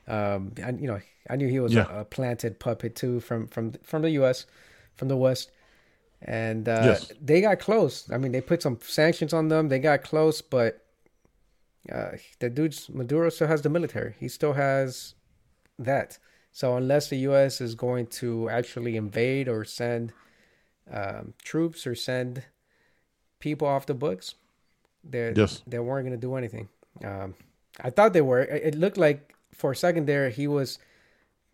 Um, 0.08 0.52
and 0.62 0.80
you 0.80 0.86
know, 0.86 1.00
I 1.30 1.36
knew 1.36 1.48
he 1.48 1.60
was 1.60 1.72
Yeah. 1.74 1.86
a, 1.90 2.00
a 2.00 2.04
planted 2.04 2.58
puppet 2.58 2.94
too 2.96 3.20
from 3.20 3.46
from 3.48 3.72
from 3.82 4.02
the 4.02 4.10
U.S. 4.10 4.46
from 4.96 5.08
the 5.08 5.16
West, 5.16 5.50
and 6.22 6.68
uh, 6.68 6.82
Yes. 6.84 7.12
they 7.20 7.40
got 7.40 7.58
close. 7.60 8.10
I 8.10 8.18
mean, 8.18 8.32
they 8.32 8.40
put 8.40 8.62
some 8.62 8.78
sanctions 8.82 9.32
on 9.32 9.48
them. 9.48 9.68
They 9.68 9.78
got 9.78 10.02
close, 10.02 10.40
but 10.42 10.84
uh, 11.92 12.12
the 12.40 12.50
dude's 12.50 12.88
Maduro 12.88 13.28
still 13.30 13.46
has 13.48 13.62
the 13.62 13.68
military. 13.68 14.14
He 14.18 14.28
still 14.28 14.54
has 14.54 15.14
that. 15.78 16.18
So 16.52 16.76
unless 16.76 17.08
the 17.08 17.18
U.S. 17.18 17.60
is 17.60 17.74
going 17.74 18.06
to 18.22 18.48
actually 18.48 18.96
invade 18.96 19.46
or 19.48 19.64
send 19.64 20.12
um, 20.90 21.34
troops 21.44 21.86
or 21.86 21.94
send 21.94 22.42
people 23.40 23.68
off 23.68 23.84
the 23.86 23.94
books, 23.94 24.34
they 25.04 25.32
Yes. 25.36 25.62
they 25.66 25.78
weren't 25.78 26.06
going 26.06 26.18
to 26.18 26.26
do 26.26 26.34
anything. 26.36 26.68
Um, 27.04 27.34
I 27.80 27.90
thought 27.90 28.14
they 28.14 28.22
were. 28.22 28.40
It 28.40 28.62
it 28.68 28.74
looked 28.74 28.96
like 28.96 29.34
for 29.52 29.72
a 29.72 29.76
second 29.76 30.06
there 30.06 30.30
he 30.30 30.46
was. 30.48 30.78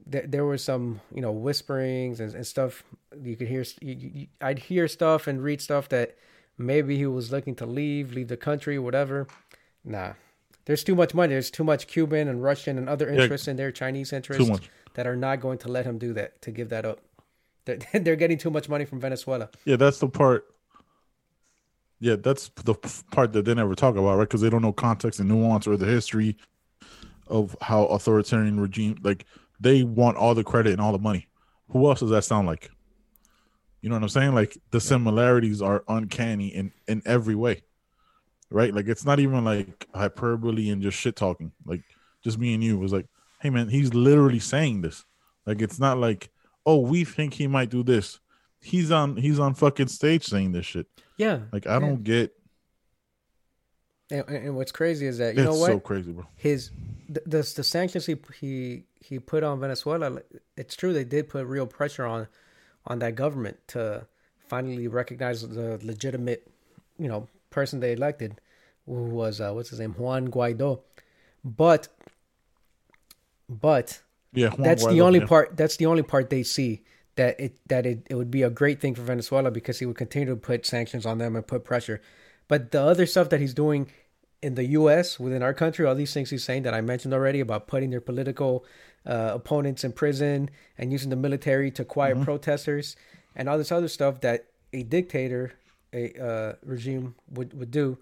There, 0.06 0.26
there 0.26 0.44
was 0.44 0.62
some, 0.64 1.00
you 1.14 1.20
know, 1.22 1.32
whisperings 1.32 2.20
and, 2.20 2.34
and 2.34 2.46
stuff. 2.46 2.82
You 3.22 3.36
could 3.36 3.48
hear. 3.48 3.64
You, 3.80 3.94
you, 3.94 4.26
I'd 4.40 4.58
hear 4.58 4.88
stuff 4.88 5.26
and 5.26 5.42
read 5.42 5.60
stuff 5.60 5.88
that 5.90 6.16
maybe 6.58 6.96
he 6.96 7.06
was 7.06 7.30
looking 7.30 7.54
to 7.56 7.66
leave, 7.66 8.12
leave 8.12 8.28
the 8.28 8.36
country, 8.36 8.78
whatever. 8.78 9.26
Nah, 9.84 10.14
there's 10.64 10.84
too 10.84 10.94
much 10.94 11.14
money. 11.14 11.34
There's 11.34 11.50
too 11.50 11.64
much 11.64 11.86
Cuban 11.86 12.28
and 12.28 12.42
Russian 12.42 12.78
and 12.78 12.88
other 12.88 13.12
Yeah. 13.12 13.22
interests 13.22 13.48
in 13.48 13.56
there, 13.56 13.72
Chinese 13.72 14.12
interests 14.12 14.60
that 14.94 15.06
are 15.06 15.16
not 15.16 15.40
going 15.40 15.58
to 15.58 15.68
let 15.68 15.86
him 15.86 15.98
do 15.98 16.12
that, 16.14 16.40
to 16.42 16.50
give 16.50 16.68
that 16.70 16.84
up. 16.84 17.00
They're, 17.64 17.78
they're 18.00 18.16
getting 18.16 18.38
too 18.38 18.50
much 18.50 18.68
money 18.68 18.84
from 18.84 19.00
Venezuela. 19.00 19.48
Yeah, 19.64 19.76
that's 19.76 19.98
the 19.98 20.08
part. 20.08 20.46
Yeah, 22.00 22.16
that's 22.16 22.50
the 22.64 22.74
part 23.12 23.32
that 23.32 23.44
they 23.44 23.54
never 23.54 23.76
talk 23.76 23.94
about, 23.96 24.18
right? 24.18 24.24
Because 24.28 24.40
they 24.40 24.50
don't 24.50 24.62
know 24.62 24.72
context 24.72 25.20
and 25.20 25.28
nuance 25.28 25.68
or 25.68 25.76
the 25.76 25.86
history 25.86 26.36
of 27.28 27.56
how 27.60 27.84
authoritarian 27.86 28.58
regime. 28.58 28.98
Like 29.02 29.24
they 29.62 29.84
want 29.84 30.16
all 30.16 30.34
the 30.34 30.44
credit 30.44 30.72
and 30.72 30.80
all 30.80 30.92
the 30.92 30.98
money. 30.98 31.28
Who 31.70 31.88
else 31.88 32.00
does 32.00 32.10
that 32.10 32.24
sound 32.24 32.46
like? 32.46 32.70
You 33.80 33.88
know 33.88 33.96
what 33.96 34.02
I'm 34.02 34.08
saying? 34.08 34.34
Like 34.34 34.58
the 34.70 34.80
similarities 34.80 35.62
are 35.62 35.84
uncanny 35.88 36.48
in 36.48 36.72
in 36.86 37.02
every 37.06 37.34
way, 37.34 37.62
right? 38.50 38.74
Like 38.74 38.88
it's 38.88 39.04
not 39.04 39.20
even 39.20 39.44
like 39.44 39.88
hyperbole 39.94 40.70
and 40.70 40.82
just 40.82 40.98
shit 40.98 41.16
talking. 41.16 41.52
Like 41.64 41.82
just 42.22 42.38
me 42.38 42.54
and 42.54 42.62
you 42.62 42.78
was 42.78 42.92
like, 42.92 43.06
hey 43.40 43.50
man, 43.50 43.68
he's 43.68 43.94
literally 43.94 44.38
saying 44.38 44.82
this. 44.82 45.04
Like 45.46 45.62
it's 45.62 45.80
not 45.80 45.98
like, 45.98 46.30
oh, 46.66 46.78
we 46.78 47.04
think 47.04 47.34
he 47.34 47.46
might 47.46 47.70
do 47.70 47.82
this. 47.82 48.20
He's 48.60 48.92
on 48.92 49.16
he's 49.16 49.40
on 49.40 49.54
fucking 49.54 49.88
stage 49.88 50.24
saying 50.26 50.52
this 50.52 50.66
shit. 50.66 50.86
Yeah. 51.16 51.40
Like 51.52 51.66
I 51.66 51.74
yeah. 51.74 51.80
don't 51.80 52.04
get. 52.04 52.32
And, 54.10 54.28
and 54.28 54.56
what's 54.56 54.72
crazy 54.72 55.06
is 55.06 55.18
that 55.18 55.34
you 55.34 55.42
it's 55.42 55.50
know 55.50 55.58
what 55.58 55.66
so 55.68 55.80
crazy, 55.80 56.12
bro. 56.12 56.26
his 56.36 56.70
the, 57.12 57.22
the 57.26 57.52
the 57.56 57.64
sanctions 57.64 58.06
he 58.06 58.16
he 58.40 58.84
he 59.00 59.18
put 59.18 59.42
on 59.42 59.60
Venezuela. 59.60 60.20
It's 60.56 60.74
true 60.76 60.92
they 60.92 61.04
did 61.04 61.28
put 61.28 61.46
real 61.46 61.66
pressure 61.66 62.06
on 62.06 62.28
on 62.86 62.98
that 63.00 63.14
government 63.14 63.56
to 63.68 64.06
finally 64.48 64.88
recognize 64.88 65.46
the 65.46 65.78
legitimate, 65.82 66.46
you 66.98 67.08
know, 67.08 67.28
person 67.50 67.80
they 67.80 67.92
elected, 67.92 68.40
who 68.86 69.04
was 69.04 69.40
uh, 69.40 69.52
what's 69.52 69.70
his 69.70 69.80
name 69.80 69.94
Juan 69.94 70.28
Guaido, 70.28 70.80
but 71.44 71.88
but 73.48 74.00
Yeah, 74.32 74.50
Juan 74.50 74.62
that's 74.62 74.86
the 74.86 75.00
only 75.00 75.20
yeah. 75.20 75.26
part 75.26 75.56
that's 75.56 75.76
the 75.76 75.86
only 75.86 76.02
part 76.02 76.30
they 76.30 76.42
see 76.42 76.82
that 77.16 77.38
it 77.38 77.56
that 77.68 77.86
it, 77.86 78.06
it 78.08 78.14
would 78.14 78.30
be 78.30 78.42
a 78.42 78.50
great 78.50 78.80
thing 78.80 78.94
for 78.94 79.02
Venezuela 79.02 79.50
because 79.50 79.78
he 79.78 79.86
would 79.86 79.96
continue 79.96 80.28
to 80.28 80.36
put 80.36 80.66
sanctions 80.66 81.04
on 81.06 81.18
them 81.18 81.36
and 81.36 81.46
put 81.46 81.64
pressure. 81.64 82.00
But 82.48 82.70
the 82.70 82.82
other 82.82 83.06
stuff 83.06 83.28
that 83.30 83.40
he's 83.40 83.54
doing 83.54 83.90
in 84.42 84.54
the 84.56 84.64
US 84.80 85.20
within 85.20 85.42
our 85.42 85.54
country, 85.54 85.86
all 85.86 85.94
these 85.94 86.12
things 86.12 86.30
he's 86.30 86.44
saying 86.44 86.62
that 86.64 86.74
I 86.74 86.80
mentioned 86.80 87.14
already 87.14 87.40
about 87.40 87.66
putting 87.68 87.90
their 87.90 88.00
political 88.00 88.64
uh, 89.06 89.30
opponents 89.34 89.84
in 89.84 89.92
prison 89.92 90.50
and 90.78 90.92
using 90.92 91.10
the 91.10 91.16
military 91.16 91.70
to 91.72 91.84
quiet 91.84 92.14
Mm-hmm. 92.16 92.24
protesters 92.24 92.96
and 93.36 93.48
all 93.48 93.56
this 93.58 93.72
other 93.72 93.88
stuff 93.88 94.20
that 94.20 94.46
a 94.72 94.82
dictator 94.82 95.52
a 95.94 96.12
uh, 96.28 96.52
regime 96.64 97.14
would, 97.30 97.52
would 97.58 97.70
do. 97.70 97.98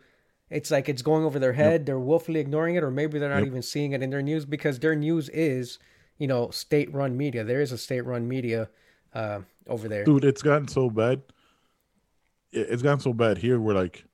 It's 0.48 0.70
like 0.70 0.88
it's 0.88 1.02
going 1.02 1.24
over 1.24 1.38
their 1.38 1.52
head. 1.52 1.86
They're 1.86 1.98
willfully 1.98 2.40
ignoring 2.40 2.74
it 2.76 2.82
or 2.82 2.90
maybe 2.90 3.18
they're 3.18 3.28
not 3.28 3.38
Yep. 3.38 3.46
even 3.46 3.62
seeing 3.62 3.92
it 3.92 4.02
in 4.02 4.10
their 4.10 4.22
news 4.22 4.44
because 4.44 4.78
their 4.80 4.94
news 4.96 5.28
is 5.30 5.78
you 6.18 6.26
know 6.26 6.50
state 6.50 6.92
run 6.94 7.16
media. 7.16 7.44
There 7.44 7.60
is 7.60 7.72
a 7.72 7.78
state 7.78 8.02
run 8.04 8.26
media 8.28 8.68
uh, 9.14 9.40
over 9.68 9.88
there. 9.88 10.04
Dude 10.04 10.24
it's 10.24 10.42
gotten 10.42 10.68
so 10.68 10.88
bad. 10.90 11.22
It's 12.52 12.82
gotten 12.82 13.00
so 13.00 13.12
bad 13.12 13.38
here 13.38 13.60
We're 13.60 13.74
like 13.74 14.04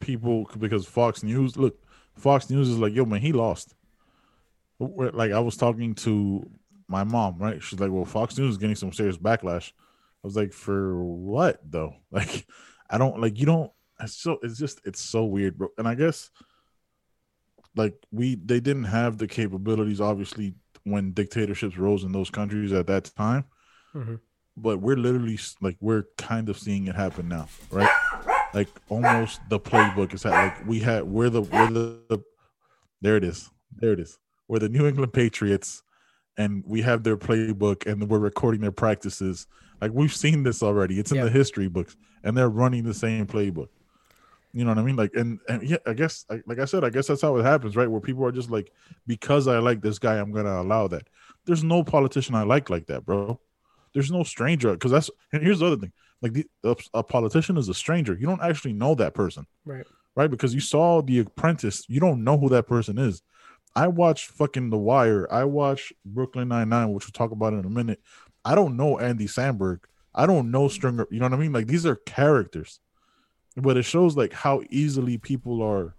people 0.00 0.46
because 0.58 0.86
fox 0.86 1.22
news 1.22 1.56
look 1.56 1.76
fox 2.16 2.48
news 2.50 2.68
is 2.68 2.78
like 2.78 2.94
yo 2.94 3.04
man 3.04 3.20
he 3.20 3.32
lost. 3.32 3.74
Like 4.80 5.32
i 5.32 5.40
was 5.40 5.56
talking 5.56 5.94
to 5.96 6.48
my 6.86 7.04
mom 7.04 7.38
right? 7.38 7.62
She's 7.62 7.80
like 7.80 7.90
well 7.90 8.04
fox 8.04 8.38
news 8.38 8.52
is 8.52 8.58
getting 8.58 8.76
some 8.76 8.92
serious 8.92 9.16
backlash. 9.18 9.72
I 9.72 10.26
was 10.26 10.36
like 10.36 10.52
for 10.52 11.02
what 11.04 11.60
though? 11.64 11.94
Like 12.10 12.46
i 12.90 12.96
don't 12.96 13.20
like 13.20 13.38
you 13.38 13.44
don't 13.46 13.70
it's 14.00 14.14
so 14.14 14.38
it's 14.42 14.58
just 14.58 14.80
it's 14.84 15.00
so 15.00 15.24
weird 15.24 15.58
bro. 15.58 15.68
And 15.76 15.86
i 15.88 15.94
guess 15.94 16.30
like 17.76 17.94
we 18.10 18.36
they 18.36 18.60
didn't 18.60 18.84
have 18.84 19.18
the 19.18 19.26
capabilities 19.26 20.00
obviously 20.00 20.54
when 20.84 21.12
dictatorships 21.12 21.76
rose 21.76 22.02
in 22.04 22.12
those 22.12 22.30
countries 22.30 22.72
at 22.72 22.86
that 22.86 23.10
time. 23.16 23.44
Mhm. 23.94 24.20
but 24.56 24.78
we're 24.78 24.96
literally 24.96 25.38
like 25.60 25.76
we're 25.80 26.04
kind 26.16 26.48
of 26.48 26.58
seeing 26.58 26.86
it 26.86 26.94
happen 26.94 27.28
now, 27.28 27.48
right? 27.70 27.90
Like 28.54 28.68
almost 28.88 29.40
the 29.50 29.60
playbook 29.60 30.14
is 30.14 30.22
ha- 30.22 30.30
like 30.30 30.66
we 30.66 30.80
had 30.80 31.04
we're 31.04 31.28
the 31.30 31.42
we're 31.42 31.70
the, 31.70 32.00
the 32.08 32.22
there 33.02 33.16
it 33.16 33.24
is 33.24 33.50
there 33.76 33.92
it 33.92 34.00
is 34.00 34.18
we're 34.48 34.58
the 34.58 34.68
New 34.70 34.86
England 34.86 35.12
Patriots, 35.12 35.82
and 36.38 36.64
we 36.66 36.80
have 36.82 37.02
their 37.02 37.16
playbook 37.18 37.86
and 37.86 38.08
we're 38.08 38.18
recording 38.18 38.60
their 38.62 38.72
practices. 38.72 39.46
Like 39.82 39.92
we've 39.92 40.14
seen 40.14 40.42
this 40.42 40.62
already. 40.62 40.98
It's 40.98 41.10
in 41.12 41.18
Yeah. 41.18 41.24
the 41.24 41.30
history 41.30 41.68
books, 41.68 41.96
and 42.24 42.36
they're 42.36 42.48
running 42.48 42.84
the 42.84 42.94
same 42.94 43.26
playbook. 43.26 43.68
You 44.54 44.64
know 44.64 44.70
what 44.70 44.78
I 44.78 44.82
mean? 44.82 44.96
Like, 44.96 45.10
and, 45.14 45.38
and 45.50 45.62
yeah, 45.62 45.76
I 45.86 45.92
guess, 45.92 46.24
like, 46.30 46.42
like 46.46 46.58
I 46.58 46.64
said, 46.64 46.82
I 46.82 46.88
guess 46.88 47.06
that's 47.06 47.20
how 47.20 47.36
it 47.36 47.42
happens, 47.44 47.76
right? 47.76 47.86
Where 47.88 48.00
people 48.00 48.24
are 48.24 48.32
just 48.32 48.50
like, 48.50 48.72
because 49.06 49.46
I 49.46 49.58
like 49.58 49.82
this 49.82 49.98
guy, 49.98 50.16
I'm 50.16 50.32
gonna 50.32 50.62
allow 50.62 50.88
that. 50.88 51.06
There's 51.44 51.62
no 51.62 51.84
politician 51.84 52.34
I 52.34 52.44
like 52.44 52.70
like 52.70 52.86
that, 52.86 53.04
bro. 53.04 53.38
There's 53.92 54.10
no 54.10 54.22
stranger 54.22 54.72
because 54.72 54.90
that's 54.90 55.10
and 55.34 55.42
here's 55.42 55.58
the 55.58 55.66
other 55.66 55.76
thing. 55.76 55.92
Like 56.20 56.32
the, 56.32 56.46
a, 56.64 56.76
a 56.94 57.02
politician 57.02 57.56
is 57.56 57.68
a 57.68 57.74
stranger. 57.74 58.16
You 58.18 58.26
don't 58.26 58.42
actually 58.42 58.72
know 58.72 58.94
that 58.96 59.14
person, 59.14 59.46
right 59.64 59.86
right? 60.18 60.30
Because 60.30 60.52
you 60.52 60.60
saw 60.60 61.00
The 61.00 61.20
Apprentice. 61.20 61.84
You 61.88 62.00
don't 62.00 62.24
know 62.24 62.36
who 62.36 62.48
that 62.48 62.66
person 62.66 62.98
is. 62.98 63.22
I 63.76 63.86
watched 63.86 64.30
fucking 64.32 64.70
The 64.70 64.76
Wire. 64.76 65.32
I 65.32 65.44
watched 65.44 65.92
Brooklyn 66.04 66.48
Nine 66.48 66.68
Nine, 66.68 66.92
which 66.92 67.06
we'll 67.06 67.12
talk 67.12 67.30
about 67.30 67.52
in 67.52 67.64
a 67.64 67.70
minute. 67.70 68.00
I 68.44 68.56
don't 68.56 68.76
know 68.76 68.98
Andy 68.98 69.26
Samberg. 69.26 69.80
I 70.12 70.26
don't 70.26 70.50
know 70.50 70.66
Stringer. 70.66 71.06
You 71.10 71.20
know 71.20 71.26
what 71.26 71.34
I 71.34 71.36
mean? 71.36 71.52
Like 71.52 71.68
these 71.68 71.86
are 71.86 71.94
characters, 71.94 72.80
but 73.56 73.76
it 73.76 73.84
shows 73.84 74.16
like 74.16 74.32
how 74.32 74.62
easily 74.70 75.18
people 75.18 75.62
are 75.62 75.94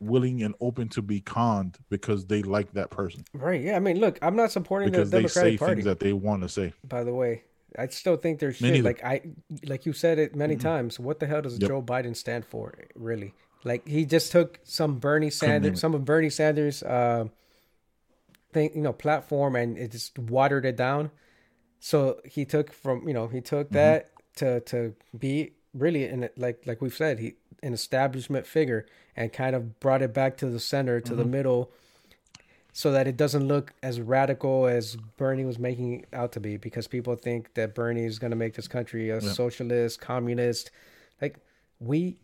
willing 0.00 0.42
and 0.42 0.54
open 0.60 0.88
to 0.90 1.00
be 1.02 1.20
conned 1.20 1.78
because 1.88 2.26
they 2.26 2.40
like 2.42 2.70
that 2.72 2.88
person 2.88 3.24
right 3.32 3.62
yeah 3.62 3.74
i 3.74 3.80
mean 3.80 3.98
look 3.98 4.16
i'm 4.22 4.36
not 4.36 4.52
supporting 4.52 4.88
because 4.88 5.10
the 5.10 5.22
they 5.22 5.26
say 5.26 5.58
party 5.58 5.74
things 5.74 5.84
that 5.86 5.98
they 5.98 6.12
want 6.12 6.40
to 6.40 6.48
say. 6.48 6.72
by 6.84 7.02
the 7.02 7.12
way 7.12 7.42
i 7.76 7.86
still 7.88 8.16
think 8.16 8.38
there's 8.38 8.56
shit 8.56 8.84
like 8.84 9.02
i 9.04 9.20
like 9.66 9.84
you 9.86 9.92
said 9.92 10.18
it 10.18 10.34
many 10.36 10.56
times 10.56 10.98
what 11.00 11.18
the 11.20 11.26
hell 11.26 11.42
does 11.42 11.58
Yep. 11.58 11.68
joe 11.68 11.82
biden 11.82 12.14
stand 12.16 12.44
for 12.44 12.74
really 12.94 13.34
like 13.64 13.86
he 13.86 14.04
just 14.06 14.30
took 14.32 14.60
some 14.64 14.98
bernie 14.98 15.30
sanders 15.30 15.80
some 15.80 15.94
of 15.94 16.04
bernie 16.04 16.30
sanders 16.30 16.82
uh 16.82 17.24
thing 18.52 18.70
you 18.74 18.80
know 18.80 18.92
platform 18.92 19.54
and 19.56 19.76
it 19.76 19.90
just 19.92 20.18
watered 20.18 20.64
it 20.64 20.76
down 20.76 21.10
so 21.80 22.20
he 22.24 22.44
took 22.44 22.72
from 22.72 23.06
you 23.06 23.14
know 23.14 23.28
he 23.28 23.38
Mm-hmm. 23.38 23.44
took 23.56 23.70
that 23.70 24.10
to 24.36 24.60
to 24.60 24.94
be 25.18 25.52
really 25.74 26.04
in 26.06 26.22
it 26.24 26.38
like 26.38 26.62
like 26.66 26.80
we've 26.80 26.94
said 26.96 27.18
he 27.18 27.34
an 27.62 27.74
establishment 27.74 28.46
figure 28.46 28.86
and 29.16 29.32
kind 29.32 29.54
of 29.54 29.78
brought 29.80 30.00
it 30.00 30.14
back 30.14 30.36
to 30.38 30.46
the 30.46 30.60
center 30.60 31.00
to 31.00 31.14
the 31.14 31.22
Mm-hmm. 31.22 31.30
middle 31.32 31.70
so 32.78 32.92
that 32.92 33.08
it 33.08 33.16
doesn't 33.16 33.48
look 33.48 33.74
as 33.82 34.00
radical 34.00 34.68
as 34.68 34.94
Bernie 35.16 35.44
was 35.44 35.58
making 35.58 36.02
it 36.02 36.08
out 36.12 36.30
to 36.30 36.38
be 36.38 36.56
because 36.56 36.86
people 36.86 37.16
think 37.16 37.52
that 37.54 37.74
Bernie 37.74 38.04
is 38.04 38.20
going 38.20 38.30
to 38.30 38.36
make 38.36 38.54
this 38.54 38.68
country 38.68 39.10
a 39.10 39.20
socialist 39.20 40.00
communist 40.00 40.70
like 41.20 41.40
we 41.80 42.20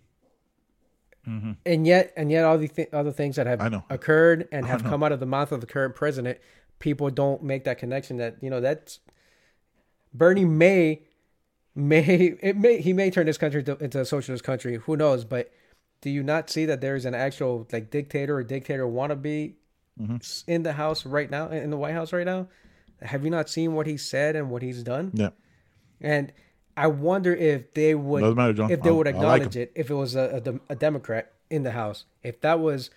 and 1.67 1.89
yet 1.89 2.13
and 2.17 2.31
yet 2.31 2.45
all 2.45 2.57
the 2.57 2.69
th- 2.69 2.89
other 2.93 3.11
things 3.11 3.35
that 3.35 3.49
Mm-hmm. 3.49 3.75
Have 3.75 3.83
occurred 3.91 4.47
and 4.53 4.65
have 4.65 4.85
come 4.85 5.03
out 5.03 5.11
of 5.11 5.19
the 5.19 5.27
mouth 5.27 5.51
of 5.51 5.61
the 5.61 5.67
current 5.67 5.97
president 5.97 6.39
people 6.79 7.11
don't 7.11 7.43
make 7.43 7.65
that 7.65 7.79
connection 7.79 8.19
that 8.19 8.37
you 8.41 8.49
know 8.49 8.61
that's 8.61 9.01
Bernie 10.13 10.45
may 10.45 11.03
may 11.75 12.05
it 12.41 12.57
may 12.57 12.81
he 12.81 12.93
may 12.93 13.11
turn 13.11 13.27
this 13.27 13.39
country 13.39 13.65
to, 13.65 13.77
into 13.79 13.99
a 13.99 14.05
socialist 14.05 14.45
country. 14.45 14.77
Who 14.77 14.97
knows? 14.97 15.25
But 15.25 15.51
do 16.01 16.11
you 16.11 16.23
not 16.23 16.49
see 16.49 16.65
that 16.67 16.81
there 16.81 16.95
is 16.95 17.07
an 17.07 17.15
actual 17.17 17.67
like 17.73 17.91
dictator 17.91 18.37
or 18.37 18.45
dictator 18.45 18.85
wannabe 18.85 19.55
Mm-hmm. 20.01 20.17
in 20.51 20.63
the 20.65 20.73
house 20.73 21.07
right 21.07 21.31
now 21.31 21.49
in 21.51 21.71
the 21.71 21.77
White 21.77 21.95
House 21.95 22.13
right 22.13 22.27
now? 22.27 22.49
Have 23.03 23.25
you 23.25 23.31
not 23.31 23.49
seen 23.49 23.75
what 23.75 23.87
he 23.87 23.97
said 23.97 24.35
and 24.37 24.51
what 24.51 24.63
he's 24.63 24.83
done? 24.83 25.11
Yeah. 25.15 25.31
And 26.01 26.33
I 26.77 26.89
wonder 26.89 27.35
if 27.35 27.73
they 27.75 27.95
would 27.95 28.21
Doesn't 28.23 28.37
matter, 28.37 28.53
John. 28.53 28.71
if 28.71 28.83
they 28.83 28.89
I- 28.91 28.93
would 28.93 29.07
I 29.09 29.11
like 29.13 29.21
acknowledge 29.43 29.57
it 29.57 29.73
if 29.75 29.91
it 29.91 29.95
was 29.95 30.17
a, 30.17 30.43
a, 30.69 30.73
a 30.73 30.77
Democrat 30.77 31.33
in 31.51 31.63
the 31.63 31.71
House. 31.73 32.05
If 32.23 32.41
that 32.41 32.59
was 32.61 32.91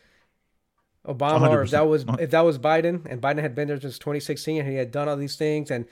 Obama 1.08 1.50
or 1.50 1.64
if 1.64 1.72
that 1.72 1.88
was 1.88 2.04
if 2.20 2.32
that 2.32 2.42
was 2.42 2.58
Biden 2.60 3.06
and 3.10 3.22
Biden 3.22 3.40
had 3.42 3.56
been 3.56 3.68
there 3.70 3.80
since 3.80 3.98
2016 4.00 4.60
and 4.62 4.70
he 4.70 4.76
had 4.76 4.92
done 4.92 5.08
all 5.08 5.16
these 5.16 5.36
things 5.38 5.72
and 5.72 5.86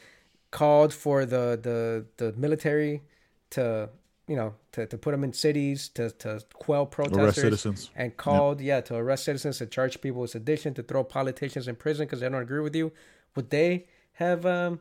called 0.51 0.93
for 0.93 1.25
the 1.25 1.57
the 1.61 2.05
the 2.17 2.33
military 2.37 3.03
to 3.51 3.89
you 4.27 4.35
know 4.35 4.53
to, 4.71 4.85
to 4.87 4.97
put 4.97 5.11
them 5.11 5.23
in 5.23 5.31
cities 5.33 5.89
to 5.89 6.09
to 6.11 6.41
quell 6.53 6.85
protesters 6.85 7.35
citizens. 7.35 7.91
and 7.95 8.17
called 8.17 8.59
yeah 8.61 8.81
to 8.81 8.95
arrest 8.95 9.23
citizens 9.25 9.57
to 9.59 9.65
charge 9.65 10.01
people 10.01 10.21
with 10.21 10.31
sedition 10.31 10.73
to 10.73 10.81
throw 10.83 11.03
politicians 11.03 11.67
in 11.67 11.75
prison 11.75 12.05
because 12.05 12.19
they 12.21 12.29
don't 12.29 12.41
agree 12.41 12.59
with 12.61 12.75
you 12.75 12.91
would 13.35 13.49
they 13.51 13.85
have 14.13 14.45
um 14.45 14.79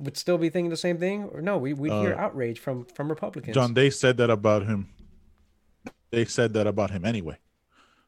would 0.00 0.16
still 0.16 0.38
be 0.38 0.48
thinking 0.48 0.70
the 0.70 0.76
same 0.76 0.98
thing 0.98 1.24
or 1.24 1.40
no 1.40 1.56
we 1.58 1.72
we 1.72 1.88
hear 1.90 2.14
outrage 2.14 2.58
from 2.58 2.84
from 2.86 3.08
republicans 3.08 3.56
Uh, 3.56 3.60
John, 3.60 3.74
they 3.74 3.90
said 3.90 4.16
that 4.18 4.30
about 4.30 4.66
him. 4.66 4.88
They 6.10 6.24
said 6.24 6.54
that 6.54 6.66
about 6.66 6.90
him 6.90 7.04
anyway. 7.04 7.36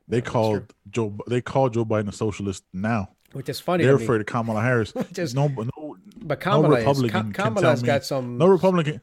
They 0.08 0.20
called 0.22 0.72
Joe. 0.90 1.14
They 1.28 1.40
called 1.42 1.74
Joe 1.74 1.84
Biden 1.84 2.08
a 2.08 2.12
socialist. 2.12 2.64
Now 2.72 3.10
which 3.32 3.48
is 3.48 3.60
funny 3.60 3.84
they're 3.84 3.92
to 3.92 3.98
me. 3.98 4.04
afraid 4.04 4.20
of 4.20 4.26
Kamala 4.26 4.60
Harris. 4.62 4.92
Just- 5.12 5.36
no, 5.36 5.46
no, 5.46 5.96
but 6.22 6.38
no 6.38 6.42
Kamala 6.44 6.76
is, 6.78 6.84
Republican 6.86 7.10
Ka- 7.10 7.22
can 7.22 7.32
tell 7.32 7.44
Kamala's 7.54 7.82
me- 7.82 7.86
got 7.86 8.04
some 8.04 8.38
No 8.38 8.46
Republican. 8.46 9.00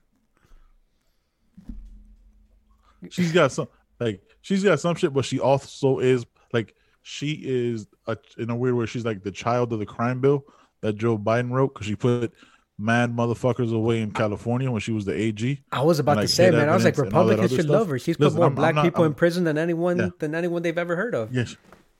She's 3.09 3.31
got 3.31 3.51
some 3.51 3.67
like 3.99 4.21
she's 4.41 4.63
got 4.63 4.79
some 4.79 4.95
shit, 4.95 5.13
but 5.13 5.25
she 5.25 5.39
also 5.39 5.99
is 5.99 6.25
like 6.53 6.75
she 7.01 7.39
is 7.43 7.87
a, 8.07 8.17
in 8.37 8.49
a 8.49 8.55
weird 8.55 8.75
way. 8.75 8.85
She's 8.85 9.05
like 9.05 9.23
the 9.23 9.31
child 9.31 9.71
of 9.73 9.79
the 9.79 9.85
crime 9.85 10.19
bill 10.21 10.45
that 10.81 10.93
Joe 10.97 11.17
Biden 11.17 11.51
wrote 11.51 11.73
because 11.73 11.87
she 11.87 11.95
put 11.95 12.33
mad 12.77 13.15
motherfuckers 13.15 13.73
away 13.73 14.01
in 14.01 14.11
California 14.11 14.69
when 14.69 14.79
she 14.81 14.91
was 14.91 15.05
the 15.05 15.13
AG. 15.13 15.63
I 15.71 15.81
was 15.81 15.97
about 15.99 16.19
and, 16.19 16.27
to 16.27 16.33
say, 16.33 16.51
man. 16.51 16.69
I 16.69 16.75
was 16.75 16.83
like, 16.85 16.93
evidence 16.93 17.07
and 17.13 17.17
all 17.17 17.25
that 17.25 17.29
Republicans 17.31 17.51
should 17.57 17.65
stuff. 17.65 17.79
love 17.79 17.89
her. 17.89 17.97
She's 17.99 18.17
put 18.17 18.23
Listen, 18.25 18.37
more 18.37 18.45
I'm- 18.45 18.51
I'm 18.51 18.55
black 18.55 18.75
not- 18.75 18.83
people 18.83 19.03
I'm- 19.03 19.11
in 19.11 19.15
prison 19.15 19.43
than 19.45 19.57
anyone 19.57 19.97
Yeah. 19.97 20.09
than 20.19 20.35
anyone 20.35 20.61
they've 20.61 20.77
ever 20.77 20.95
heard 20.95 21.15
of. 21.15 21.33
Yes. 21.33 21.55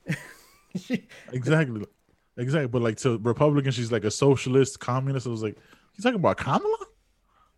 exactly. 1.31 1.85
Exactly. 2.37 2.67
But 2.67 2.81
like 2.81 2.97
to 2.97 3.17
Republicans, 3.17 3.75
she's 3.75 3.91
like 3.91 4.03
a 4.03 4.11
socialist, 4.11 4.79
communist. 4.79 5.25
It 5.25 5.29
was 5.29 5.41
like, 5.43 5.57
you 5.95 6.03
talking 6.03 6.19
about 6.19 6.37
Kamala? 6.37 6.77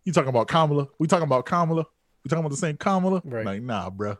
You 0.04 0.12
talking 0.12 0.30
about 0.30 0.48
Kamala? 0.48 0.88
We 0.98 1.06
talking 1.06 1.24
about 1.26 1.44
Kamala? 1.44 1.86
We 2.24 2.28
talking 2.28 2.40
about 2.40 2.50
the 2.50 2.56
same 2.56 2.76
Kamala? 2.76 3.22
Right. 3.24 3.46
Like, 3.46 3.62
nah, 3.62 3.90
bruh. 3.90 4.18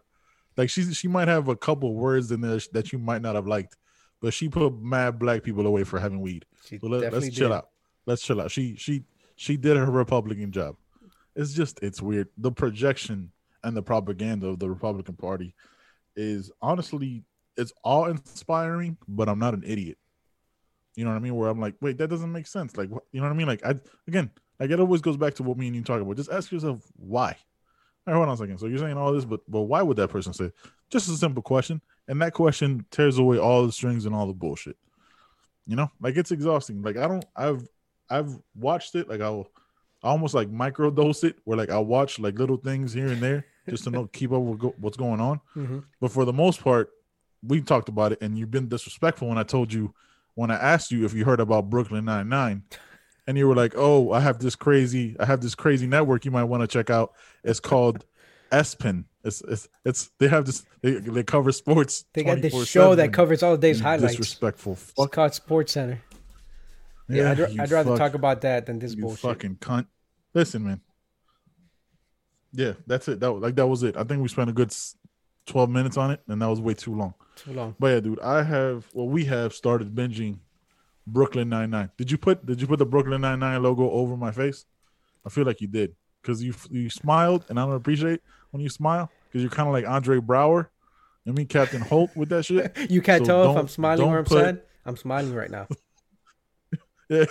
Like 0.57 0.71
she's 0.71 0.97
she 0.97 1.09
might 1.09 1.29
have 1.29 1.49
a 1.49 1.57
couple 1.57 1.95
words 1.95 2.31
in 2.31 2.41
there 2.41 2.59
that 2.73 2.93
you 2.93 2.99
might 2.99 3.23
not 3.23 3.35
have 3.35 3.47
liked, 3.47 3.77
but 4.21 4.35
she 4.35 4.49
put 4.49 4.79
mad 4.81 5.19
black 5.19 5.43
people 5.43 5.67
away 5.67 5.85
for 5.85 5.99
having 5.99 6.21
weed. 6.21 6.45
She 6.67 6.79
So 6.79 6.87
let, 6.89 7.15
us 7.15 7.29
chill 7.31 7.53
out. 7.53 7.69
Let's 8.07 8.23
chill 8.23 8.41
out. 8.41 8.51
She 8.51 8.77
she 8.77 9.05
she 9.37 9.57
did 9.57 9.77
her 9.77 9.91
Republican 9.91 10.53
job. 10.53 10.77
It's 11.37 11.55
just 11.55 11.83
it's 11.83 12.03
weird. 12.03 12.29
The 12.37 12.53
projection 12.53 13.33
and 13.63 13.77
the 13.77 13.83
propaganda 13.83 14.49
of 14.49 14.59
the 14.59 14.69
Republican 14.69 15.15
Party 15.15 15.55
is 16.17 16.51
honestly 16.61 17.25
it's 17.57 17.73
all 17.85 18.07
inspiring, 18.07 18.97
but 19.07 19.29
I'm 19.29 19.39
not 19.39 19.55
an 19.55 19.63
idiot. 19.65 19.99
You 20.97 21.05
know 21.05 21.11
what 21.11 21.17
I 21.17 21.21
mean? 21.21 21.37
Where 21.37 21.49
I'm 21.49 21.61
like, 21.61 21.75
wait, 21.81 21.99
that 21.99 22.09
doesn't 22.09 22.33
make 22.33 22.47
sense. 22.47 22.77
Like, 22.77 22.91
you 22.91 23.21
know 23.21 23.23
what 23.23 23.33
I 23.33 23.37
mean? 23.37 23.47
Like, 23.47 23.65
I 23.65 23.75
again, 24.09 24.31
like 24.59 24.71
it 24.71 24.81
always 24.81 25.01
goes 25.01 25.17
back 25.17 25.35
to 25.35 25.43
what 25.43 25.57
me 25.57 25.69
and 25.69 25.77
you 25.77 25.83
talk 25.83 26.01
about. 26.01 26.17
Just 26.17 26.31
ask 26.31 26.51
yourself 26.51 26.83
why. 26.97 27.37
All 28.07 28.15
right, 28.15 28.17
hold 28.17 28.29
on 28.29 28.35
a 28.35 28.37
second. 28.37 28.59
So 28.59 28.67
you're 28.67 28.79
saying 28.79 28.97
all 28.97 29.13
this, 29.13 29.25
but 29.25 29.41
but 29.49 29.63
why 29.63 29.83
would 29.83 29.97
that 29.99 30.09
person 30.09 30.33
say? 30.33 30.51
Just 30.91 31.09
a 31.09 31.13
simple 31.13 31.43
question, 31.43 31.81
and 32.09 32.21
that 32.23 32.33
question 32.33 32.85
tears 32.91 33.19
away 33.19 33.39
all 33.39 33.67
the 33.67 33.73
strings 33.73 34.07
and 34.07 34.15
all 34.15 34.27
the 34.27 34.33
bullshit. 34.33 34.77
You 35.67 35.77
know, 35.77 35.91
like 36.01 36.17
it's 36.17 36.33
exhausting. 36.33 36.83
Like 36.83 36.97
I 36.97 37.07
don't, 37.07 37.25
I've 37.37 37.69
I've 38.09 38.39
watched 38.57 38.95
it. 38.95 39.09
Like 39.09 39.21
I'll 39.21 39.49
I 40.03 40.09
almost 40.09 40.35
like 40.35 40.51
microdose 40.51 41.25
it, 41.25 41.39
where 41.45 41.59
like 41.59 41.71
I 41.71 41.79
watch 41.79 42.19
like 42.19 42.39
little 42.39 42.57
things 42.57 42.93
here 42.93 43.09
and 43.09 43.21
there 43.21 43.45
just 43.69 43.85
to 43.85 43.91
know 43.91 44.07
keep 44.13 44.33
up 44.33 44.41
with 44.43 44.59
go, 44.59 44.75
what's 44.79 44.97
going 44.97 45.21
on. 45.21 45.41
Mhm. 45.55 45.85
But 46.01 46.11
for 46.11 46.25
the 46.25 46.33
most 46.33 46.65
part, 46.65 46.91
we 47.43 47.61
talked 47.61 47.89
about 47.89 48.13
it, 48.13 48.19
and 48.23 48.37
you've 48.39 48.51
been 48.51 48.69
disrespectful 48.69 49.29
when 49.29 49.39
I 49.39 49.43
told 49.45 49.73
you 49.73 49.95
when 50.35 50.51
I 50.51 50.57
asked 50.57 50.91
you 50.91 51.05
if 51.05 51.13
you 51.13 51.25
heard 51.25 51.41
about 51.41 51.69
Brooklyn 51.71 52.07
Nine 52.07 52.29
Nine, 52.29 52.63
and 53.27 53.39
you 53.39 53.47
were 53.49 53.55
like, 53.55 53.75
"Oh, 53.77 54.13
I 54.13 54.21
have 54.21 54.39
this 54.39 54.57
crazy, 54.57 55.17
I 55.19 55.25
have 55.27 55.41
this 55.41 55.55
crazy 55.55 55.87
network 55.87 56.25
you 56.25 56.31
might 56.31 56.45
want 56.45 56.63
to 56.63 56.67
check 56.67 56.91
out. 56.91 57.13
It's 57.45 57.61
called 57.61 58.05
ESPN. 58.53 59.05
It's 59.23 59.43
it's 59.43 59.69
it's 59.85 60.11
they 60.19 60.29
have 60.29 60.47
this 60.47 60.65
they, 60.81 60.93
they 60.93 61.23
cover 61.23 61.53
sports. 61.53 62.05
They 62.15 62.25
got 62.25 62.41
this 62.41 62.69
show 62.69 62.95
that 62.95 63.13
covers 63.13 63.43
all 63.43 63.53
the 63.53 63.59
day's 63.59 63.81
highlights. 63.81 64.17
Disrespectful. 64.17 64.73
It's 64.75 64.93
Fuck 64.93 65.13
called 65.13 65.35
Sports 65.35 65.73
Center. 65.73 66.01
Yeah, 67.09 67.33
I'd, 67.33 67.41
I'd 67.41 67.71
rather 67.71 67.91
fuck- 67.91 67.99
talk 67.99 68.15
about 68.15 68.41
that 68.43 68.67
than 68.67 68.79
this 68.79 68.95
bullshit. 68.95 69.21
fucking 69.21 69.57
cunt. 69.57 69.87
Listen, 70.33 70.65
man. 70.65 70.81
Yeah, 72.53 72.75
that's 72.87 73.09
it. 73.09 73.21
That 73.21 73.33
was, 73.33 73.43
like 73.43 73.57
that 73.57 73.67
was 73.67 73.83
it. 73.83 73.97
I 73.97 74.05
think 74.05 74.23
we 74.23 74.29
spent 74.29 74.49
a 74.49 74.53
good 74.53 74.75
twelve 75.47 75.71
minutes 75.71 75.97
on 75.97 76.11
it, 76.11 76.21
and 76.29 76.41
that 76.41 76.47
was 76.49 76.61
way 76.61 76.75
too 76.75 76.95
long. 76.95 77.15
Too 77.37 77.53
long. 77.53 77.77
But 77.79 77.87
yeah, 77.89 78.01
dude, 78.01 78.21
I 78.21 78.43
have 78.43 78.87
well, 78.95 79.09
we 79.09 79.25
have 79.27 79.53
started 79.53 79.95
binging 79.95 80.39
Brooklyn 81.13 81.49
Nine 81.49 81.71
Nine. 81.71 81.91
Did 81.97 82.11
you 82.11 82.19
put 82.19 82.45
Did 82.47 82.61
you 82.61 82.67
put 82.67 82.79
the 82.79 82.87
Brooklyn 82.87 83.21
Nine 83.21 83.39
Nine 83.41 83.63
logo 83.63 83.91
over 83.91 84.17
my 84.17 84.31
face? 84.31 84.65
I 85.25 85.29
feel 85.29 85.45
like 85.45 85.61
you 85.61 85.67
did 85.69 85.95
because 86.23 86.43
you 86.43 86.55
you 86.71 86.89
smiled, 86.91 87.45
and 87.49 87.59
I 87.59 87.65
don't 87.67 87.75
appreciate 87.75 88.21
when 88.51 88.63
you 88.63 88.69
smile 88.69 89.11
because 89.29 89.43
you're 89.43 89.51
kind 89.51 89.69
of 89.69 89.73
like 89.73 89.87
Andre 89.87 90.19
Braugher. 90.19 90.69
I 91.27 91.33
mean, 91.33 91.47
Captain 91.47 91.81
Holt 91.83 92.11
with 92.17 92.31
that 92.31 92.45
shit. 92.45 92.77
You 92.91 93.03
can't 93.03 93.25
So 93.25 93.43
tell 93.45 93.53
if 93.53 93.57
I'm 93.59 93.69
smiling 93.69 94.07
or 94.09 94.19
I'm 94.19 94.25
put- 94.25 94.45
sad. 94.45 94.63
I'm 94.87 94.97
smiling 94.97 95.35
right 95.35 95.51
now. 95.51 95.67
Yeah, 97.11 97.25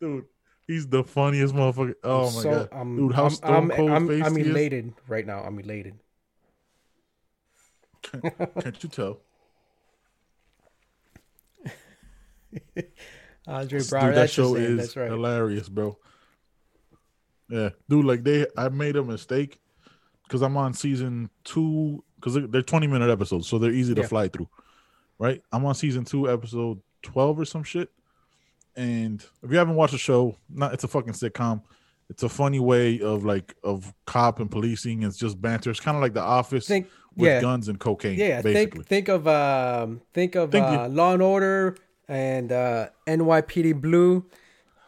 dude, 0.00 0.24
he's 0.66 0.88
the 0.88 1.04
funniest 1.04 1.54
motherfucker. 1.54 1.94
Oh 2.02 2.24
my 2.24 2.42
so 2.42 2.50
god, 2.50 2.68
I'm, 2.72 2.96
dude, 2.96 3.14
how 3.14 3.26
I'm, 3.26 3.30
stone 3.30 3.70
I'm, 3.70 3.88
I'm, 3.92 4.22
I'm 4.24 4.36
elated 4.36 4.94
right 5.06 5.24
now. 5.24 5.42
I'm 5.44 5.56
elated. 5.60 5.94
Can't 8.02 8.82
you 8.82 8.88
tell? 8.88 9.20
Andre 13.46 13.78
Dude, 13.78 13.88
that 13.90 14.30
show 14.30 14.54
is 14.56 14.76
That's 14.78 14.96
right. 14.96 15.10
hilarious, 15.10 15.68
bro. 15.68 15.96
Yeah, 17.48 17.70
dude, 17.88 18.04
like 18.04 18.24
they, 18.24 18.46
I 18.56 18.68
made 18.70 18.96
a 18.96 19.04
mistake 19.04 19.60
because 20.24 20.42
I'm 20.42 20.56
on 20.56 20.74
season 20.74 21.30
two 21.44 22.02
because 22.16 22.34
they're, 22.34 22.46
they're 22.48 22.62
20 22.62 22.88
minute 22.88 23.08
episodes, 23.10 23.46
so 23.46 23.58
they're 23.58 23.70
easy 23.70 23.94
to 23.94 24.00
Yeah. 24.00 24.06
fly 24.08 24.28
through. 24.28 24.48
Right, 25.18 25.42
I'm 25.52 25.64
on 25.64 25.74
season 25.74 26.04
two, 26.04 26.30
episode 26.30 26.80
12 27.02 27.38
or 27.40 27.44
some 27.44 27.62
shit. 27.62 27.90
And 28.74 29.24
if 29.42 29.50
you 29.50 29.56
haven't 29.56 29.76
watched 29.76 29.92
the 29.92 29.98
show, 29.98 30.36
not 30.50 30.74
it's 30.74 30.84
a 30.84 30.88
fucking 30.88 31.14
sitcom. 31.14 31.62
It's 32.10 32.22
a 32.22 32.28
funny 32.28 32.60
way 32.60 33.00
of 33.00 33.24
like 33.24 33.54
of 33.64 33.94
cop 34.06 34.40
and 34.40 34.50
policing. 34.50 35.02
It's 35.04 35.16
just 35.16 35.40
banter. 35.40 35.70
It's 35.70 35.80
kind 35.80 35.96
of 35.96 36.02
like 36.02 36.12
The 36.14 36.20
Office 36.20 36.66
Think, 36.66 36.88
with 37.16 37.28
yeah, 37.28 37.40
guns 37.40 37.68
and 37.68 37.78
cocaine. 37.80 38.18
yeah. 38.18 38.42
basically. 38.42 38.82
Think, 38.84 39.06
think 39.06 39.08
of, 39.08 39.26
um, 39.28 40.02
think 40.12 40.34
of 40.34 40.50
Think 40.52 40.66
uh, 40.66 40.86
you- 40.88 40.94
Law 40.94 41.14
and 41.14 41.22
Order 41.22 41.76
and 42.08 42.52
uh, 42.52 42.88
NYPD 43.06 43.80
Blue, 43.80 44.24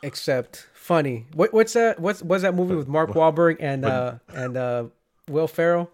except 0.03 0.67
funny. 0.75 1.27
What, 1.35 1.53
what's 1.53 1.73
that? 1.75 1.99
What's 2.01 2.23
what's 2.23 2.43
that 2.43 2.55
movie 2.55 2.75
with 2.75 2.89
Mark 2.89 3.11
Wahlberg 3.11 3.57
and 3.61 3.85
uh, 3.85 4.15
and 4.29 4.57
uh, 4.57 4.85
Will 5.29 5.49
Ferrell? 5.49 5.91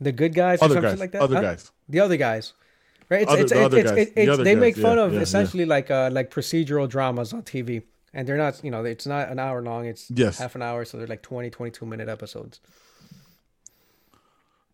The 0.00 0.12
good 0.12 0.34
guys 0.34 0.60
or 0.60 0.64
other 0.66 0.74
something 0.74 0.90
guys, 0.92 1.00
like 1.00 1.12
that. 1.12 1.22
other 1.22 1.36
Huh? 1.36 1.42
guys. 1.42 1.70
The 1.88 2.00
other 2.00 2.16
guys. 2.16 2.54
Right, 3.08 3.22
it's, 3.22 3.30
Other- 3.30 3.42
it's, 3.42 3.52
the 3.52 3.58
it's, 3.58 3.66
other 3.66 3.78
it's, 3.78 3.90
guys. 3.90 3.98
it's, 4.00 4.14
The 4.14 4.20
it's- 4.22 4.34
other 4.34 4.44
they 4.44 4.54
guys. 4.54 4.60
make 4.60 4.76
fun 4.76 4.96
Yeah, 4.96 5.02
of 5.04 5.12
yeah, 5.12 5.16
yeah. 5.18 5.22
essentially 5.22 5.64
like 5.66 5.90
uh 5.90 6.08
like 6.12 6.30
procedural 6.30 6.88
dramas 6.88 7.32
on 7.34 7.42
TV, 7.42 7.82
and 8.14 8.26
they're 8.26 8.38
not 8.38 8.64
you 8.64 8.70
know 8.70 8.84
it's 8.84 9.06
not 9.06 9.28
an 9.28 9.38
hour 9.38 9.60
long. 9.62 9.84
It's 9.86 10.10
Yes. 10.10 10.38
half 10.38 10.54
an 10.54 10.62
hour, 10.62 10.84
so 10.86 10.96
they're 10.96 11.06
like 11.06 11.22
20, 11.22 11.50
22 11.50 11.84
minute 11.84 12.08
episodes. 12.08 12.60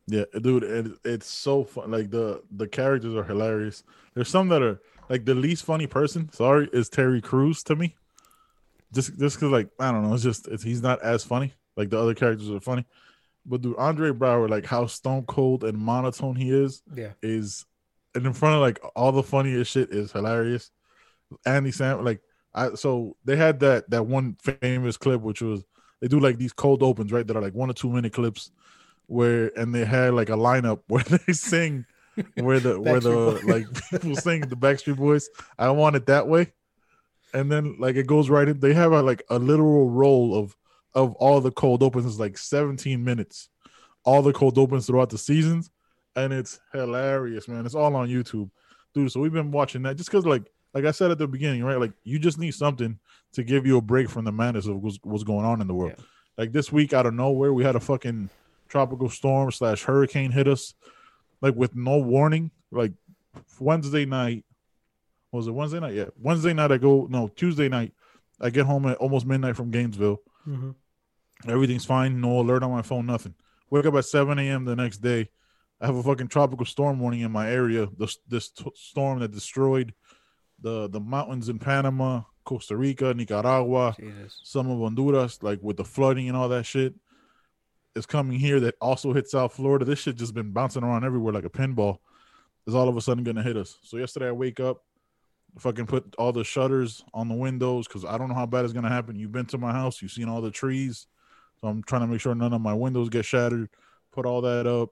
Yeah, 0.06 0.24
dude, 0.40 0.62
it, 0.62 0.86
it's 1.04 1.26
so 1.26 1.64
fun. 1.64 1.90
Like 1.90 2.11
the 2.11 2.42
the 2.50 2.66
characters 2.68 3.14
are 3.14 3.24
hilarious. 3.24 3.82
There's 4.14 4.28
some 4.30 4.48
that 4.48 4.62
are 4.62 4.80
like 5.09 5.24
the 5.24 5.34
least 5.34 5.64
funny 5.64 5.86
person. 5.86 6.30
Sorry, 6.32 6.68
is 6.72 6.88
Terry 6.88 7.20
Crews 7.20 7.62
to 7.64 7.76
me. 7.76 7.96
Just 8.92 9.18
just 9.18 9.36
because 9.36 9.52
like 9.52 9.68
I 9.78 9.92
don't 9.92 10.06
know, 10.06 10.14
it's 10.14 10.22
just 10.22 10.48
it's, 10.48 10.62
he's 10.62 10.82
not 10.82 11.02
as 11.02 11.24
funny. 11.24 11.54
Like 11.76 11.90
the 11.90 11.98
other 11.98 12.14
characters 12.14 12.50
are 12.50 12.61
funny, 12.61 12.86
but 13.46 13.62
dude, 13.62 13.76
Andre 13.76 14.11
Braugher, 14.11 14.48
like 14.48 14.66
how 14.66 14.86
stone 14.86 15.24
cold 15.24 15.64
and 15.64 15.78
monotone 15.78 16.34
he 16.36 16.50
is, 16.50 16.82
Yeah, 16.94 17.12
is 17.22 17.64
and 18.14 18.26
in 18.26 18.32
front 18.32 18.56
of 18.56 18.61
like 18.61 18.80
all 18.96 19.12
the 19.12 19.22
funniest 19.22 19.72
shit 19.72 19.90
is 19.90 20.12
hilarious. 20.12 20.70
Andy 21.44 21.70
Sam, 21.70 22.04
like 22.04 22.20
I 22.54 22.74
so 22.74 23.16
they 23.24 23.36
had 23.36 23.61
that 23.61 23.90
that 23.90 24.06
one 24.06 24.36
famous 24.42 24.96
clip 24.96 25.20
which 25.20 25.42
was 25.42 25.64
they 26.00 26.09
do 26.09 26.20
like 26.20 26.38
these 26.38 26.52
cold 26.52 26.82
opens 26.82 27.12
right 27.12 27.26
that 27.26 27.36
are 27.36 27.42
like 27.42 27.54
one 27.54 27.70
or 27.70 27.74
two 27.74 27.90
minute 27.90 28.12
clips 28.12 28.50
where 29.06 29.50
and 29.59 29.74
they 29.74 29.84
had 29.84 30.14
like 30.14 30.30
a 30.30 30.34
lineup 30.36 30.80
where 30.88 31.04
they 31.04 31.32
sing 31.32 31.84
where 32.34 32.60
the 32.60 32.80
where 32.80 33.00
the 33.00 33.10
Boys. 33.10 33.44
like 33.44 33.66
people 33.90 34.16
sing 34.16 34.42
the 34.42 34.56
Backstreet 34.56 34.96
Boys. 34.96 35.28
I 35.58 35.70
want 35.70 35.96
it 35.96 36.06
that 36.06 36.28
way, 36.28 36.52
and 37.32 37.50
then 37.50 37.76
like 37.78 37.96
it 37.96 38.06
goes 38.06 38.30
right 38.30 38.48
in. 38.48 38.60
They 38.60 38.74
have 38.74 38.92
a, 38.92 39.02
like 39.02 39.22
a 39.30 39.38
literal 39.38 39.90
roll 39.90 40.34
of 40.34 40.56
of 40.94 41.14
all 41.14 41.40
the 41.40 41.50
cold 41.50 41.82
opens. 41.82 42.06
It's 42.06 42.18
like 42.18 42.38
17 42.38 43.02
minutes, 43.02 43.48
all 44.04 44.22
the 44.22 44.32
cold 44.32 44.58
opens 44.58 44.86
throughout 44.86 45.10
the 45.10 45.18
seasons, 45.18 45.70
and 46.16 46.32
it's 46.32 46.60
hilarious, 46.72 47.48
man. 47.48 47.66
It's 47.66 47.74
all 47.74 47.94
on 47.96 48.08
YouTube, 48.08 48.50
dude. 48.94 49.12
So 49.12 49.20
we've 49.20 49.32
been 49.32 49.50
watching 49.50 49.82
that 49.82 49.96
just 49.96 50.10
because 50.10 50.26
like 50.26 50.50
like 50.74 50.84
I 50.84 50.90
said 50.90 51.10
at 51.10 51.18
the 51.18 51.26
beginning, 51.26 51.64
right? 51.64 51.78
Like 51.78 51.92
you 52.04 52.18
just 52.18 52.38
need 52.38 52.54
something 52.54 52.98
to 53.32 53.42
give 53.42 53.66
you 53.66 53.76
a 53.78 53.82
break 53.82 54.08
from 54.08 54.24
the 54.24 54.32
madness 54.32 54.66
of 54.66 54.82
what's, 54.82 54.98
what's 55.02 55.24
going 55.24 55.44
on 55.44 55.60
in 55.60 55.66
the 55.66 55.74
world. 55.74 55.94
Yeah. 55.96 56.04
Like 56.36 56.52
this 56.52 56.70
week, 56.70 56.92
out 56.92 57.06
of 57.06 57.14
nowhere, 57.14 57.52
we 57.52 57.64
had 57.64 57.76
a 57.76 57.80
fucking 57.80 58.30
tropical 58.68 59.08
storm 59.08 59.50
slash 59.50 59.82
hurricane 59.82 60.30
hit 60.30 60.46
us, 60.46 60.74
like 61.41 61.55
with 61.55 61.74
no 61.74 61.99
warning. 61.99 62.51
Like 62.70 62.93
Wednesday 63.61 64.05
night, 64.05 64.45
was 65.32 65.47
it 65.47 65.53
Wednesday 65.53 65.80
night? 65.80 65.95
Yeah, 65.95 66.07
Wednesday 66.20 66.53
night. 66.53 66.72
I 66.72 66.78
go 66.78 67.07
no 67.11 67.28
Tuesday 67.28 67.68
night. 67.68 67.93
I 68.41 68.51
get 68.51 68.66
home 68.66 68.86
at 68.86 68.97
almost 68.99 69.26
midnight 69.26 69.57
from 69.57 69.70
Gainesville. 69.70 70.20
Mhm. 70.47 70.74
Everything's 71.47 71.84
fine. 71.84 72.20
No 72.20 72.41
alert 72.41 72.62
on 72.62 72.70
my 72.70 72.82
phone. 72.82 73.07
Nothing. 73.07 73.34
Wake 73.70 73.86
up 73.86 73.95
at 73.95 74.05
7 74.05 74.39
a.m. 74.39 74.64
the 74.64 74.76
next 74.76 74.99
day. 74.99 75.30
I 75.80 75.86
have 75.86 75.97
a 75.97 76.03
fucking 76.03 76.28
tropical 76.28 76.66
storm 76.66 76.99
warning 76.99 77.20
in 77.20 77.30
my 77.30 77.51
area. 77.51 77.89
This 77.97 78.18
this 78.26 78.51
t- 78.51 78.70
storm 78.74 79.20
that 79.20 79.30
destroyed 79.30 79.95
the 80.61 80.89
the 80.89 81.01
mountains 81.01 81.49
in 81.49 81.59
Panama, 81.59 82.22
Costa 82.45 82.76
Rica, 82.76 83.14
Nicaragua, 83.14 83.95
Jesus. 83.99 84.41
some 84.45 84.68
of 84.70 84.78
Honduras, 84.80 85.43
like 85.43 85.61
with 85.62 85.76
the 85.76 85.84
flooding 85.84 86.26
and 86.28 86.36
all 86.36 86.49
that 86.49 86.66
shit, 86.66 86.95
is 87.99 88.07
coming 88.07 88.38
here. 88.38 88.61
That 88.61 88.76
also 88.80 89.12
hit 89.12 89.28
South 89.28 89.53
Florida. 89.53 89.84
This 89.84 89.99
shit 89.99 90.16
just 90.16 90.32
been 90.34 90.53
bouncing 90.53 90.82
around 90.82 91.05
everywhere 91.05 91.32
like 91.32 91.44
a 91.44 91.51
pinball. 91.51 91.99
Is 92.66 92.74
all 92.74 92.88
of 92.88 92.96
a 92.96 93.01
sudden 93.01 93.24
gonna 93.24 93.42
hit 93.42 93.57
us. 93.57 93.78
So 93.82 93.96
yesterday 93.96 94.28
I 94.28 94.32
wake 94.32 94.61
up, 94.61 94.84
fucking 95.59 95.86
put 95.86 96.14
all 96.18 96.32
the 96.32 96.44
shutters 96.44 97.03
on 97.14 97.28
the 97.28 97.34
windows 97.34 97.88
because 97.88 98.05
I 98.05 98.16
don't 98.18 98.28
know 98.28 98.34
how 98.34 98.46
bad 98.46 98.64
it's 98.64 98.74
gonna 98.74 98.88
happen. 98.90 99.18
You've 99.18 99.32
been 99.32 99.46
to 99.46 99.59
my 99.59 99.72
house, 99.72 100.01
you've 100.03 100.11
seen 100.12 100.28
all 100.28 100.40
the 100.42 100.51
trees, 100.51 101.07
so 101.61 101.68
I'm 101.68 101.82
trying 101.82 102.03
to 102.03 102.07
make 102.07 102.20
sure 102.20 102.34
none 102.34 102.53
of 102.53 102.61
my 102.61 102.74
windows 102.74 103.09
get 103.09 103.24
shattered. 103.24 103.70
Put 104.12 104.26
all 104.26 104.40
that 104.42 104.66
up. 104.66 104.90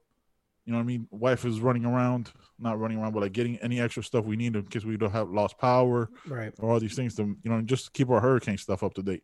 You 0.64 0.72
know 0.72 0.78
what 0.78 0.84
I 0.84 0.86
mean? 0.86 1.06
Wife 1.10 1.44
is 1.44 1.60
running 1.60 1.84
around, 1.84 2.32
not 2.58 2.80
running 2.80 2.98
around, 2.98 3.12
but 3.12 3.20
like 3.22 3.32
getting 3.32 3.56
any 3.58 3.78
extra 3.78 4.02
stuff 4.02 4.24
we 4.24 4.36
need 4.36 4.56
in 4.56 4.62
case 4.64 4.84
we 4.84 4.96
don't 4.96 5.12
have 5.12 5.30
lost 5.30 5.58
power 5.58 6.08
Right. 6.26 6.52
or 6.58 6.72
all 6.72 6.80
these 6.80 6.96
things 6.96 7.14
to 7.16 7.22
you 7.42 7.50
know 7.50 7.60
just 7.62 7.92
keep 7.92 8.08
our 8.10 8.20
hurricane 8.20 8.56
stuff 8.58 8.82
up 8.82 8.94
to 8.94 9.02
date. 9.02 9.22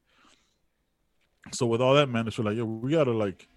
So 1.53 1.67
with 1.67 1.81
all 1.81 1.95
that, 1.95 2.09
man, 2.09 2.29
it's 2.29 2.39
like 2.39 2.57
yo, 2.57 2.65
we 2.65 2.93
gotta 2.93 3.11
like, 3.13 3.49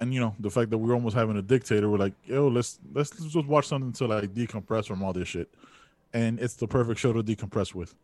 and 0.00 0.14
you 0.14 0.20
know 0.20 0.34
the 0.40 0.50
fact 0.50 0.70
that 0.70 0.78
we're 0.78 0.94
almost 0.94 1.14
having 1.14 1.36
a 1.36 1.42
dictator, 1.42 1.90
we're 1.90 1.98
like 1.98 2.14
yo, 2.24 2.48
let's 2.48 2.78
let's, 2.92 3.18
let's 3.20 3.32
just 3.32 3.46
watch 3.46 3.66
something 3.66 3.92
to 3.92 4.06
like 4.06 4.34
decompress 4.34 4.86
from 4.86 5.02
all 5.02 5.12
this 5.12 5.28
shit, 5.28 5.48
and 6.12 6.40
it's 6.40 6.54
the 6.54 6.66
perfect 6.66 6.98
show 6.98 7.12
to 7.12 7.22
decompress 7.22 7.74
with, 7.74 7.94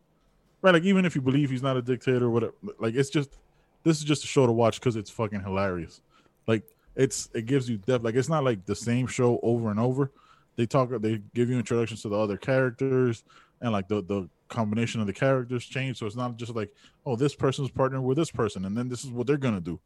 right? 0.62 0.74
Like 0.74 0.84
even 0.84 1.05
if 1.05 1.14
you 1.14 1.22
believe 1.22 1.51
he's 1.51 1.62
not 1.62 1.76
a 1.76 1.82
dictator, 1.82 2.26
or 2.26 2.30
whatever, 2.30 2.55
like 2.78 2.94
it's 2.94 3.11
just 3.11 3.38
this 3.82 3.99
is 3.99 4.05
just 4.05 4.24
a 4.24 4.26
show 4.26 4.47
to 4.47 4.53
watch 4.53 4.78
because 4.78 4.97
it's 4.97 5.11
fucking 5.11 5.40
hilarious. 5.40 6.01
Like 6.47 6.64
it's 6.94 7.30
it 7.34 7.47
gives 7.47 7.68
you 7.68 7.78
depth. 7.78 8.05
Like 8.05 8.14
it's 8.14 8.28
not 8.28 8.44
like 8.44 8.66
the 8.66 8.74
same 8.74 9.07
show 9.07 9.40
over 9.42 9.70
and 9.70 9.80
over. 9.80 10.11
They 10.57 10.66
talk, 10.66 10.90
they 11.01 11.20
give 11.34 11.51
you 11.51 11.59
introductions 11.59 12.03
to 12.03 12.09
the 12.09 12.18
other 12.18 12.36
characters 12.36 13.24
and 13.61 13.72
like 13.72 13.88
the 13.88 14.03
the 14.03 14.28
combination 14.49 15.01
of 15.01 15.07
the 15.07 15.12
characters 15.12 15.64
change. 15.64 15.99
So 15.99 16.07
it's 16.07 16.16
not 16.16 16.36
just 16.36 16.55
like, 16.55 16.72
oh, 17.05 17.16
this 17.16 17.34
person's 17.34 17.70
partnered 17.70 18.03
with 18.03 18.16
this 18.16 18.30
person, 18.30 18.64
and 18.64 18.76
then 18.76 18.88
this 18.88 19.05
is 19.05 19.11
what 19.11 19.26
they're 19.26 19.36
gonna 19.36 19.61
do. 19.61 19.78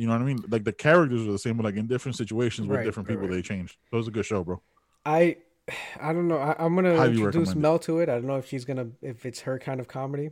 You 0.00 0.06
know 0.06 0.14
what 0.14 0.22
I 0.22 0.24
mean? 0.24 0.42
Like 0.48 0.64
the 0.64 0.72
characters 0.72 1.26
are 1.28 1.32
the 1.32 1.38
same, 1.38 1.56
but 1.58 1.64
like 1.64 1.76
in 1.76 1.86
different 1.86 2.16
situations 2.16 2.66
with 2.66 2.78
Right, 2.78 2.84
different 2.84 3.06
people, 3.08 3.24
right. 3.24 3.32
they 3.32 3.42
change. 3.42 3.78
So 3.90 3.98
it's 3.98 4.08
a 4.08 4.10
good 4.10 4.24
show, 4.24 4.42
bro. 4.42 4.62
I 5.04 5.36
I 6.00 6.12
don't 6.14 6.26
know. 6.26 6.38
I, 6.38 6.56
I'm 6.58 6.74
gonna 6.74 6.96
Highly 6.96 7.16
introduce 7.18 7.50
it. 7.50 7.56
Mel 7.58 7.78
to 7.80 8.00
it. 8.00 8.08
I 8.08 8.14
don't 8.14 8.26
know 8.26 8.36
if 8.38 8.46
she's 8.48 8.64
gonna 8.64 8.88
if 9.02 9.26
it's 9.26 9.40
her 9.40 9.58
kind 9.58 9.78
of 9.78 9.88
comedy. 9.88 10.30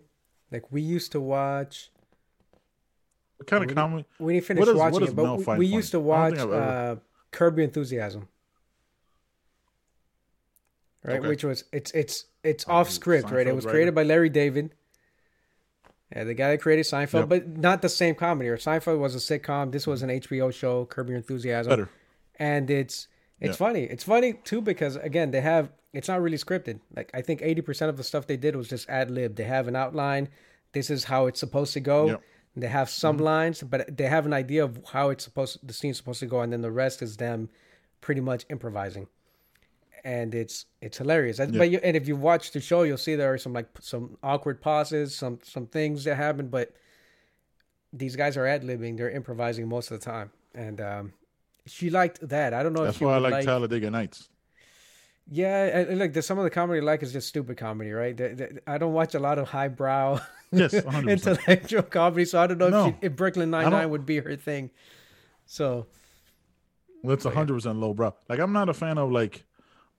Like 0.51 0.65
we 0.73 0.81
used 0.81 1.13
to 1.13 1.21
watch. 1.21 1.91
What 3.37 3.47
kind 3.47 3.63
of 3.63 3.69
What 3.71 3.77
comedy? 3.77 4.05
We 4.19 4.33
didn't 4.35 4.47
finish 4.47 4.67
is- 4.69 4.75
watching 4.75 5.03
it, 5.03 5.15
Mel 5.15 5.37
but 5.37 5.59
we, 5.59 5.67
we 5.67 5.67
used 5.67 5.91
to 5.91 6.01
watch 6.01 6.39
uh, 6.39 6.97
Curb 7.31 7.59
Your 7.59 7.65
Enthusiasm. 7.65 8.27
Right, 11.05 11.19
Okay. 11.21 11.29
which 11.29 11.45
was 11.45 11.65
it's 11.73 11.91
it's 11.93 12.25
it's 12.43 12.67
off 12.69 12.91
script, 12.91 13.31
right? 13.31 13.47
It 13.47 13.55
was 13.55 13.65
created 13.67 13.95
by 13.95 14.03
Larry 14.03 14.29
David. 14.31 14.73
Yeah, 16.15 16.25
the 16.25 16.35
guy 16.35 16.51
that 16.51 16.61
created 16.63 16.87
Seinfeld, 16.87 17.21
Yep. 17.21 17.29
but 17.29 17.49
not 17.59 17.83
the 17.83 17.89
same 17.89 18.15
comedy. 18.15 18.49
Or 18.49 18.57
Seinfeld 18.57 18.99
was 18.99 19.15
a 19.15 19.19
sitcom. 19.19 19.73
This 19.73 19.87
was 19.87 20.03
an 20.03 20.11
HBO 20.11 20.51
show, 20.53 20.87
Curb 20.87 21.09
Your 21.09 21.19
Enthusiasm 21.19 21.71
Better. 21.71 21.89
and 22.39 22.71
it's 22.71 23.09
it's 23.41 23.51
Yeah. 23.51 23.67
funny. 23.67 23.85
It's 23.85 24.05
funny 24.05 24.33
too 24.45 24.61
because 24.61 24.97
again 24.97 25.31
they 25.31 25.41
have 25.41 25.71
it's 25.93 26.09
not 26.09 26.21
really 26.21 26.39
scripted. 26.39 26.81
Like 26.97 27.11
I 27.15 27.23
think 27.23 27.43
eighty 27.43 27.61
percent 27.61 27.91
of 27.91 27.97
the 27.97 28.05
stuff 28.05 28.27
they 28.27 28.37
did 28.37 28.57
was 28.57 28.69
just 28.69 28.89
ad 28.89 29.11
lib. 29.11 29.37
They 29.37 29.45
have 29.45 29.69
an 29.69 29.77
outline. 29.77 30.29
This 30.73 30.91
is 30.91 31.05
how 31.05 31.27
it's 31.27 31.41
supposed 31.41 31.73
to 31.75 31.81
go. 31.81 32.07
Yep. 32.07 32.23
They 32.57 32.69
have 32.69 32.91
some 32.91 33.17
mm-hmm. 33.17 33.25
lines, 33.25 33.63
but 33.63 33.97
they 33.97 34.07
have 34.07 34.27
an 34.27 34.33
idea 34.33 34.65
of 34.65 34.81
how 34.93 35.11
it's 35.11 35.25
supposed 35.25 35.67
the 35.67 35.73
scene's 35.73 35.97
supposed 35.97 36.21
to 36.21 36.27
go, 36.27 36.41
and 36.41 36.53
then 36.53 36.63
the 36.63 36.71
rest 36.71 37.03
is 37.03 37.17
them 37.19 37.51
pretty 38.01 38.21
much 38.21 38.47
improvising. 38.51 39.07
And 40.09 40.35
it's 40.35 40.65
it's 40.81 40.97
hilarious. 40.99 41.39
And- 41.39 41.53
Yeah. 41.53 41.59
But 41.59 41.71
you, 41.71 41.81
and 41.85 41.95
if 41.97 42.09
you 42.09 42.17
watch 42.17 42.53
the 42.53 42.61
show, 42.61 42.83
you'll 42.85 42.97
see 43.07 43.15
there 43.15 43.33
are 43.35 43.39
some 43.39 43.53
like 43.53 43.69
some 43.81 44.17
awkward 44.23 44.61
pauses, 44.63 45.15
some 45.15 45.39
some 45.43 45.67
things 45.67 46.05
that 46.05 46.17
happen. 46.17 46.49
But 46.49 46.73
these 47.93 48.17
guys 48.17 48.37
are 48.39 48.47
ad 48.47 48.63
libbing; 48.63 48.97
they're 48.97 49.11
improvising 49.11 49.69
most 49.69 49.91
of 49.91 50.01
the 50.01 50.05
time. 50.05 50.31
And 50.55 50.81
um, 50.81 51.13
she 51.67 51.91
liked 51.91 52.27
that. 52.29 52.55
I 52.55 52.63
don't 52.63 52.73
know 52.73 52.85
if 52.85 52.89
That's 52.93 53.01
why 53.01 53.13
I 53.17 53.19
would 53.21 53.31
like 53.33 53.45
Talladega 53.45 53.91
Nights. 53.91 54.31
yeah, 55.31 55.65
and, 55.81 55.99
like 55.99 56.15
the, 56.15 56.23
some 56.23 56.39
of 56.39 56.45
the 56.45 56.51
comedy 56.51 56.81
I 56.81 56.85
like 56.85 57.03
is 57.03 57.13
just 57.13 57.29
stupid 57.29 57.59
comedy, 57.59 57.93
right? 57.93 58.17
The- 58.17 58.35
the- 58.35 58.63
I 58.67 58.79
don't 58.79 58.95
watch 58.95 59.15
a 59.15 59.19
lot 59.21 59.39
of 59.39 59.49
highbrow 59.51 60.21
Yes, 60.53 60.73
intellectual 60.73 61.83
comedy, 61.83 62.25
so 62.25 62.41
I 62.41 62.47
don't 62.47 62.57
know 62.59 62.71
No. 62.71 62.87
if, 62.87 62.95
she, 62.95 63.07
if 63.09 63.13
Brooklyn 63.17 63.51
Nine 63.51 63.71
Nine 63.71 63.91
would 63.91 64.07
be 64.07 64.19
her 64.21 64.37
thing. 64.37 64.71
So 65.45 65.87
That's 67.05 67.27
a 67.27 67.31
hundred 67.31 67.55
percent 67.55 67.79
low 67.79 67.93
brow. 67.93 68.15
Like 68.31 68.39
I'm 68.39 68.55
not 68.55 68.71
a 68.71 68.75
fan 68.75 68.97
of 68.97 69.13
like, 69.13 69.45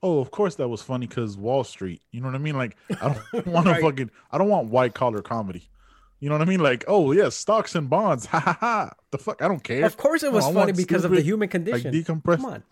oh, 0.03 0.19
of 0.19 0.31
course 0.31 0.55
that 0.55 0.67
was 0.67 0.81
funny 0.81 1.07
because 1.07 1.37
Wall 1.37 1.63
Street. 1.63 2.01
You 2.11 2.21
know 2.21 2.27
what 2.27 2.35
I 2.35 2.39
mean? 2.39 2.55
Like 2.57 2.77
I 3.01 3.17
don't 3.33 3.47
want 3.47 3.65
to 3.67 3.73
Right. 3.73 3.81
fucking. 3.81 4.11
I 4.31 4.37
don't 4.37 4.49
want 4.49 4.69
white 4.69 4.93
collar 4.93 5.21
comedy. 5.21 5.69
You 6.19 6.27
know 6.29 6.35
what 6.35 6.41
I 6.41 6.45
mean? 6.49 6.59
Like, 6.59 6.83
oh 6.87 7.11
yeah, 7.13 7.29
stocks 7.29 7.75
and 7.75 7.89
bonds. 7.89 8.25
Ha 8.31 8.39
ha 8.39 8.57
ha. 8.59 8.91
The 9.11 9.17
fuck? 9.17 9.41
I 9.41 9.47
don't 9.47 9.63
care. 9.63 9.85
of 9.85 9.97
course 9.97 10.21
it 10.23 10.31
was 10.31 10.45
I 10.45 10.53
funny 10.53 10.73
because 10.73 11.05
of 11.05 11.11
the 11.11 11.17
stupid, 11.17 11.25
human 11.25 11.45
like 11.47 11.51
condition. 11.51 11.93
decompress. 11.93 12.37
Come 12.37 12.45
on, 12.45 12.63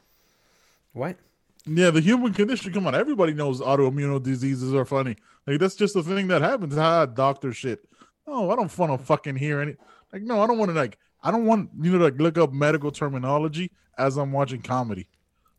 what? 0.93 1.17
Yeah, 1.65 1.91
the 1.91 2.01
human 2.01 2.33
condition. 2.33 2.71
Come 2.73 2.87
on, 2.87 2.95
everybody 2.95 3.33
knows 3.33 3.59
autoimmune 3.61 4.21
diseases 4.23 4.73
are 4.73 4.85
funny. 4.85 5.15
Like 5.45 5.59
that's 5.59 5.75
just 5.75 5.93
the 5.93 6.03
thing 6.03 6.27
that 6.27 6.41
happens. 6.41 6.75
Ha, 6.75 7.05
doctor 7.07 7.51
shit. 7.53 7.79
Oh, 8.25 8.49
I 8.49 8.55
don't 8.57 8.77
want 8.77 8.99
to 8.99 9.05
fucking 9.05 9.35
hear 9.37 9.61
any. 9.61 9.75
Like, 10.11 10.21
no, 10.21 10.41
I 10.41 10.47
don't 10.47 10.57
want 10.57 10.69
to 10.69 10.75
like. 10.75 10.97
I 11.23 11.31
don't 11.31 11.45
want 11.45 11.69
you 11.81 11.91
know 11.97 12.03
like 12.03 12.19
look 12.19 12.37
up 12.37 12.51
medical 12.53 12.91
terminology 12.91 13.71
as 13.97 14.17
I'm 14.17 14.31
watching 14.31 14.61
comedy. 14.61 15.07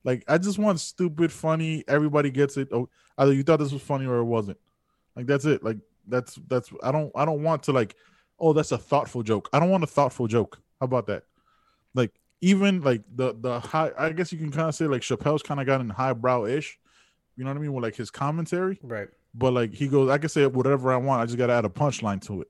Like, 0.09 0.25
I 0.27 0.39
just 0.39 0.59
want 0.59 0.81
stupid, 0.81 1.31
funny. 1.31 1.85
Everybody 1.87 2.31
gets 2.31 2.57
it. 2.57 2.69
Oh, 2.73 2.89
either 3.19 3.35
you 3.35 3.43
thought 3.43 3.59
this 3.59 3.73
was 3.73 3.83
funny 3.83 4.07
or 4.07 4.17
it 4.19 4.25
wasn't. 4.25 4.59
Like 5.15 5.27
that's 5.27 5.45
it. 5.45 5.63
Like 5.63 5.77
that's 6.07 6.39
that's. 6.49 6.71
I 6.83 6.91
don't. 6.93 7.13
I 7.15 7.25
don't 7.27 7.43
want 7.43 7.63
to 7.65 7.73
like. 7.73 7.95
Oh, 8.41 8.53
that's 8.55 8.73
a 8.73 8.79
thoughtful 8.79 9.23
joke. 9.23 9.51
I 9.53 9.61
don't 9.61 9.69
want 9.71 9.85
a 9.85 9.87
thoughtful 9.89 10.27
joke. 10.27 10.59
How 10.81 10.85
about 10.87 11.07
that? 11.09 11.25
Like 11.95 12.13
even 12.41 12.81
like 12.81 13.03
the 13.15 13.35
the 13.39 13.61
high. 13.61 13.91
I 13.99 14.11
guess 14.13 14.33
you 14.33 14.39
can 14.39 14.51
kind 14.51 14.69
of 14.69 14.75
say 14.75 14.87
like 14.87 15.03
Chappelle's 15.03 15.43
kind 15.43 15.61
of 15.61 15.67
gotten 15.67 15.91
highbrow 15.91 16.47
ish. 16.47 16.79
You 17.37 17.45
know 17.45 17.51
what 17.51 17.59
I 17.59 17.61
mean 17.61 17.73
with 17.75 17.85
like 17.85 17.95
his 17.97 18.11
commentary 18.11 18.81
Right. 18.83 19.09
but 19.35 19.53
like 19.53 19.75
he 19.75 19.87
goes, 19.89 20.09
I 20.11 20.19
can 20.19 20.29
say 20.29 20.47
whatever 20.47 20.93
I 20.93 20.97
want. 20.97 21.21
I 21.23 21.27
just 21.27 21.37
got 21.39 21.49
to 21.49 21.53
add 21.53 21.65
a 21.65 21.69
punchline 21.69 22.21
to 22.29 22.41
it. 22.43 22.49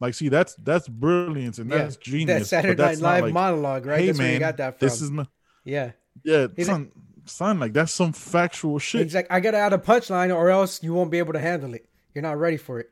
Like, 0.00 0.14
see, 0.14 0.28
that's 0.28 0.54
that's 0.56 0.88
brilliance 0.88 1.58
and 1.58 1.70
Yeah, 1.70 1.78
that's 1.78 1.96
genius. 1.96 2.40
That 2.40 2.46
Saturday 2.46 2.70
Night 2.82 2.88
that's 2.88 3.00
Live 3.00 3.22
like, 3.24 3.32
monologue, 3.32 3.86
right? 3.86 4.00
Hey 4.00 4.06
That's 4.06 4.18
where 4.18 4.26
man, 4.26 4.34
you 4.34 4.40
got 4.40 4.56
that 4.56 4.78
from. 4.78 4.86
this 4.88 5.00
is 5.00 5.10
not. 5.10 5.28
yeah. 5.64 5.92
Yeah, 6.24 6.46
He's 6.56 6.66
son, 6.66 6.90
son, 7.24 7.58
like 7.60 7.72
that's 7.72 7.92
some 7.92 8.12
factual 8.12 8.78
shit. 8.78 9.02
He's 9.04 9.14
like, 9.14 9.26
I 9.30 9.40
gotta 9.40 9.58
add 9.58 9.72
a 9.72 9.78
punchline, 9.78 10.34
or 10.34 10.50
else 10.50 10.82
you 10.82 10.94
won't 10.94 11.10
be 11.10 11.18
able 11.18 11.32
to 11.32 11.38
handle 11.38 11.74
it. 11.74 11.86
You're 12.14 12.22
not 12.22 12.38
ready 12.38 12.56
for 12.56 12.78
it. 12.80 12.90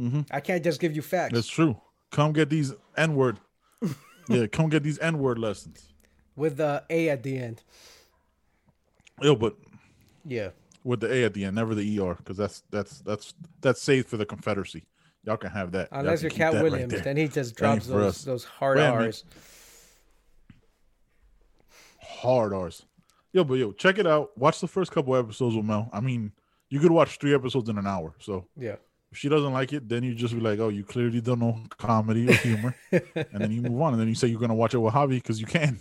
Mhm. 0.00 0.26
I 0.30 0.40
can't 0.40 0.62
just 0.64 0.80
give 0.80 0.94
you 0.94 1.02
facts. 1.02 1.34
That's 1.34 1.48
true. 1.48 1.80
Come 2.10 2.32
get 2.32 2.50
these 2.50 2.72
N 2.96 3.14
word. 3.14 3.38
yeah, 4.28 4.46
come 4.46 4.68
get 4.68 4.82
these 4.82 4.98
N 4.98 5.18
word 5.18 5.38
lessons. 5.38 5.92
with 6.36 6.56
the 6.56 6.84
A 6.88 7.08
at 7.10 7.22
the 7.24 7.36
end. 7.38 7.62
Yo, 9.20 9.34
but 9.34 9.56
Yeah. 10.24 10.50
with 10.84 11.00
the 11.00 11.12
A 11.12 11.24
at 11.24 11.34
the 11.34 11.44
end, 11.44 11.56
never 11.56 11.74
the 11.74 11.98
ER, 12.00 12.14
because 12.14 12.36
that's 12.36 12.62
that's 12.70 13.00
that's 13.00 13.34
that's 13.60 13.82
saved 13.82 14.08
for 14.08 14.16
the 14.16 14.24
Confederacy. 14.26 14.84
Y'all 15.24 15.36
can 15.36 15.50
have 15.50 15.72
that. 15.72 15.88
Unless 15.90 16.22
you're 16.22 16.30
Cat 16.30 16.54
right 16.54 16.62
Williams, 16.62 16.92
there. 16.92 17.00
then 17.02 17.16
he 17.16 17.26
just 17.28 17.56
drops 17.56 17.86
those 17.88 18.02
us. 18.18 18.22
those 18.24 18.44
hard 18.44 18.76
Well, 18.78 18.92
I 18.94 18.96
mean- 18.98 19.06
R's. 19.08 19.24
Hard 22.08 22.52
R's. 22.52 22.84
Yo, 23.32 23.44
but 23.44 23.54
yo, 23.54 23.72
check 23.72 23.98
it 23.98 24.06
out. 24.06 24.36
Watch 24.38 24.60
the 24.60 24.66
first 24.68 24.90
couple 24.90 25.14
episodes 25.16 25.54
with 25.54 25.64
Mel. 25.64 25.88
I 25.92 26.00
mean, 26.00 26.32
you 26.70 26.80
could 26.80 26.90
watch 26.90 27.18
three 27.18 27.34
episodes 27.34 27.68
in 27.68 27.76
an 27.78 27.86
hour. 27.86 28.14
So 28.20 28.46
Yeah. 28.56 28.76
if 29.12 29.18
she 29.18 29.28
doesn't 29.28 29.52
like 29.52 29.72
it, 29.72 29.88
then 29.88 30.02
you 30.02 30.14
just 30.14 30.34
be 30.34 30.40
like, 30.40 30.58
oh, 30.58 30.68
you 30.68 30.82
clearly 30.84 31.20
don't 31.20 31.38
know 31.40 31.60
comedy 31.76 32.28
or 32.28 32.32
humor, 32.32 32.74
and 32.92 33.26
then 33.32 33.50
you 33.52 33.60
move 33.62 33.80
on. 33.80 33.92
And 33.92 34.00
then 34.00 34.08
you 34.08 34.14
say 34.14 34.28
you're 34.28 34.40
gonna 34.40 34.54
watch 34.54 34.74
it 34.74 34.78
with 34.78 34.94
Javi 34.94 35.10
because 35.10 35.40
you 35.40 35.46
can. 35.46 35.78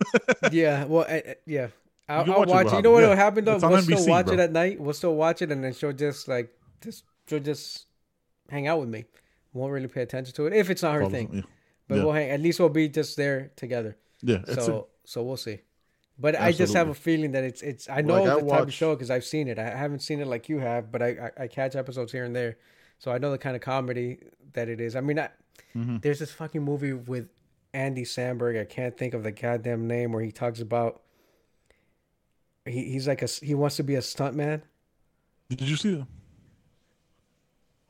yeah. 0.52 0.84
Well, 0.84 1.06
I, 1.08 1.14
I- 1.14 1.34
yeah. 1.46 1.68
I'll, 2.08 2.30
I'll 2.32 2.38
watch 2.40 2.48
watch 2.48 2.66
it. 2.66 2.72
You 2.76 2.82
know 2.82 2.90
what 2.90 3.04
Javi. 3.04 3.08
will 3.08 3.16
happen 3.16 3.44
though? 3.44 3.58
We'll 3.58 3.82
still 3.82 4.06
watch 4.08 4.26
bro. 4.26 4.34
it 4.34 4.40
at 4.40 4.50
night. 4.52 4.80
We'll 4.80 4.94
still 4.94 5.14
watch 5.14 5.42
it, 5.42 5.52
and 5.52 5.62
then 5.62 5.72
she'll 5.72 5.92
just 5.92 6.26
like 6.26 6.50
just 6.82 7.04
she'll 7.28 7.38
just 7.40 7.86
hang 8.50 8.66
out 8.66 8.80
with 8.80 8.88
me. 8.88 9.04
Won't 9.52 9.72
really 9.72 9.86
pay 9.88 10.02
attention 10.02 10.34
to 10.34 10.46
it 10.46 10.52
if 10.52 10.70
it's 10.70 10.82
not 10.82 10.94
her 10.94 11.00
Falls- 11.02 11.12
thing. 11.12 11.30
Yeah, 11.32 11.40
But 11.88 11.94
Yeah. 11.98 12.04
we'll 12.04 12.12
hang. 12.12 12.30
At 12.30 12.40
least 12.40 12.58
we'll 12.60 12.68
be 12.68 12.88
just 12.88 13.16
there 13.16 13.52
together. 13.56 13.96
yeah 14.22 14.42
so 14.46 14.88
so 15.04 15.22
we'll 15.22 15.36
see. 15.36 15.60
But 16.20 16.38
I 16.38 16.52
just 16.52 16.74
have 16.74 16.88
a 16.88 16.94
feeling 16.94 17.32
that 17.32 17.44
it's 17.44 17.62
it's. 17.62 17.88
I 17.88 18.02
know 18.02 18.22
Like, 18.22 18.30
I 18.30 18.40
the 18.40 18.46
type 18.50 18.62
of 18.68 18.74
show 18.74 18.94
because 18.94 19.10
I've 19.10 19.24
seen 19.24 19.48
it. 19.48 19.58
I 19.58 19.70
haven't 19.70 20.00
seen 20.00 20.20
it 20.20 20.26
like 20.26 20.48
you 20.50 20.58
have, 20.58 20.92
but 20.92 21.00
I, 21.02 21.08
I 21.38 21.44
I 21.44 21.46
catch 21.48 21.74
episodes 21.76 22.12
here 22.12 22.24
and 22.24 22.36
there, 22.36 22.58
so 22.98 23.10
I 23.10 23.16
know 23.18 23.30
the 23.30 23.38
kind 23.38 23.56
of 23.56 23.62
comedy 23.62 24.18
that 24.52 24.68
it 24.68 24.80
is. 24.80 24.94
I 24.96 25.00
mean, 25.00 25.18
I, 25.18 25.30
Mm-hmm. 25.76 25.98
there's 26.02 26.18
this 26.18 26.32
fucking 26.32 26.62
movie 26.62 26.92
with 26.92 27.28
Andy 27.72 28.02
Samberg. 28.02 28.60
I 28.60 28.64
can't 28.64 28.96
think 28.98 29.14
of 29.14 29.22
the 29.22 29.30
goddamn 29.30 29.86
name 29.86 30.10
where 30.12 30.22
he 30.22 30.32
talks 30.32 30.60
about. 30.60 31.02
He, 32.64 32.90
he's 32.90 33.06
like 33.08 33.22
a 33.22 33.26
he 33.26 33.54
wants 33.54 33.76
to 33.76 33.84
be 33.84 33.94
a 33.94 34.00
stuntman. 34.00 34.62
a, 35.50 35.56
did 35.56 35.68
you 35.68 35.76
see 35.76 35.94
that 35.94 36.06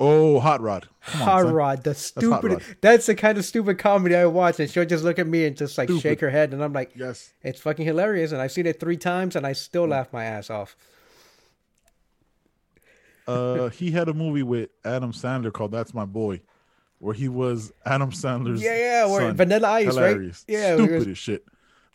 oh 0.00 0.40
hot 0.40 0.60
rod 0.60 0.88
Come 1.02 1.20
Hot 1.20 1.42
son. 1.44 1.52
Rod, 1.54 1.84
the 1.84 1.90
Hot 1.90 1.96
stupid. 1.96 2.52
Rod. 2.52 2.62
That's 2.80 3.06
the 3.06 3.14
kind 3.14 3.38
of 3.38 3.44
stupid 3.44 3.78
comedy 3.78 4.14
I 4.16 4.26
watch, 4.26 4.58
and 4.60 4.68
she'll 4.70 4.84
just 4.84 5.04
look 5.04 5.18
at 5.18 5.26
me 5.26 5.46
and 5.46 5.56
just 5.56 5.78
like 5.78 5.88
Stupid. 5.88 6.02
shake 6.02 6.20
her 6.20 6.30
head, 6.30 6.52
and 6.52 6.62
I'm 6.62 6.72
like, 6.72 6.92
yes 6.96 7.32
It's 7.42 7.60
fucking 7.60 7.84
hilarious, 7.86 8.32
and 8.32 8.40
I've 8.42 8.52
seen 8.52 8.66
it 8.66 8.80
three 8.80 8.96
times, 8.98 9.36
and 9.36 9.46
I 9.46 9.52
still 9.52 9.86
laugh 9.86 10.12
my 10.12 10.24
ass 10.24 10.50
off. 10.50 10.76
uh 13.26 13.68
he 13.68 13.90
had 13.90 14.08
a 14.08 14.14
movie 14.14 14.42
with 14.42 14.70
adam 14.84 15.12
sandler 15.12 15.52
called 15.52 15.70
that's 15.72 15.94
my 15.94 16.04
boy 16.04 16.40
where 16.98 17.14
he 17.14 17.28
was 17.28 17.72
adam 17.86 18.10
sandler's 18.10 18.62
Yeah, 18.62 18.76
yeah, 18.76 19.06
where 19.06 19.20
son. 19.28 19.36
Vanilla 19.36 19.68
Ice, 19.70 19.86
hilarious 19.86 20.44
right? 20.48 20.58
Yeah, 20.58 20.76
we 20.76 20.82
stupid 20.84 20.98
was- 20.98 21.06
as 21.08 21.18
shit 21.18 21.44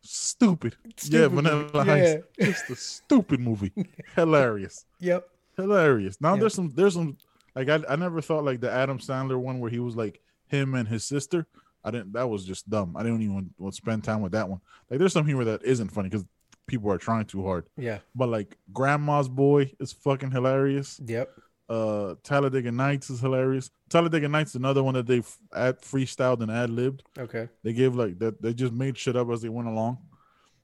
stupid, 0.01 0.76
yeah 0.86 0.91
Stupid 0.97 1.32
vanilla 1.32 1.70
movie, 1.74 1.91
ice 1.91 2.22
just 2.39 2.70
a 2.70 2.76
stupid 2.76 3.39
movie 3.39 3.72
hilarious 4.16 4.86
Yep. 4.99 5.28
hilarious. 5.58 6.20
Now 6.22 6.34
Yeah. 6.36 6.39
there's 6.41 6.53
some 6.53 6.70
there's 6.76 6.93
some 6.93 7.18
like 7.56 7.70
I 7.70 7.82
I 7.88 7.95
never 7.95 8.22
thought 8.22 8.43
like 8.43 8.60
the 8.62 8.72
Adam 8.72 8.99
Sandler 8.99 9.38
one 9.38 9.60
where 9.60 9.72
he 9.72 9.80
was 9.80 9.95
like 9.95 10.22
him 10.47 10.76
and 10.76 10.88
his 10.88 11.03
sister. 11.03 11.47
I 11.84 11.91
didn't 11.91 12.14
that 12.14 12.30
was 12.30 12.45
just 12.45 12.70
dumb. 12.70 12.95
I 12.97 13.03
didn't 13.03 13.22
even 13.22 13.51
want 13.58 13.74
to 13.74 13.78
spend 13.78 14.03
time 14.03 14.22
with 14.22 14.32
that 14.34 14.49
one. 14.49 14.60
Like 14.89 14.99
there's 14.99 15.14
some 15.14 15.26
humor 15.26 15.43
that 15.45 15.64
isn't 15.64 15.89
funny 15.89 16.10
because 16.10 16.26
people 16.68 16.91
are 16.91 16.97
trying 16.97 17.26
too 17.26 17.43
hard. 17.45 17.66
Yeah. 17.78 17.99
But 18.16 18.30
like 18.30 18.58
Grandma's 18.74 19.30
Boy 19.30 19.72
is 19.80 19.93
fucking 19.93 20.32
hilarious. 20.32 20.99
Yep. 21.06 21.32
Uh 21.70 22.16
Talladega 22.24 22.72
Nights 22.72 23.10
is 23.10 23.20
hilarious. 23.20 23.70
Talladega 23.89 24.28
Nights 24.28 24.51
is 24.51 24.56
another 24.56 24.84
one 24.84 24.95
that 24.95 25.08
they 25.08 25.20
f- 25.20 25.38
ad 25.53 25.82
freestyled 25.82 26.41
and 26.41 26.51
ad 26.51 26.70
libbed. 26.70 27.03
Okay. 27.18 27.49
They 27.64 27.74
gave 27.74 27.95
like 27.95 28.20
that 28.20 28.41
they 28.41 28.53
just 28.53 28.74
made 28.74 28.97
shit 28.97 29.16
up 29.16 29.30
as 29.30 29.41
they 29.41 29.49
went 29.49 29.68
along. 29.68 29.99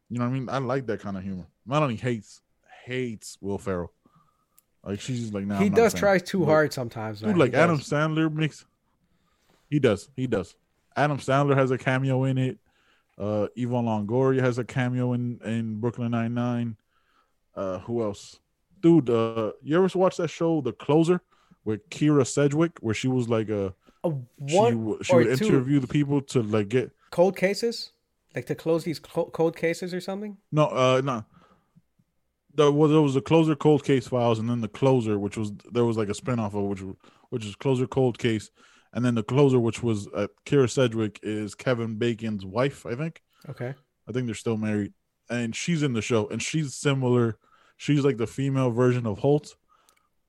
You 0.10 0.20
know 0.20 0.26
what 0.26 0.32
I 0.32 0.40
mean? 0.40 0.50
I 0.50 0.58
like 0.58 0.88
that 0.88 1.00
kind 1.00 1.18
of 1.18 1.24
humor. 1.24 1.48
Melanie 1.66 1.96
hates 1.96 2.42
hates 2.86 3.38
Will 3.42 3.58
Ferrell. 3.58 3.92
Like 4.84 5.00
she's 5.00 5.20
just 5.20 5.34
like, 5.34 5.46
nah, 5.46 5.60
he 5.60 5.68
I'm 5.68 5.74
does 5.74 5.94
try 5.94 6.18
too 6.18 6.46
hard 6.46 6.74
sometimes, 6.74 7.22
man. 7.22 7.32
Dude, 7.32 7.40
like 7.40 7.52
He 7.52 7.58
Adam. 7.58 7.80
Sandler 7.80 8.34
makes. 8.34 8.66
He 9.70 9.80
does. 9.80 10.10
He 10.16 10.28
does. 10.28 10.56
Adam 10.96 11.18
Sandler 11.18 11.56
has 11.56 11.72
a 11.72 11.78
cameo 11.78 12.24
in 12.24 12.38
it. 12.38 12.58
Uh, 13.18 13.48
Yvonne 13.56 13.86
Longoria 13.86 14.42
has 14.42 14.58
a 14.58 14.64
cameo 14.64 15.14
in 15.14 15.40
in 15.46 15.80
Brooklyn 15.80 16.12
Nine 16.12 16.34
Nine. 16.34 16.78
Uh, 17.56 17.80
who 17.80 18.02
else? 18.02 18.40
Dude, 18.82 19.10
uh, 19.10 19.52
you 19.62 19.78
ever 19.78 19.88
watch 19.98 20.18
that 20.18 20.30
show, 20.30 20.62
The 20.62 20.72
Closer, 20.74 21.22
with 21.64 21.88
Kyra 21.90 22.26
Sedgwick, 22.26 22.80
where 22.80 22.96
she 22.96 23.08
was 23.08 23.30
like 23.30 23.50
a 23.50 23.76
A 24.04 24.12
she, 24.48 24.56
one 24.58 24.78
w- 24.78 25.04
she 25.04 25.16
would 25.16 25.38
two 25.38 25.46
interview 25.46 25.80
the 25.80 25.88
people 25.88 26.22
to 26.22 26.42
like 26.42 26.70
get 26.70 26.92
cold 27.12 27.36
cases, 27.38 27.92
like 28.34 28.48
to 28.48 28.56
close 28.56 28.84
these 28.84 28.98
cold 29.00 29.56
cases 29.56 29.94
or 29.94 30.02
something. 30.02 30.38
no, 30.52 30.66
uh, 30.66 31.02
no. 31.04 31.24
There 32.56 32.72
was 32.72 32.92
there 32.92 33.02
was 33.02 33.14
the 33.14 33.22
closer 33.22 33.56
cold 33.56 33.84
case 33.84 34.08
files, 34.08 34.40
and 34.40 34.50
then 34.50 34.62
the 34.62 34.68
closer, 34.68 35.18
which 35.18 35.38
was 35.38 35.52
there 35.72 35.86
was 35.86 35.98
like 35.98 36.10
a 36.10 36.14
spinoff 36.14 36.54
of 36.54 36.64
which 36.64 36.84
which 37.30 37.46
is 37.46 37.56
closer 37.56 37.88
cold 37.88 38.18
case, 38.20 38.52
and 38.94 39.06
then 39.06 39.16
the 39.16 39.24
closer, 39.24 39.60
which 39.60 39.82
was 39.82 40.08
uh, 40.16 40.28
Kyra 40.46 40.70
Sedgwick, 40.70 41.20
is 41.24 41.56
Kevin 41.56 41.98
Bacon's 41.98 42.46
wife, 42.46 42.86
I 42.86 42.96
think. 42.96 43.22
Okay. 43.50 43.74
I 44.08 44.12
think 44.12 44.26
they're 44.26 44.36
still 44.36 44.58
married, 44.58 44.94
and 45.30 45.56
she's 45.56 45.84
in 45.84 45.94
the 45.94 46.02
show, 46.02 46.28
and 46.28 46.42
she's 46.42 46.76
similar. 46.76 47.38
She's 47.78 48.04
like 48.04 48.18
the 48.18 48.28
female 48.28 48.72
version 48.72 49.08
of 49.08 49.18
Holt. 49.20 49.56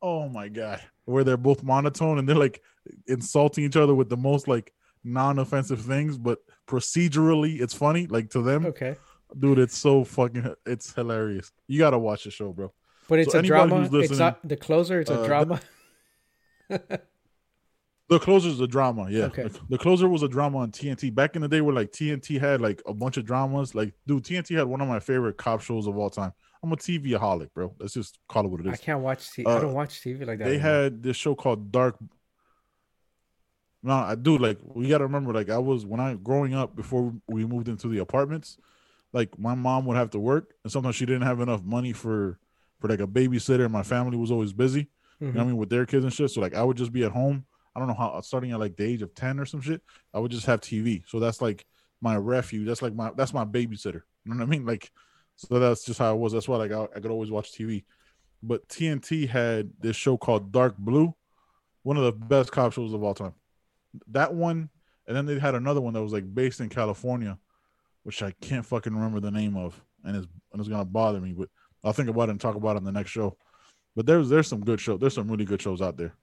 Oh 0.00 0.28
my 0.28 0.48
god, 0.48 0.80
where 1.04 1.24
they're 1.24 1.36
both 1.36 1.62
monotone 1.62 2.18
and 2.18 2.28
they're 2.28 2.36
like 2.36 2.62
insulting 3.06 3.64
each 3.64 3.76
other 3.76 3.94
with 3.94 4.08
the 4.08 4.16
most 4.16 4.48
like 4.48 4.72
non-offensive 5.04 5.80
things, 5.80 6.18
but 6.18 6.38
procedurally 6.66 7.60
it's 7.60 7.74
funny. 7.74 8.06
Like 8.06 8.30
to 8.30 8.42
them, 8.42 8.66
Okay. 8.66 8.96
Dude, 9.38 9.58
it's 9.58 9.76
so 9.76 10.04
fucking, 10.04 10.54
it's 10.66 10.92
hilarious. 10.92 11.52
You 11.66 11.78
gotta 11.78 11.98
watch 11.98 12.24
the 12.24 12.30
show, 12.30 12.52
bro. 12.52 12.72
But 13.08 13.20
it's 13.20 13.32
So 13.32 13.40
a 13.40 13.42
drama. 13.42 13.88
It's 13.92 14.18
not 14.18 14.46
the 14.46 14.56
closer. 14.56 15.00
It's 15.00 15.10
a 15.10 15.20
uh, 15.20 15.26
drama. 15.26 15.60
The 18.12 18.18
closer 18.18 18.48
is 18.48 18.60
a 18.60 18.66
drama, 18.66 19.06
yeah. 19.08 19.24
Okay. 19.24 19.44
The, 19.44 19.60
the 19.70 19.78
closer 19.78 20.06
was 20.06 20.22
a 20.22 20.28
drama 20.28 20.58
on 20.58 20.70
TNT 20.70 21.14
back 21.14 21.34
in 21.34 21.40
the 21.40 21.48
day, 21.48 21.62
where 21.62 21.74
like 21.74 21.92
TNT 21.92 22.38
had 22.38 22.60
like 22.60 22.82
a 22.84 22.92
bunch 22.92 23.16
of 23.16 23.24
dramas. 23.24 23.74
Like, 23.74 23.94
dude, 24.06 24.22
TNT 24.24 24.54
had 24.54 24.66
one 24.66 24.82
of 24.82 24.88
my 24.88 25.00
favorite 25.00 25.38
cop 25.38 25.62
shows 25.62 25.86
of 25.86 25.96
all 25.96 26.10
time. 26.10 26.32
I'm 26.62 26.70
a 26.70 26.76
TV 26.76 27.12
aholic, 27.12 27.54
bro. 27.54 27.74
Let's 27.80 27.94
just 27.94 28.18
call 28.28 28.44
it 28.44 28.48
what 28.48 28.60
it 28.60 28.66
is. 28.66 28.74
I 28.74 28.76
can't 28.76 29.00
watch 29.00 29.30
TV. 29.30 29.48
I 29.48 29.52
uh, 29.52 29.60
don't 29.60 29.72
watch 29.72 30.02
TV 30.02 30.26
like 30.26 30.38
that. 30.40 30.44
They 30.44 30.56
anymore. 30.56 30.70
had 30.70 31.02
this 31.02 31.16
show 31.16 31.34
called 31.34 31.72
Dark. 31.72 31.96
No, 33.82 33.94
I 33.94 34.14
do 34.14 34.36
like 34.36 34.58
we 34.62 34.88
gotta 34.88 35.04
remember. 35.04 35.32
Like 35.32 35.48
I 35.48 35.56
was 35.58 35.86
when 35.86 35.98
I 35.98 36.12
growing 36.14 36.52
up 36.52 36.76
before 36.76 37.14
we 37.28 37.46
moved 37.46 37.68
into 37.68 37.88
the 37.88 38.00
apartments. 38.00 38.58
Like 39.12 39.38
my 39.38 39.54
mom 39.54 39.84
would 39.86 39.96
have 39.96 40.10
to 40.10 40.18
work, 40.18 40.54
and 40.64 40.72
sometimes 40.72 40.96
she 40.96 41.06
didn't 41.06 41.22
have 41.22 41.40
enough 41.40 41.62
money 41.62 41.92
for 41.92 42.38
for 42.80 42.88
like 42.88 43.00
a 43.00 43.06
babysitter. 43.06 43.64
And 43.64 43.72
my 43.72 43.82
family 43.82 44.16
was 44.16 44.30
always 44.30 44.52
busy. 44.52 44.88
You 45.20 45.28
know 45.28 45.32
what 45.34 45.40
I 45.40 45.44
Mhm. 45.44 45.46
mean 45.48 45.56
with 45.58 45.70
their 45.70 45.86
kids 45.86 46.04
and 46.04 46.12
shit. 46.12 46.30
So 46.30 46.40
like 46.40 46.54
I 46.54 46.62
would 46.64 46.76
just 46.76 46.92
be 46.92 47.04
at 47.04 47.12
home. 47.12 47.44
I 47.74 47.78
don't 47.78 47.88
know 47.88 47.94
how 47.94 48.20
starting 48.22 48.50
at 48.52 48.58
like 48.60 48.76
the 48.76 48.84
age 48.84 49.02
of 49.02 49.14
ten 49.14 49.38
or 49.38 49.46
some 49.46 49.60
shit. 49.60 49.82
I 50.12 50.18
would 50.18 50.30
just 50.30 50.46
have 50.46 50.60
TV. 50.60 51.02
So 51.06 51.20
that's 51.20 51.40
like 51.40 51.64
my 52.00 52.16
refuge. 52.16 52.66
That's 52.66 52.82
like 52.82 52.94
my 52.94 53.12
that's 53.16 53.32
my 53.32 53.44
babysitter. 53.44 54.02
You 54.24 54.32
know 54.32 54.36
what 54.36 54.42
I 54.42 54.46
mean? 54.46 54.66
Like 54.66 54.90
so 55.36 55.58
that's 55.58 55.84
just 55.84 55.98
how 55.98 56.12
it 56.14 56.18
was. 56.18 56.32
That's 56.32 56.48
why 56.48 56.56
like 56.56 56.72
I, 56.72 56.84
I 56.96 57.00
could 57.00 57.10
always 57.10 57.30
watch 57.30 57.52
TV. 57.52 57.84
But 58.42 58.66
TNT 58.68 59.28
had 59.28 59.70
this 59.78 59.94
show 59.96 60.16
called 60.16 60.50
Dark 60.50 60.76
Blue, 60.76 61.14
one 61.84 61.96
of 61.96 62.02
the 62.04 62.12
best 62.12 62.50
cop 62.50 62.72
shows 62.72 62.92
of 62.92 63.02
all 63.02 63.14
time. 63.14 63.34
That 64.08 64.34
one, 64.34 64.68
and 65.06 65.16
then 65.16 65.26
they 65.26 65.38
had 65.38 65.54
another 65.54 65.80
one 65.80 65.94
that 65.94 66.02
was 66.02 66.12
like 66.12 66.34
based 66.34 66.60
in 66.60 66.68
California, 66.68 67.38
which 68.02 68.22
I 68.22 68.32
can't 68.40 68.66
fucking 68.66 68.94
remember 68.94 69.20
the 69.20 69.30
name 69.30 69.56
of, 69.56 69.80
and 70.04 70.16
it's 70.16 70.26
and 70.52 70.60
it's 70.60 70.68
gonna 70.68 70.84
bother 70.84 71.20
me. 71.20 71.32
But 71.32 71.48
I'll 71.84 71.92
think 71.92 72.08
about 72.08 72.28
it 72.28 72.32
and 72.32 72.40
talk 72.40 72.54
about 72.56 72.76
it 72.76 72.78
on 72.78 72.84
the 72.84 72.92
next 72.92 73.10
show. 73.10 73.36
But 73.94 74.06
there's 74.06 74.28
there's 74.28 74.48
some 74.48 74.60
good 74.60 74.80
shows. 74.80 75.00
There's 75.00 75.14
some 75.14 75.30
really 75.30 75.44
good 75.44 75.60
shows 75.62 75.82
out 75.82 75.96
there. 75.96 76.14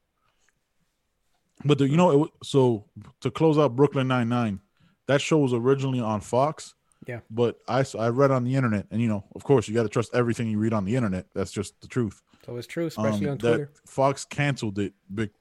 But 1.65 1.77
the, 1.77 1.89
you 1.89 1.97
know, 1.97 2.23
it, 2.23 2.31
so 2.43 2.85
to 3.21 3.29
close 3.29 3.57
out 3.57 3.75
Brooklyn 3.75 4.07
Nine 4.07 4.29
Nine, 4.29 4.59
that 5.07 5.21
show 5.21 5.39
was 5.39 5.53
originally 5.53 5.99
on 5.99 6.21
Fox. 6.21 6.73
Yeah. 7.07 7.19
But 7.29 7.59
I 7.67 7.83
I 7.97 8.09
read 8.09 8.31
on 8.31 8.43
the 8.43 8.55
internet, 8.55 8.87
and 8.91 9.01
you 9.01 9.07
know, 9.07 9.25
of 9.35 9.43
course, 9.43 9.67
you 9.67 9.73
got 9.73 9.83
to 9.83 9.89
trust 9.89 10.13
everything 10.13 10.49
you 10.49 10.57
read 10.57 10.73
on 10.73 10.85
the 10.85 10.95
internet. 10.95 11.25
That's 11.33 11.51
just 11.51 11.79
the 11.81 11.87
truth. 11.87 12.21
So 12.45 12.55
it's 12.57 12.67
true, 12.67 12.87
especially 12.87 13.27
Um, 13.27 13.33
on 13.33 13.37
Twitter. 13.37 13.71
Fox 13.85 14.25
canceled 14.25 14.79
it. 14.79 14.93
Big, 15.13 15.31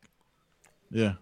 yeah, 0.90 1.14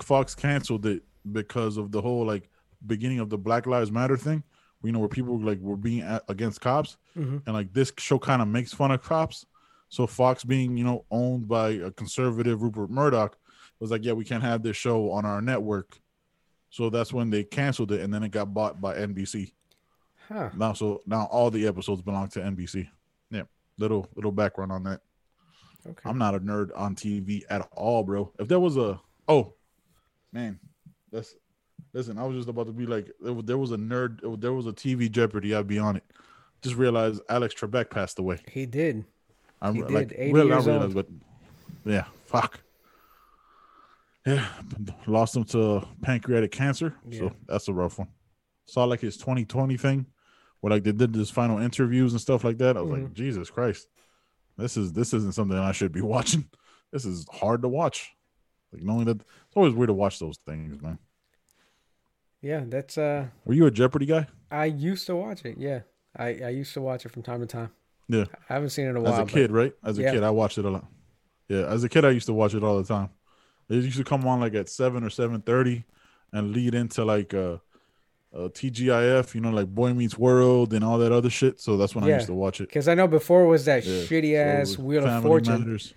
Fox 0.00 0.34
canceled 0.34 0.86
it 0.86 1.02
because 1.30 1.76
of 1.76 1.90
the 1.90 2.00
whole 2.00 2.24
like 2.24 2.48
beginning 2.86 3.18
of 3.18 3.30
the 3.30 3.38
Black 3.38 3.66
Lives 3.66 3.90
Matter 3.90 4.16
thing. 4.16 4.42
You 4.84 4.92
know, 4.92 4.98
where 5.00 5.08
people 5.08 5.40
like 5.40 5.58
were 5.60 5.76
being 5.76 6.02
a- 6.02 6.20
against 6.28 6.60
cops, 6.60 6.96
Mhm. 7.16 7.42
and 7.46 7.54
like 7.54 7.72
this 7.72 7.92
show 7.98 8.18
kind 8.18 8.40
of 8.42 8.48
makes 8.48 8.72
fun 8.72 8.90
of 8.90 9.02
cops. 9.02 9.46
So 9.88 10.06
Fox, 10.06 10.44
being 10.44 10.76
you 10.76 10.84
know 10.84 11.04
owned 11.10 11.48
by 11.48 11.70
a 11.70 11.90
conservative 11.90 12.62
Rupert 12.62 12.90
Murdoch, 12.90 13.36
was 13.80 13.90
like, 13.90 14.04
yeah, 14.04 14.12
we 14.12 14.24
can't 14.24 14.42
have 14.42 14.62
this 14.62 14.76
show 14.76 15.10
on 15.10 15.24
our 15.24 15.40
network. 15.40 16.00
So 16.70 16.90
that's 16.90 17.12
when 17.12 17.30
they 17.30 17.44
canceled 17.44 17.92
it, 17.92 18.00
and 18.00 18.12
then 18.12 18.22
it 18.22 18.30
got 18.30 18.52
bought 18.52 18.80
by 18.80 18.94
NBC. 18.96 19.52
Huh. 20.28 20.50
Now, 20.56 20.72
so 20.72 21.02
now 21.06 21.26
all 21.30 21.50
the 21.50 21.66
episodes 21.66 22.02
belong 22.02 22.28
to 22.28 22.40
NBC. 22.40 22.88
Yeah, 23.30 23.42
little 23.78 24.08
little 24.16 24.32
background 24.32 24.72
on 24.72 24.82
that. 24.84 25.00
Okay. 25.86 26.08
I'm 26.08 26.18
not 26.18 26.34
a 26.34 26.40
nerd 26.40 26.70
on 26.74 26.94
TV 26.96 27.44
at 27.50 27.68
all, 27.72 28.02
bro. 28.02 28.32
If 28.38 28.48
there 28.48 28.60
was 28.60 28.76
a 28.76 29.00
oh 29.28 29.54
man, 30.32 30.58
that's 31.12 31.34
listen. 31.92 32.18
I 32.18 32.24
was 32.24 32.36
just 32.36 32.48
about 32.48 32.66
to 32.66 32.72
be 32.72 32.86
like, 32.86 33.10
there 33.20 33.58
was- 33.58 33.72
a 33.72 33.76
nerd, 33.76 34.40
there 34.40 34.52
was 34.52 34.66
a 34.66 34.72
TV 34.72 35.10
Jeopardy, 35.10 35.54
I'd 35.54 35.66
be 35.66 35.78
on 35.78 35.96
it. 35.96 36.04
Just 36.62 36.76
realized 36.76 37.20
Alex 37.28 37.54
Trebek 37.54 37.90
passed 37.90 38.18
away. 38.18 38.38
He 38.50 38.64
did. 38.66 39.04
I'm 39.60 39.74
He 39.74 39.82
like, 39.82 40.08
did, 40.08 40.18
80 40.18 40.32
real- 40.32 40.44
I 40.52 40.54
years 40.56 40.66
realized, 40.66 40.94
but 40.94 41.06
yeah, 41.84 42.04
fuck. 42.26 42.60
Yeah, 44.26 44.46
lost 45.06 45.36
him 45.36 45.44
to 45.44 45.86
pancreatic 46.00 46.50
cancer, 46.50 46.94
Yeah. 47.08 47.18
so 47.18 47.32
that's 47.46 47.68
a 47.68 47.74
rough 47.74 47.98
one. 47.98 48.08
Saw 48.66 48.84
like 48.84 49.00
his 49.00 49.18
2020 49.18 49.76
thing, 49.76 50.06
where 50.60 50.70
like 50.70 50.82
they 50.82 50.92
did 50.92 51.12
this 51.12 51.28
final 51.28 51.58
interviews 51.58 52.12
and 52.12 52.20
stuff 52.20 52.42
like 52.42 52.56
that. 52.58 52.78
I 52.78 52.80
was 52.80 52.90
like, 52.90 53.02
Mm-hmm. 53.02 53.12
Jesus 53.14 53.50
Christ, 53.50 53.86
this 54.56 54.78
is 54.78 54.94
this 54.94 55.12
isn't 55.12 55.34
something 55.34 55.58
I 55.58 55.72
should 55.72 55.92
be 55.92 56.00
watching. 56.14 56.48
This 56.90 57.04
is 57.04 57.26
hard 57.30 57.60
to 57.62 57.68
watch. 57.68 58.12
Like 58.72 58.82
knowing 58.82 59.04
that 59.04 59.20
it's 59.20 59.56
always 59.56 59.74
weird 59.74 59.88
to 59.88 59.94
watch 59.94 60.18
those 60.18 60.38
things, 60.46 60.80
man. 60.80 60.98
Yeah, 62.44 62.62
that's 62.66 62.98
uh 62.98 63.28
Were 63.46 63.54
you 63.54 63.64
a 63.66 63.70
Jeopardy 63.70 64.04
guy? 64.04 64.26
I 64.50 64.66
used 64.66 65.06
to 65.06 65.16
watch 65.16 65.44
it. 65.46 65.56
Yeah. 65.58 65.80
I 66.14 66.26
I 66.44 66.48
used 66.50 66.74
to 66.74 66.82
watch 66.82 67.06
it 67.06 67.10
from 67.10 67.22
time 67.22 67.40
to 67.40 67.46
time. 67.46 67.70
Yeah, 68.06 68.26
I 68.50 68.52
haven't 68.52 68.68
seen 68.70 68.84
it 68.86 68.90
in 68.90 68.96
a 68.96 69.00
while. 69.00 69.14
as 69.14 69.18
a 69.18 69.24
kid, 69.24 69.50
right? 69.50 69.72
As 69.82 69.98
a 69.98 70.02
Yeah. 70.02 70.12
kid, 70.12 70.22
I 70.22 70.30
watched 70.30 70.58
it 70.58 70.66
a 70.66 70.70
lot. 70.70 70.86
Yeah, 71.48 71.64
as 71.74 71.82
a 71.84 71.88
kid, 71.88 72.04
I 72.04 72.10
used 72.10 72.26
to 72.26 72.34
watch 72.34 72.52
it 72.54 72.62
all 72.62 72.76
the 72.76 72.84
time. 72.86 73.08
It 73.70 73.76
used 73.76 73.96
to 73.96 74.04
come 74.04 74.26
on 74.26 74.40
like 74.40 74.54
at 74.54 74.68
seven 74.68 75.02
or 75.02 75.10
seven 75.10 75.40
thirty, 75.40 75.84
and 76.34 76.52
lead 76.52 76.74
into 76.74 77.02
like 77.02 77.32
uh, 77.32 77.56
uh, 78.36 78.48
TGIF, 78.50 79.34
you 79.34 79.40
know, 79.40 79.50
like 79.50 79.68
Boy 79.68 79.94
Meets 79.94 80.18
World 80.18 80.74
and 80.74 80.84
all 80.84 80.98
that 80.98 81.12
other 81.12 81.30
shit. 81.30 81.60
So 81.60 81.78
that's 81.78 81.94
when 81.94 82.04
I 82.04 82.08
used 82.16 82.26
to 82.26 82.34
watch 82.34 82.60
it. 82.60 82.68
Because 82.68 82.88
I 82.88 82.94
know 82.94 83.08
before 83.08 83.46
was 83.46 83.64
that 83.64 83.86
Yeah. 83.86 84.02
shitty 84.02 84.32
So 84.34 84.72
ass 84.74 84.78
Wheel 84.78 85.06
of 85.06 85.22
Fortune. 85.22 85.60
Matters. 85.60 85.94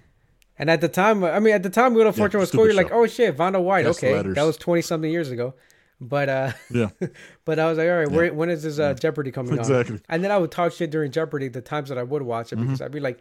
And 0.58 0.70
at 0.72 0.80
the 0.80 0.88
time, 0.90 1.24
I 1.26 1.40
mean, 1.40 1.54
at 1.54 1.62
the 1.62 1.70
time, 1.70 1.94
Wheel 1.94 2.08
of 2.08 2.16
Yeah, 2.16 2.22
Fortune 2.24 2.40
was 2.40 2.52
cool. 2.52 2.66
You're 2.66 2.74
like, 2.74 2.92
oh 2.92 3.06
shit, 3.06 3.36
Vanna 3.36 3.60
White. 3.62 3.86
Okay, 3.86 4.14
that 4.38 4.44
was 4.44 4.56
twenty 4.56 4.82
something 4.82 5.12
years 5.12 5.30
ago. 5.30 5.54
But 6.00 6.30
uh, 6.30 6.52
Yeah, 6.70 6.90
but 7.46 7.60
I 7.60 7.68
was 7.68 7.78
like, 7.78 7.90
all 7.90 7.98
right, 7.98 8.12
where, 8.12 8.34
when 8.34 8.50
is 8.50 8.64
this 8.64 8.78
uh, 8.80 8.94
Jeopardy 8.94 9.32
coming 9.32 9.54
on? 9.54 9.60
Exactly. 9.60 9.96
Mm-hmm. 9.98 10.12
And 10.12 10.24
then 10.24 10.32
I 10.32 10.38
would 10.38 10.52
talk 10.52 10.72
shit 10.74 10.92
during 10.92 11.12
Jeopardy 11.12 11.48
the 11.48 11.62
times 11.62 11.90
that 11.90 11.98
I 11.98 12.04
would 12.04 12.22
watch 12.22 12.54
it 12.54 12.58
because 12.58 12.82
I'd 12.82 12.92
be 12.92 13.00
like, 13.00 13.20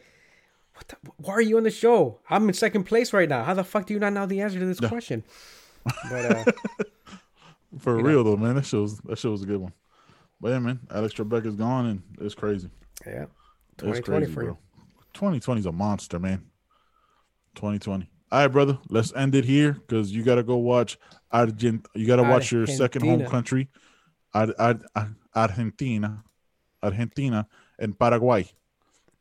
what 0.74 0.88
the, 0.88 0.96
why 1.16 1.32
are 1.34 1.40
you 1.40 1.56
on 1.56 1.62
the 1.62 1.70
show? 1.70 2.20
I'm 2.28 2.46
in 2.48 2.54
second 2.54 2.84
place 2.84 3.14
right 3.14 3.28
now. 3.28 3.44
How 3.44 3.54
the 3.54 3.64
fuck 3.64 3.86
do 3.86 3.94
you 3.94 4.00
not 4.00 4.12
know 4.12 4.26
the 4.26 4.42
answer 4.42 4.58
to 4.58 4.66
this 4.66 4.80
question? 4.80 5.24
But 6.10 6.36
uh, 6.36 6.44
for 7.78 7.96
You 7.96 8.02
know. 8.02 8.08
real 8.08 8.24
though, 8.24 8.36
man. 8.36 8.56
That 8.56 8.66
show 8.66 8.82
was 8.82 8.98
that 9.00 9.18
show 9.18 9.30
was 9.30 9.42
a 9.42 9.46
good 9.46 9.60
one. 9.60 9.72
But 10.40 10.48
yeah, 10.48 10.58
man, 10.58 10.80
Alex 10.90 11.14
Trebek 11.14 11.46
is 11.46 11.54
gone, 11.54 11.86
and 11.86 12.02
it's 12.20 12.34
crazy. 12.34 12.68
yeah, 13.06 13.26
It's 13.72 13.82
2020 13.82 14.02
crazy, 14.26 14.34
for 14.34 14.42
bro. 14.42 14.58
2020 15.14 15.60
is 15.60 15.66
a 15.66 15.72
monster, 15.72 16.18
man. 16.18 16.44
2020. 17.54 18.10
All 18.32 18.40
right, 18.40 18.48
brother. 18.48 18.78
Let's 18.88 19.12
end 19.14 19.34
it 19.34 19.44
here 19.44 19.72
because 19.72 20.10
you 20.12 20.22
gotta 20.22 20.42
go 20.42 20.56
watch 20.56 20.98
Argent. 21.30 21.86
You 21.94 22.06
gotta 22.06 22.22
watch 22.24 22.50
your 22.50 22.66
second 22.66 23.02
home 23.02 23.24
country, 23.26 23.68
Ar- 24.34 24.54
Ar- 24.58 24.80
Ar- 24.94 25.16
Argentina, 25.34 26.24
Argentina, 26.82 27.46
and 27.78 27.98
Paraguay. 27.98 28.46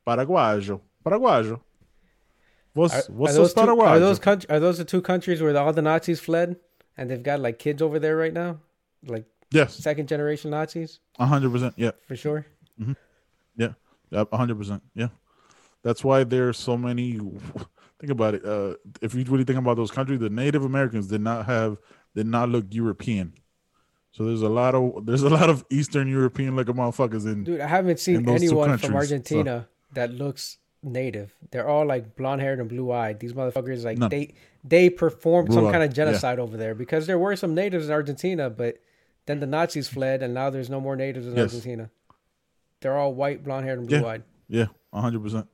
Paraguayo, 0.08 0.82
Paraguayo. 1.04 1.62
What's 2.74 2.94
Are, 2.94 3.12
what's 3.14 3.34
are 3.34 3.38
those 3.38 3.54
two, 3.54 3.80
are 3.82 4.00
those 4.00 4.20
country, 4.20 4.50
are 4.50 4.60
those 4.60 4.78
the 4.78 4.86
two 4.86 5.02
countries 5.02 5.42
where 5.42 5.56
all 5.58 5.72
the 5.72 5.82
Nazis 5.82 6.20
fled 6.20 6.58
and 6.98 7.10
they've 7.10 7.24
got 7.24 7.40
like 7.40 7.58
kids 7.58 7.82
over 7.82 8.00
there 8.00 8.18
right 8.18 8.34
now, 8.34 8.60
like 9.06 9.26
yes, 9.52 9.76
second 9.76 10.08
generation 10.08 10.52
Nazis 10.52 11.00
hundred 11.18 11.52
percent. 11.52 11.74
Yeah, 11.78 11.92
for 12.08 12.16
sure. 12.16 12.46
Mm-hmm. 12.80 12.94
Yeah, 13.58 14.26
hundred 14.34 14.58
percent. 14.58 14.84
Yeah, 14.94 15.08
that's 15.84 16.04
why 16.04 16.24
there's 16.24 16.58
so 16.58 16.78
many. 16.78 17.20
Think 18.06 18.12
about 18.12 18.36
it. 18.36 18.46
Uh, 18.46 18.76
if 19.02 19.16
you 19.16 19.24
really 19.24 19.44
think 19.46 19.58
about 19.58 19.78
those 19.78 19.90
countries, 19.90 20.20
the 20.20 20.30
Native 20.30 20.64
Americans 20.64 21.08
did 21.08 21.22
not 21.22 21.48
have 21.48 21.78
did 22.14 22.28
not 22.28 22.50
look 22.50 22.66
European. 22.70 23.34
So 24.12 24.26
there's 24.26 24.44
a 24.44 24.48
lot 24.50 24.76
of 24.76 25.08
there's 25.08 25.24
a 25.24 25.30
lot 25.30 25.50
of 25.50 25.66
Eastern 25.72 26.08
European 26.08 26.56
looking 26.56 26.76
motherfuckers 26.76 27.26
in. 27.26 27.46
Dude, 27.46 27.62
I 27.62 27.66
haven't 27.68 28.00
seen 28.00 28.18
in 28.18 28.24
those 28.26 28.42
two 28.42 28.46
anyone 28.48 28.78
from 28.78 28.92
so- 28.92 28.96
Argentina 28.96 29.68
that 29.96 30.12
looks 30.14 30.60
native. 30.84 31.34
They're 31.50 31.68
all 31.68 31.84
like 31.84 32.16
blonde 32.16 32.42
haired 32.42 32.60
and 32.60 32.70
blue 32.70 32.92
eyed. 32.92 33.20
These 33.20 33.34
motherfuckers 33.34 33.84
like 33.84 33.98
None. 33.98 34.12
they 34.12 34.36
they 34.64 34.92
performed 34.92 35.52
some 35.52 35.62
Blue-eyed, 35.64 35.72
kind 35.74 35.84
of 35.84 35.90
yeah. 35.90 36.06
genocide 36.06 36.38
over 36.38 36.58
there 36.58 36.76
because 36.76 37.08
there 37.08 37.18
were 37.18 37.36
some 37.36 37.56
natives 37.56 37.88
in 37.88 37.92
Argentina, 37.92 38.52
but 38.52 38.78
then 39.26 39.40
the 39.40 39.48
Nazis 39.48 39.88
fled 39.88 40.22
and 40.22 40.36
now 40.36 40.52
there's 40.52 40.70
no 40.70 40.80
more 40.80 40.96
natives 40.96 41.26
in 41.26 41.36
Yes. 41.36 41.46
Argentina. 41.46 41.90
They're 42.82 42.96
all 42.96 43.16
white, 43.16 43.44
blonde 43.44 43.66
haired 43.66 43.80
and 43.80 43.88
blue 43.88 44.06
eyed. 44.06 44.22
Yeah, 44.48 44.68
hundred 44.94 45.24
percent. 45.24 45.48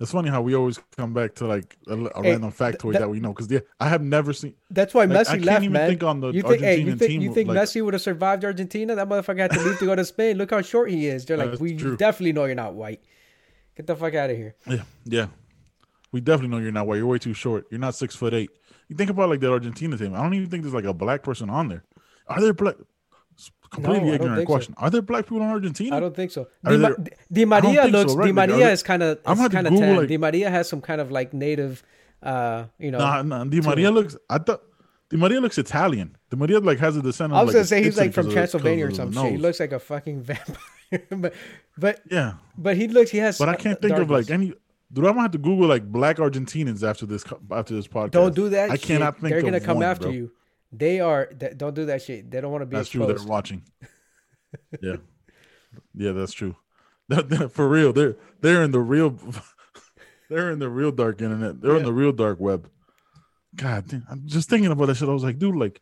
It's 0.00 0.12
funny 0.12 0.28
how 0.28 0.42
we 0.42 0.54
always 0.54 0.78
come 0.96 1.12
back 1.12 1.34
to 1.36 1.46
like 1.46 1.76
a, 1.88 1.94
a 1.94 2.22
Hey, 2.22 2.30
random 2.32 2.52
factoid 2.52 2.92
th- 2.92 2.98
that 3.00 3.10
we 3.10 3.18
know 3.18 3.32
because 3.32 3.50
yeah, 3.50 3.60
I 3.80 3.88
have 3.88 4.00
never 4.00 4.32
seen. 4.32 4.54
That's 4.70 4.94
why 4.94 5.04
Like, 5.06 5.18
I 5.18 5.22
Messi 5.22 5.26
can't 5.34 5.44
left, 5.44 5.62
even 5.64 5.72
man. 5.72 5.88
think 5.88 6.02
on 6.04 6.20
the 6.20 6.30
you 6.30 6.42
think, 6.42 6.62
hey, 6.62 6.78
you 6.78 6.94
think, 6.94 7.10
team, 7.10 7.20
you 7.20 7.34
think 7.34 7.48
like- 7.48 7.58
Messi 7.58 7.84
would 7.84 7.94
have 7.94 8.02
survived 8.02 8.44
Argentina? 8.44 8.94
That 8.94 9.08
motherfucker 9.08 9.38
had 9.38 9.50
to 9.52 9.60
leave 9.60 9.78
to 9.80 9.86
go 9.86 9.96
to 9.96 10.04
Spain. 10.04 10.38
Look 10.38 10.50
how 10.52 10.62
short 10.62 10.90
he 10.90 11.08
is. 11.08 11.24
They're 11.24 11.36
like, 11.36 11.58
we 11.58 11.76
true. 11.76 11.96
definitely 11.96 12.32
know 12.32 12.44
you're 12.44 12.54
not 12.54 12.74
white. 12.74 13.02
Get 13.76 13.86
the 13.88 13.96
fuck 13.96 14.14
out 14.14 14.30
of 14.30 14.36
here. 14.36 14.54
Yeah, 14.68 14.82
yeah. 15.04 15.26
We 16.12 16.20
definitely 16.20 16.56
know 16.56 16.62
you're 16.62 16.72
not 16.72 16.86
white. 16.86 16.96
You're 16.98 17.06
way 17.06 17.18
too 17.18 17.34
short. 17.34 17.66
You're 17.70 17.80
not 17.80 17.94
six 17.96 18.14
foot 18.14 18.34
eight. 18.34 18.50
You 18.88 18.94
think 18.96 19.10
about 19.10 19.28
like 19.30 19.40
the 19.40 19.50
Argentina 19.50 19.98
team. 19.98 20.14
I 20.14 20.22
don't 20.22 20.34
even 20.34 20.48
think 20.48 20.62
there's 20.62 20.74
like 20.74 20.84
a 20.84 20.94
black 20.94 21.22
person 21.22 21.50
on 21.50 21.68
there. 21.68 21.84
Are 22.28 22.40
there 22.40 22.54
black? 22.54 22.76
Completely 23.70 24.00
don't 24.06 24.14
ignorant 24.14 24.36
think 24.36 24.48
so. 24.48 24.52
question. 24.54 24.74
Are 24.78 24.88
there 24.88 25.02
black 25.02 25.24
people 25.26 25.42
in 25.42 25.48
Argentina? 25.48 25.94
I 25.96 26.00
don't 26.00 26.16
think 26.16 26.30
so. 26.30 26.48
Di, 26.64 26.76
there- 26.76 26.96
Di 27.30 27.44
Maria 27.44 27.82
think 27.82 27.94
so, 27.94 27.98
looks. 27.98 28.14
right? 28.14 28.24
Di 28.26 28.32
Like, 28.32 28.48
Maria 28.50 28.70
is 28.70 28.82
kind 28.82 29.02
of. 29.02 29.18
I'm 29.26 29.36
kind 29.50 29.66
of 29.66 29.74
tan. 29.74 29.96
like- 29.96 30.08
Di 30.08 30.16
Maria 30.16 30.48
has 30.50 30.68
some 30.68 30.80
kind 30.80 31.00
of 31.02 31.10
like 31.10 31.34
native. 31.34 31.82
Uh, 32.22 32.64
you 32.78 32.90
know. 32.90 32.98
Nah, 32.98 33.22
nah. 33.22 33.44
Di 33.44 33.60
Maria 33.60 33.90
looks. 33.90 34.16
I 34.30 34.38
thought 34.38 34.62
Di 35.10 35.16
Maria 35.18 35.40
looks 35.40 35.58
Italian. 35.58 36.16
Di 36.30 36.36
Maria 36.38 36.60
like 36.60 36.78
has 36.78 36.96
a 36.96 37.02
descent. 37.02 37.32
I 37.34 37.42
was 37.42 37.50
of, 37.50 37.54
gonna 37.58 37.64
say 37.66 37.82
he's 37.82 37.98
like 37.98 38.14
from 38.14 38.24
'cause 38.32 38.54
of 38.54 38.62
the- 38.62 38.68
Transylvania 38.70 38.86
or 38.86 38.90
some 38.92 39.08
of 39.08 39.14
the. 39.14 39.28
He 39.30 39.36
looks 39.36 39.60
like 39.60 39.72
a 39.72 39.78
fucking 39.78 40.22
vampire. 40.28 40.56
but, 41.10 41.34
but, 41.76 42.00
Yeah, 42.10 42.34
but 42.56 42.74
he 42.78 42.88
looks. 42.88 43.10
He 43.10 43.18
has. 43.18 43.36
but 43.38 43.50
I 43.50 43.54
can't 43.56 43.80
think 43.82 43.96
of 43.98 44.08
like 44.10 44.30
any. 44.30 44.54
Dude, 44.90 45.04
I'm 45.04 45.10
gonna 45.12 45.20
have 45.22 45.32
to 45.32 45.38
Google 45.38 45.68
like 45.68 45.84
black 45.84 46.16
Argentinians 46.16 46.82
after 46.82 47.04
this 47.04 47.22
after 47.50 47.74
this 47.74 47.86
podcast. 47.86 48.12
Don't 48.12 48.34
do 48.34 48.48
that. 48.48 48.70
I 48.70 48.76
shit. 48.76 48.82
cannot 48.84 49.20
think. 49.20 49.28
They're 49.34 49.42
gonna 49.42 49.60
come 49.60 49.76
one, 49.76 49.84
after 49.84 50.04
bro. 50.04 50.12
you. 50.12 50.30
They 50.72 51.00
are. 51.00 51.26
Don't 51.26 51.74
do 51.74 51.86
that 51.86 52.02
shit. 52.02 52.30
They 52.30 52.40
don't 52.40 52.52
want 52.52 52.62
to 52.62 52.66
be 52.66 52.76
That's 52.76 52.88
true. 52.90 53.06
They're 53.06 53.26
watching. 53.26 53.62
yeah, 54.82 54.96
yeah, 55.94 56.12
that's 56.12 56.32
true. 56.32 56.56
For 57.50 57.68
real, 57.68 57.92
they're 57.92 58.16
they're 58.40 58.62
in 58.62 58.70
the 58.70 58.80
real, 58.80 59.18
they're 60.30 60.50
in 60.50 60.58
the 60.58 60.68
real 60.68 60.92
dark 60.92 61.22
internet. 61.22 61.60
They're 61.60 61.76
in 61.76 61.84
the 61.84 61.92
real 61.92 62.12
dark 62.12 62.38
web. 62.38 62.68
God, 63.56 63.88
damn, 63.88 64.06
I'm 64.10 64.26
just 64.26 64.50
thinking 64.50 64.70
about 64.70 64.86
that 64.86 64.96
shit. 64.96 65.08
I 65.08 65.12
was 65.12 65.24
like, 65.24 65.38
dude, 65.38 65.56
like, 65.56 65.80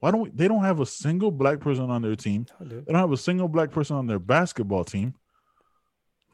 why 0.00 0.10
don't 0.10 0.20
we? 0.20 0.30
They 0.30 0.48
don't 0.48 0.64
have 0.64 0.80
a 0.80 0.86
single 0.86 1.30
black 1.30 1.60
person 1.60 1.90
on 1.90 2.02
their 2.02 2.14
team. 2.14 2.46
Dude. 2.60 2.84
They 2.84 2.92
don't 2.92 3.00
have 3.00 3.12
a 3.12 3.16
single 3.16 3.48
black 3.48 3.70
person 3.70 3.96
on 3.96 4.06
their 4.06 4.18
basketball 4.18 4.84
team. 4.84 5.14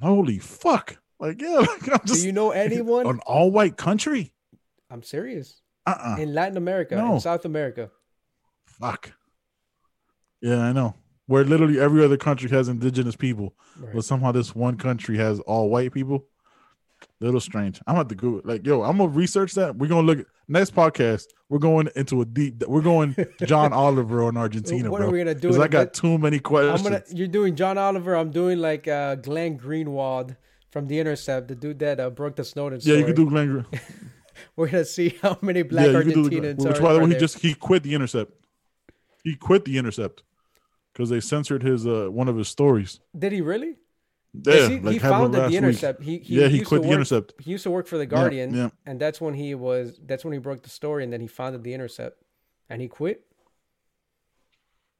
Holy 0.00 0.38
fuck! 0.38 0.98
Like, 1.20 1.40
yeah, 1.40 1.58
like, 1.60 1.88
I'm 1.88 2.00
Do 2.04 2.18
you 2.18 2.32
know 2.32 2.50
anyone? 2.50 3.06
an 3.06 3.20
all 3.20 3.52
white 3.52 3.76
country. 3.76 4.34
I'm 4.90 5.04
serious. 5.04 5.61
Uh 5.86 5.94
uh 5.98 6.16
In 6.20 6.32
Latin 6.34 6.56
America, 6.56 6.96
No. 6.96 7.14
in 7.14 7.20
South 7.20 7.44
America. 7.44 7.90
Fuck. 8.66 9.12
Yeah, 10.40 10.58
I 10.60 10.72
know. 10.72 10.94
Where 11.26 11.44
literally 11.44 11.78
every 11.80 12.04
other 12.04 12.16
country 12.16 12.50
has 12.50 12.68
indigenous 12.68 13.16
people, 13.16 13.54
Right. 13.78 13.94
but 13.94 14.04
somehow 14.04 14.32
this 14.32 14.54
one 14.54 14.76
country 14.76 15.16
has 15.18 15.38
all 15.40 15.70
white 15.70 15.92
people. 15.92 16.26
Little 17.20 17.40
strange. 17.40 17.80
I'm 17.86 17.94
about 17.96 18.08
to 18.10 18.14
go 18.14 18.40
like, 18.44 18.66
yo, 18.66 18.82
I'm 18.82 18.96
gonna 18.98 19.08
research 19.10 19.54
that. 19.54 19.76
We're 19.76 19.88
gonna 19.88 20.06
look 20.06 20.20
at 20.20 20.26
next 20.48 20.74
podcast. 20.74 21.24
We're 21.48 21.58
going 21.58 21.88
into 21.96 22.20
a 22.20 22.24
deep. 22.24 22.62
We're 22.66 22.80
going 22.80 23.14
John 23.44 23.72
Oliver 23.72 24.22
on 24.24 24.36
Argentina, 24.36 24.90
What 24.90 24.98
bro. 24.98 25.08
are 25.08 25.10
we 25.12 25.18
gonna 25.18 25.34
do? 25.34 25.40
Because 25.48 25.56
in 25.56 25.62
I 25.62 25.68
got 25.68 25.94
too 25.94 26.16
many 26.18 26.38
questions. 26.38 26.78
I'm 26.80 26.92
gonna. 26.92 27.02
You're 27.12 27.28
doing 27.28 27.54
John 27.56 27.76
Oliver. 27.78 28.14
I'm 28.14 28.30
doing 28.30 28.58
like 28.58 28.86
uh, 28.88 29.16
Glenn 29.16 29.58
Greenwald 29.58 30.36
from 30.70 30.86
The 30.86 30.98
Intercept, 31.00 31.48
the 31.48 31.54
dude 31.56 31.78
that 31.80 31.98
uh, 32.00 32.10
broke 32.10 32.36
the 32.36 32.44
Snowden 32.44 32.80
Story. 32.80 32.94
yeah, 32.96 33.00
you 33.00 33.06
could 33.06 33.16
do 33.16 33.28
Glenn. 33.28 33.66
We're 34.56 34.68
gonna 34.68 34.84
see 34.84 35.16
how 35.22 35.38
many 35.40 35.62
black 35.62 35.86
yeah, 35.86 35.92
do. 35.92 36.04
Argentinians 36.04 36.64
which 36.64 36.78
are. 36.78 36.82
by 36.82 36.92
the 36.92 37.00
way, 37.00 37.06
he 37.06 37.10
there. 37.12 37.20
just 37.20 37.38
he 37.38 37.54
quit 37.54 37.82
the 37.82 37.94
Intercept. 37.94 38.32
He 39.22 39.36
quit 39.36 39.64
the 39.64 39.78
Intercept 39.78 40.22
because 40.92 41.10
they 41.10 41.20
censored 41.20 41.62
his 41.62 41.86
uh 41.86 42.08
one 42.10 42.28
of 42.28 42.36
his 42.36 42.48
stories. 42.48 43.00
Did 43.16 43.32
he 43.32 43.40
really? 43.40 43.76
Yeah, 44.34 44.68
he, 44.68 44.80
like 44.80 44.92
he 44.94 44.98
founded 44.98 45.40
the 45.40 45.46
week. 45.48 45.56
Intercept. 45.56 46.02
He, 46.02 46.18
he 46.18 46.40
yeah, 46.40 46.48
he 46.48 46.60
quit 46.60 46.82
the 46.82 46.88
work, 46.88 46.94
Intercept. 46.94 47.34
He 47.38 47.50
used 47.50 47.64
to 47.64 47.70
work 47.70 47.86
for 47.86 47.98
the 47.98 48.06
Guardian, 48.06 48.54
yeah. 48.54 48.70
and 48.86 48.98
that's 48.98 49.20
when 49.20 49.34
he 49.34 49.54
was. 49.54 50.00
That's 50.04 50.24
when 50.24 50.32
he 50.32 50.38
broke 50.38 50.62
the 50.62 50.70
story, 50.70 51.04
and 51.04 51.12
then 51.12 51.20
he 51.20 51.26
founded 51.26 51.62
the 51.62 51.74
Intercept, 51.74 52.22
and 52.70 52.80
he 52.80 52.88
quit. 52.88 53.26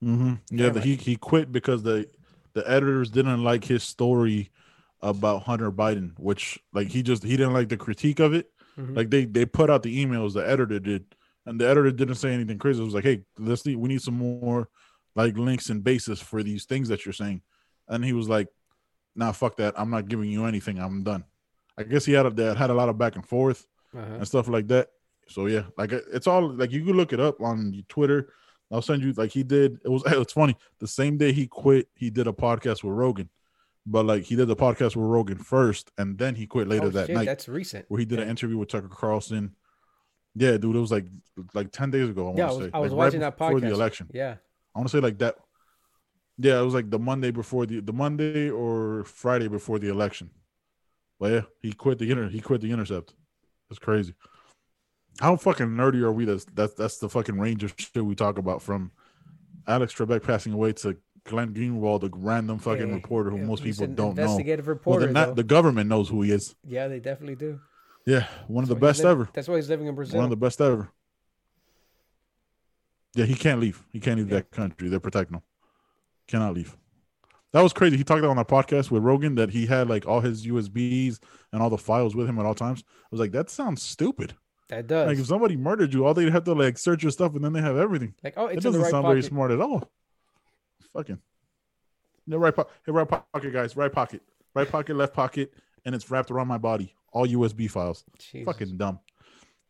hmm 0.03 0.35
Yeah, 0.51 0.69
the, 0.69 0.81
he 0.81 0.97
he 0.97 1.17
quit 1.17 1.51
because 1.51 1.83
the 1.83 2.09
the 2.53 2.69
editors 2.71 3.11
didn't 3.11 3.43
like 3.43 3.65
his 3.65 3.83
story 3.83 4.51
about 5.01 5.45
Hunter 5.45 5.73
Biden, 5.73 6.13
which 6.19 6.59
like 6.75 6.89
he 6.89 7.03
just 7.03 7.25
he 7.25 7.37
didn't 7.37 7.55
like 7.55 7.71
the 7.71 7.79
critique 7.79 8.21
of 8.21 8.35
it. 8.35 8.51
Mhm. 8.79 8.97
Like 8.97 9.11
they 9.11 9.25
they 9.27 9.45
put 9.45 9.71
out 9.71 9.83
the 9.83 10.05
emails, 10.05 10.33
the 10.35 10.49
editor 10.49 10.79
did, 10.79 11.05
and 11.47 11.61
the 11.61 11.69
editor 11.69 11.91
didn't 11.91 12.15
say 12.17 12.33
anything 12.33 12.59
crazy. 12.59 12.81
It 12.81 12.85
was 12.85 12.95
like, 12.95 13.05
hey, 13.05 13.23
let's 13.39 13.65
need 13.67 13.77
we 13.77 13.89
need 13.89 14.03
some 14.03 14.15
more 14.19 14.69
like 15.15 15.37
links 15.37 15.69
and 15.71 15.85
basis 15.85 16.21
for 16.21 16.43
these 16.43 16.65
things 16.65 16.89
that 16.89 17.05
you're 17.05 17.13
saying. 17.13 17.43
And 17.89 18.05
he 18.05 18.13
was 18.15 18.29
like, 18.29 18.49
nah, 19.15 19.33
fuck 19.33 19.57
that. 19.57 19.75
I'm 19.77 19.91
not 19.91 20.09
giving 20.09 20.31
you 20.31 20.47
anything. 20.47 20.79
I'm 20.79 21.03
done. 21.03 21.25
I 21.77 21.83
guess 21.83 22.05
he 22.05 22.13
had 22.13 22.27
a, 22.27 22.31
that 22.31 22.57
had 22.57 22.71
a 22.71 22.75
lot 22.75 22.89
of 22.89 22.97
back 22.99 23.17
and 23.17 23.27
forth 23.27 23.67
Uh-huh. 23.95 24.15
and 24.15 24.27
stuff 24.27 24.49
like 24.49 24.69
that. 24.69 24.89
So 25.29 25.47
yeah, 25.47 25.65
like 25.77 25.93
it's 25.93 26.27
all 26.27 26.53
like 26.55 26.73
you 26.73 26.85
can 26.85 26.97
look 26.97 27.13
it 27.13 27.21
up 27.21 27.41
on 27.41 27.85
Twitter. 27.89 28.33
I'll 28.71 28.81
send 28.83 29.03
you 29.03 29.13
like 29.13 29.31
he 29.33 29.43
did. 29.43 29.81
It 29.85 29.89
was 29.91 30.03
it's 30.07 30.33
funny. 30.33 30.57
The 30.79 30.87
same 30.89 31.19
day 31.19 31.33
he 31.33 31.47
quit, 31.47 31.89
he 31.95 32.09
did 32.09 32.27
a 32.27 32.33
podcast 32.33 32.83
with 32.83 32.95
Rogan, 32.95 33.29
but 33.87 34.05
like 34.07 34.25
he 34.25 34.37
did 34.37 34.49
the 34.49 34.57
podcast 34.57 34.97
with 34.97 35.07
Rogan 35.07 35.39
first, 35.39 35.91
and 35.99 36.19
then 36.19 36.35
he 36.35 36.47
quit 36.47 36.69
later 36.69 36.87
Oh, 36.87 36.91
that 36.91 37.07
shit, 37.07 37.17
night 37.17 37.27
That's 37.27 37.49
recent. 37.49 37.85
where 37.89 37.99
he 37.99 38.05
did 38.07 38.19
Yeah. 38.19 38.25
an 38.25 38.31
interview 38.31 38.59
with 38.59 38.69
Tucker 38.69 38.89
Carlson. 38.89 39.55
Yeah, 40.35 40.57
dude, 40.57 40.77
it 40.77 40.79
was 40.79 40.91
like 40.93 41.07
like 41.55 41.73
ten 41.73 41.91
days 41.91 42.09
ago. 42.09 42.31
I 42.33 42.35
Yeah, 42.37 42.45
I 42.45 42.47
want 42.47 42.57
was, 42.59 42.59
to 42.59 42.65
say. 42.65 42.71
I 42.75 42.79
was 42.81 42.93
like, 42.93 42.99
watching 42.99 43.21
right 43.21 43.27
that 43.27 43.39
before 43.39 43.59
podcast. 43.59 43.61
the 43.61 43.75
election. 43.75 44.11
Yeah. 44.15 44.37
I 44.75 44.79
want 44.79 44.89
to 44.91 44.97
say 44.97 45.01
like 45.01 45.19
that. 45.19 45.37
Yeah, 46.39 46.61
it 46.61 46.65
was 46.65 46.75
like 46.75 46.89
the 46.91 46.99
Monday 46.99 47.31
before 47.31 47.67
the 47.67 47.81
the 47.81 47.93
Monday 47.93 48.49
or 48.49 49.05
Friday 49.05 49.49
before 49.49 49.79
the 49.79 49.89
election. 49.91 50.31
But 51.21 51.33
yeah, 51.33 51.43
he 51.61 51.73
quit 51.73 51.99
the 51.99 52.11
inter 52.11 52.29
he 52.29 52.41
quit 52.41 52.61
the 52.63 52.71
intercept. 52.73 53.15
That's 53.69 53.79
crazy. 53.79 54.15
How 55.21 55.37
fucking 55.37 55.67
nerdy 55.67 56.01
are 56.03 56.13
we? 56.13 56.25
That's 56.25 56.47
that's 56.47 56.75
that's 56.75 56.99
the 56.99 57.09
fucking 57.09 57.39
range 57.39 57.63
of 57.65 57.75
shit 57.77 58.03
we 58.05 58.15
talk 58.15 58.39
about 58.39 58.63
from 58.63 58.93
Alex 59.67 59.95
Trebek 59.95 60.23
passing 60.23 60.55
away 60.55 60.73
to 60.73 60.97
Glenn 61.25 61.55
Greenwald, 61.55 62.03
a 62.03 62.11
random 62.17 62.59
fucking 62.59 62.89
Hey, 62.89 62.95
reporter 62.95 63.31
who 63.31 63.39
yeah, 63.39 63.45
most 63.45 63.63
people 63.63 63.87
don't 63.87 64.17
know. 64.17 64.23
Investigative 64.23 64.67
Well, 64.67 64.75
reporter. 64.75 65.07
the, 65.07 65.13
not, 65.13 65.37
the 65.37 65.45
government 65.45 65.89
knows 65.89 66.09
who 66.09 66.23
he 66.23 66.33
is. 66.33 66.55
yeah, 66.67 66.89
they 66.89 66.99
definitely 67.01 67.37
do. 67.37 67.61
Yeah, 68.07 68.27
one 68.49 68.65
of 68.65 68.69
the 68.69 68.75
That's 68.75 68.83
why 68.83 68.89
he's 68.89 68.97
best 68.99 69.05
li- 69.05 69.11
ever. 69.11 69.29
That's 69.33 69.49
why 69.49 69.57
he's 69.57 69.69
living 69.69 69.87
in 69.87 69.95
Brazil. 69.95 70.17
One 70.17 70.25
of 70.25 70.31
the 70.31 70.37
best 70.37 70.61
ever. 70.61 70.91
Yeah, 73.15 73.27
he 73.27 73.35
can't 73.35 73.61
leave. 73.61 73.85
He 73.93 74.01
can't 74.01 74.19
leave 74.19 74.29
Yeah. 74.31 74.37
that 74.39 74.51
country. 74.51 74.89
They're 74.89 74.99
protecting 75.01 75.37
him. 75.37 75.43
Cannot 76.27 76.55
leave. 76.55 76.77
That 77.53 77.61
was 77.63 77.73
crazy. 77.75 77.99
He 77.99 78.05
talked 78.05 78.21
about 78.21 78.31
on 78.31 78.39
a 78.39 78.45
podcast 78.45 78.91
with 78.91 79.03
Rogan 79.03 79.35
that 79.35 79.51
he 79.51 79.67
had 79.67 79.89
like 79.89 80.07
all 80.07 80.21
his 80.21 80.47
USBs 80.47 81.19
and 81.53 81.63
all 81.63 81.69
the 81.69 81.77
files 81.79 82.17
with 82.17 82.27
him 82.27 82.39
at 82.39 82.47
all 82.47 82.55
times. 82.55 82.83
I 82.87 83.07
was 83.11 83.21
like, 83.21 83.33
that 83.33 83.51
sounds 83.51 83.83
stupid. 83.83 84.35
that 84.69 84.87
does. 84.87 85.07
Like 85.07 85.19
if 85.19 85.27
somebody 85.27 85.57
murdered 85.57 85.93
you, 85.93 86.07
all 86.07 86.15
they'd 86.15 86.33
have 86.33 86.45
to 86.45 86.55
like 86.55 86.79
search 86.79 87.03
your 87.03 87.13
stuff 87.13 87.35
and 87.35 87.45
then 87.45 87.53
they 87.53 87.61
have 87.61 87.77
everything. 87.77 88.15
like, 88.25 88.35
oh, 88.39 88.47
It 88.47 88.55
it's 88.55 88.63
the 88.65 88.71
doesn't 88.71 88.83
right 88.83 88.91
sound 88.91 89.03
pocket. 89.05 89.13
very 89.15 89.23
smart 89.23 89.51
at 89.51 89.61
all. 89.61 89.91
Fucking. 90.93 91.19
No 92.27 92.37
right 92.37 92.55
pocket. 92.55 92.73
Hey, 92.87 92.93
right 92.93 93.09
pocket, 93.09 93.53
guys. 93.53 93.77
Right 93.77 93.93
pocket. 93.93 94.23
Right 94.55 94.71
pocket, 94.71 94.95
left 94.97 95.15
pocket, 95.15 95.53
and 95.85 95.95
it's 95.95 96.11
wrapped 96.11 96.31
around 96.31 96.49
my 96.49 96.59
body. 96.59 96.95
All 97.13 97.27
USB 97.27 97.71
files. 97.71 98.05
Jesus. 98.19 98.47
Fucking 98.47 98.77
dumb. 98.77 99.01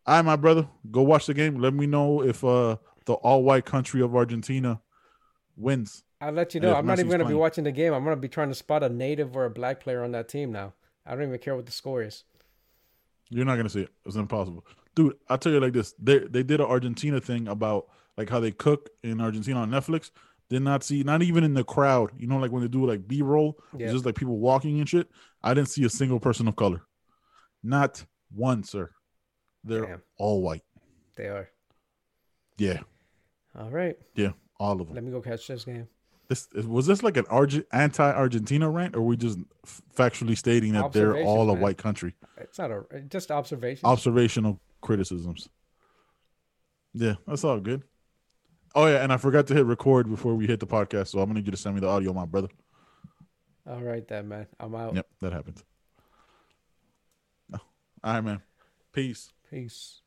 All 0.06 0.16
right, 0.16 0.22
my 0.22 0.36
brother. 0.36 0.68
Go 0.90 1.02
watch 1.02 1.26
the 1.26 1.34
game. 1.34 1.60
Let 1.60 1.74
me 1.74 1.86
know 1.86 2.22
if 2.22 2.44
uh 2.44 2.76
the 3.06 3.14
all 3.14 3.42
white 3.42 3.64
country 3.64 4.00
of 4.00 4.14
Argentina 4.14 4.80
wins. 5.56 6.04
I'll 6.20 6.32
let 6.32 6.54
you 6.54 6.60
know. 6.60 6.74
I'm 6.74 6.86
not 6.86 6.98
even 6.98 7.10
gonna 7.10 7.24
be 7.24 7.34
watching 7.34 7.64
the 7.64 7.72
game. 7.72 7.92
I'm 7.92 8.04
gonna 8.04 8.16
be 8.16 8.28
trying 8.28 8.48
to 8.48 8.54
spot 8.54 8.82
a 8.82 8.88
native 8.88 9.36
or 9.36 9.44
a 9.44 9.50
black 9.50 9.80
player 9.80 10.04
on 10.04 10.12
that 10.12 10.28
team 10.28 10.52
now. 10.52 10.72
I 11.04 11.14
don't 11.14 11.24
even 11.24 11.38
care 11.38 11.56
what 11.56 11.66
the 11.66 11.72
score 11.72 12.02
is. 12.02 12.24
You're 13.28 13.44
not 13.44 13.56
gonna 13.56 13.70
see 13.70 13.82
it. 13.82 13.90
It's 14.04 14.16
impossible, 14.16 14.64
dude. 14.94 15.16
I'll 15.28 15.38
tell 15.38 15.52
you 15.52 15.60
like 15.60 15.72
this. 15.72 15.94
They 15.98 16.18
they 16.18 16.42
did 16.42 16.60
an 16.60 16.66
Argentina 16.66 17.20
thing 17.20 17.48
about 17.48 17.88
like 18.16 18.28
how 18.28 18.40
they 18.40 18.52
cook 18.52 18.90
in 19.02 19.20
Argentina 19.20 19.60
on 19.60 19.70
Netflix. 19.70 20.10
Did 20.52 20.62
not 20.62 20.84
see, 20.84 21.02
not 21.02 21.22
even 21.22 21.44
in 21.44 21.54
the 21.54 21.64
crowd. 21.64 22.10
You 22.18 22.26
know, 22.26 22.36
like 22.36 22.52
when 22.52 22.60
they 22.62 22.68
do 22.68 22.84
like 22.86 23.08
B 23.08 23.22
roll, 23.22 23.56
Yeah. 23.74 23.86
it's 23.86 23.94
just 23.94 24.04
like 24.04 24.14
people 24.16 24.38
walking 24.38 24.78
and 24.80 24.88
shit. 24.88 25.08
I 25.42 25.54
didn't 25.54 25.70
see 25.70 25.82
a 25.84 25.88
single 25.88 26.20
person 26.20 26.46
of 26.46 26.56
color, 26.56 26.82
not 27.62 28.04
one, 28.30 28.62
sir. 28.62 28.90
They're 29.64 29.86
Damn. 29.86 30.02
all 30.18 30.42
white. 30.42 30.62
They 31.16 31.28
are. 31.28 31.48
Yeah, 32.58 32.80
All 33.58 33.70
right. 33.70 33.96
yeah, 34.14 34.32
all 34.60 34.78
of 34.80 34.86
them. 34.88 34.94
Let 34.94 35.04
me 35.04 35.10
go 35.10 35.22
catch 35.22 35.46
this 35.46 35.64
game. 35.64 35.88
This 36.28 36.48
was 36.52 36.86
this 36.86 37.02
like 37.02 37.16
an 37.16 37.24
Arge- 37.30 37.64
anti-Argentina 37.72 38.68
rant, 38.68 38.94
or 38.94 39.00
we 39.02 39.16
just 39.16 39.38
f- 39.64 39.80
factually 39.96 40.36
stating 40.36 40.72
that 40.74 40.92
they're 40.92 41.16
all 41.24 41.48
a 41.50 41.54
man. 41.54 41.62
white 41.62 41.78
country? 41.78 42.14
It's 42.36 42.58
not 42.58 42.70
a 42.70 42.84
just 43.08 43.30
observation. 43.30 43.86
Observational 43.86 44.60
criticisms. 44.82 45.48
Yeah, 46.92 47.14
that's 47.26 47.42
all 47.44 47.58
good. 47.60 47.84
Oh 48.74 48.86
yeah, 48.86 49.02
and 49.02 49.12
I 49.12 49.16
forgot 49.18 49.46
to 49.48 49.54
hit 49.54 49.66
record 49.66 50.08
before 50.08 50.34
we 50.34 50.46
hit 50.46 50.60
the 50.60 50.66
podcast, 50.66 51.08
so 51.08 51.18
I'm 51.18 51.26
gonna 51.26 51.40
need 51.40 51.46
you 51.46 51.52
to 51.52 51.58
send 51.58 51.74
me 51.74 51.80
the 51.80 51.88
audio, 51.88 52.12
my 52.12 52.24
brother. 52.24 52.48
All 53.66 53.80
right, 53.80 54.06
then, 54.06 54.28
man. 54.28 54.46
I'm 54.58 54.74
out. 54.74 54.94
Yep, 54.94 55.06
that 55.20 55.32
happened. 55.32 55.62
All 58.04 58.14
right, 58.14 58.20
man. 58.20 58.42
Peace. 58.92 59.32
Peace. 59.48 60.00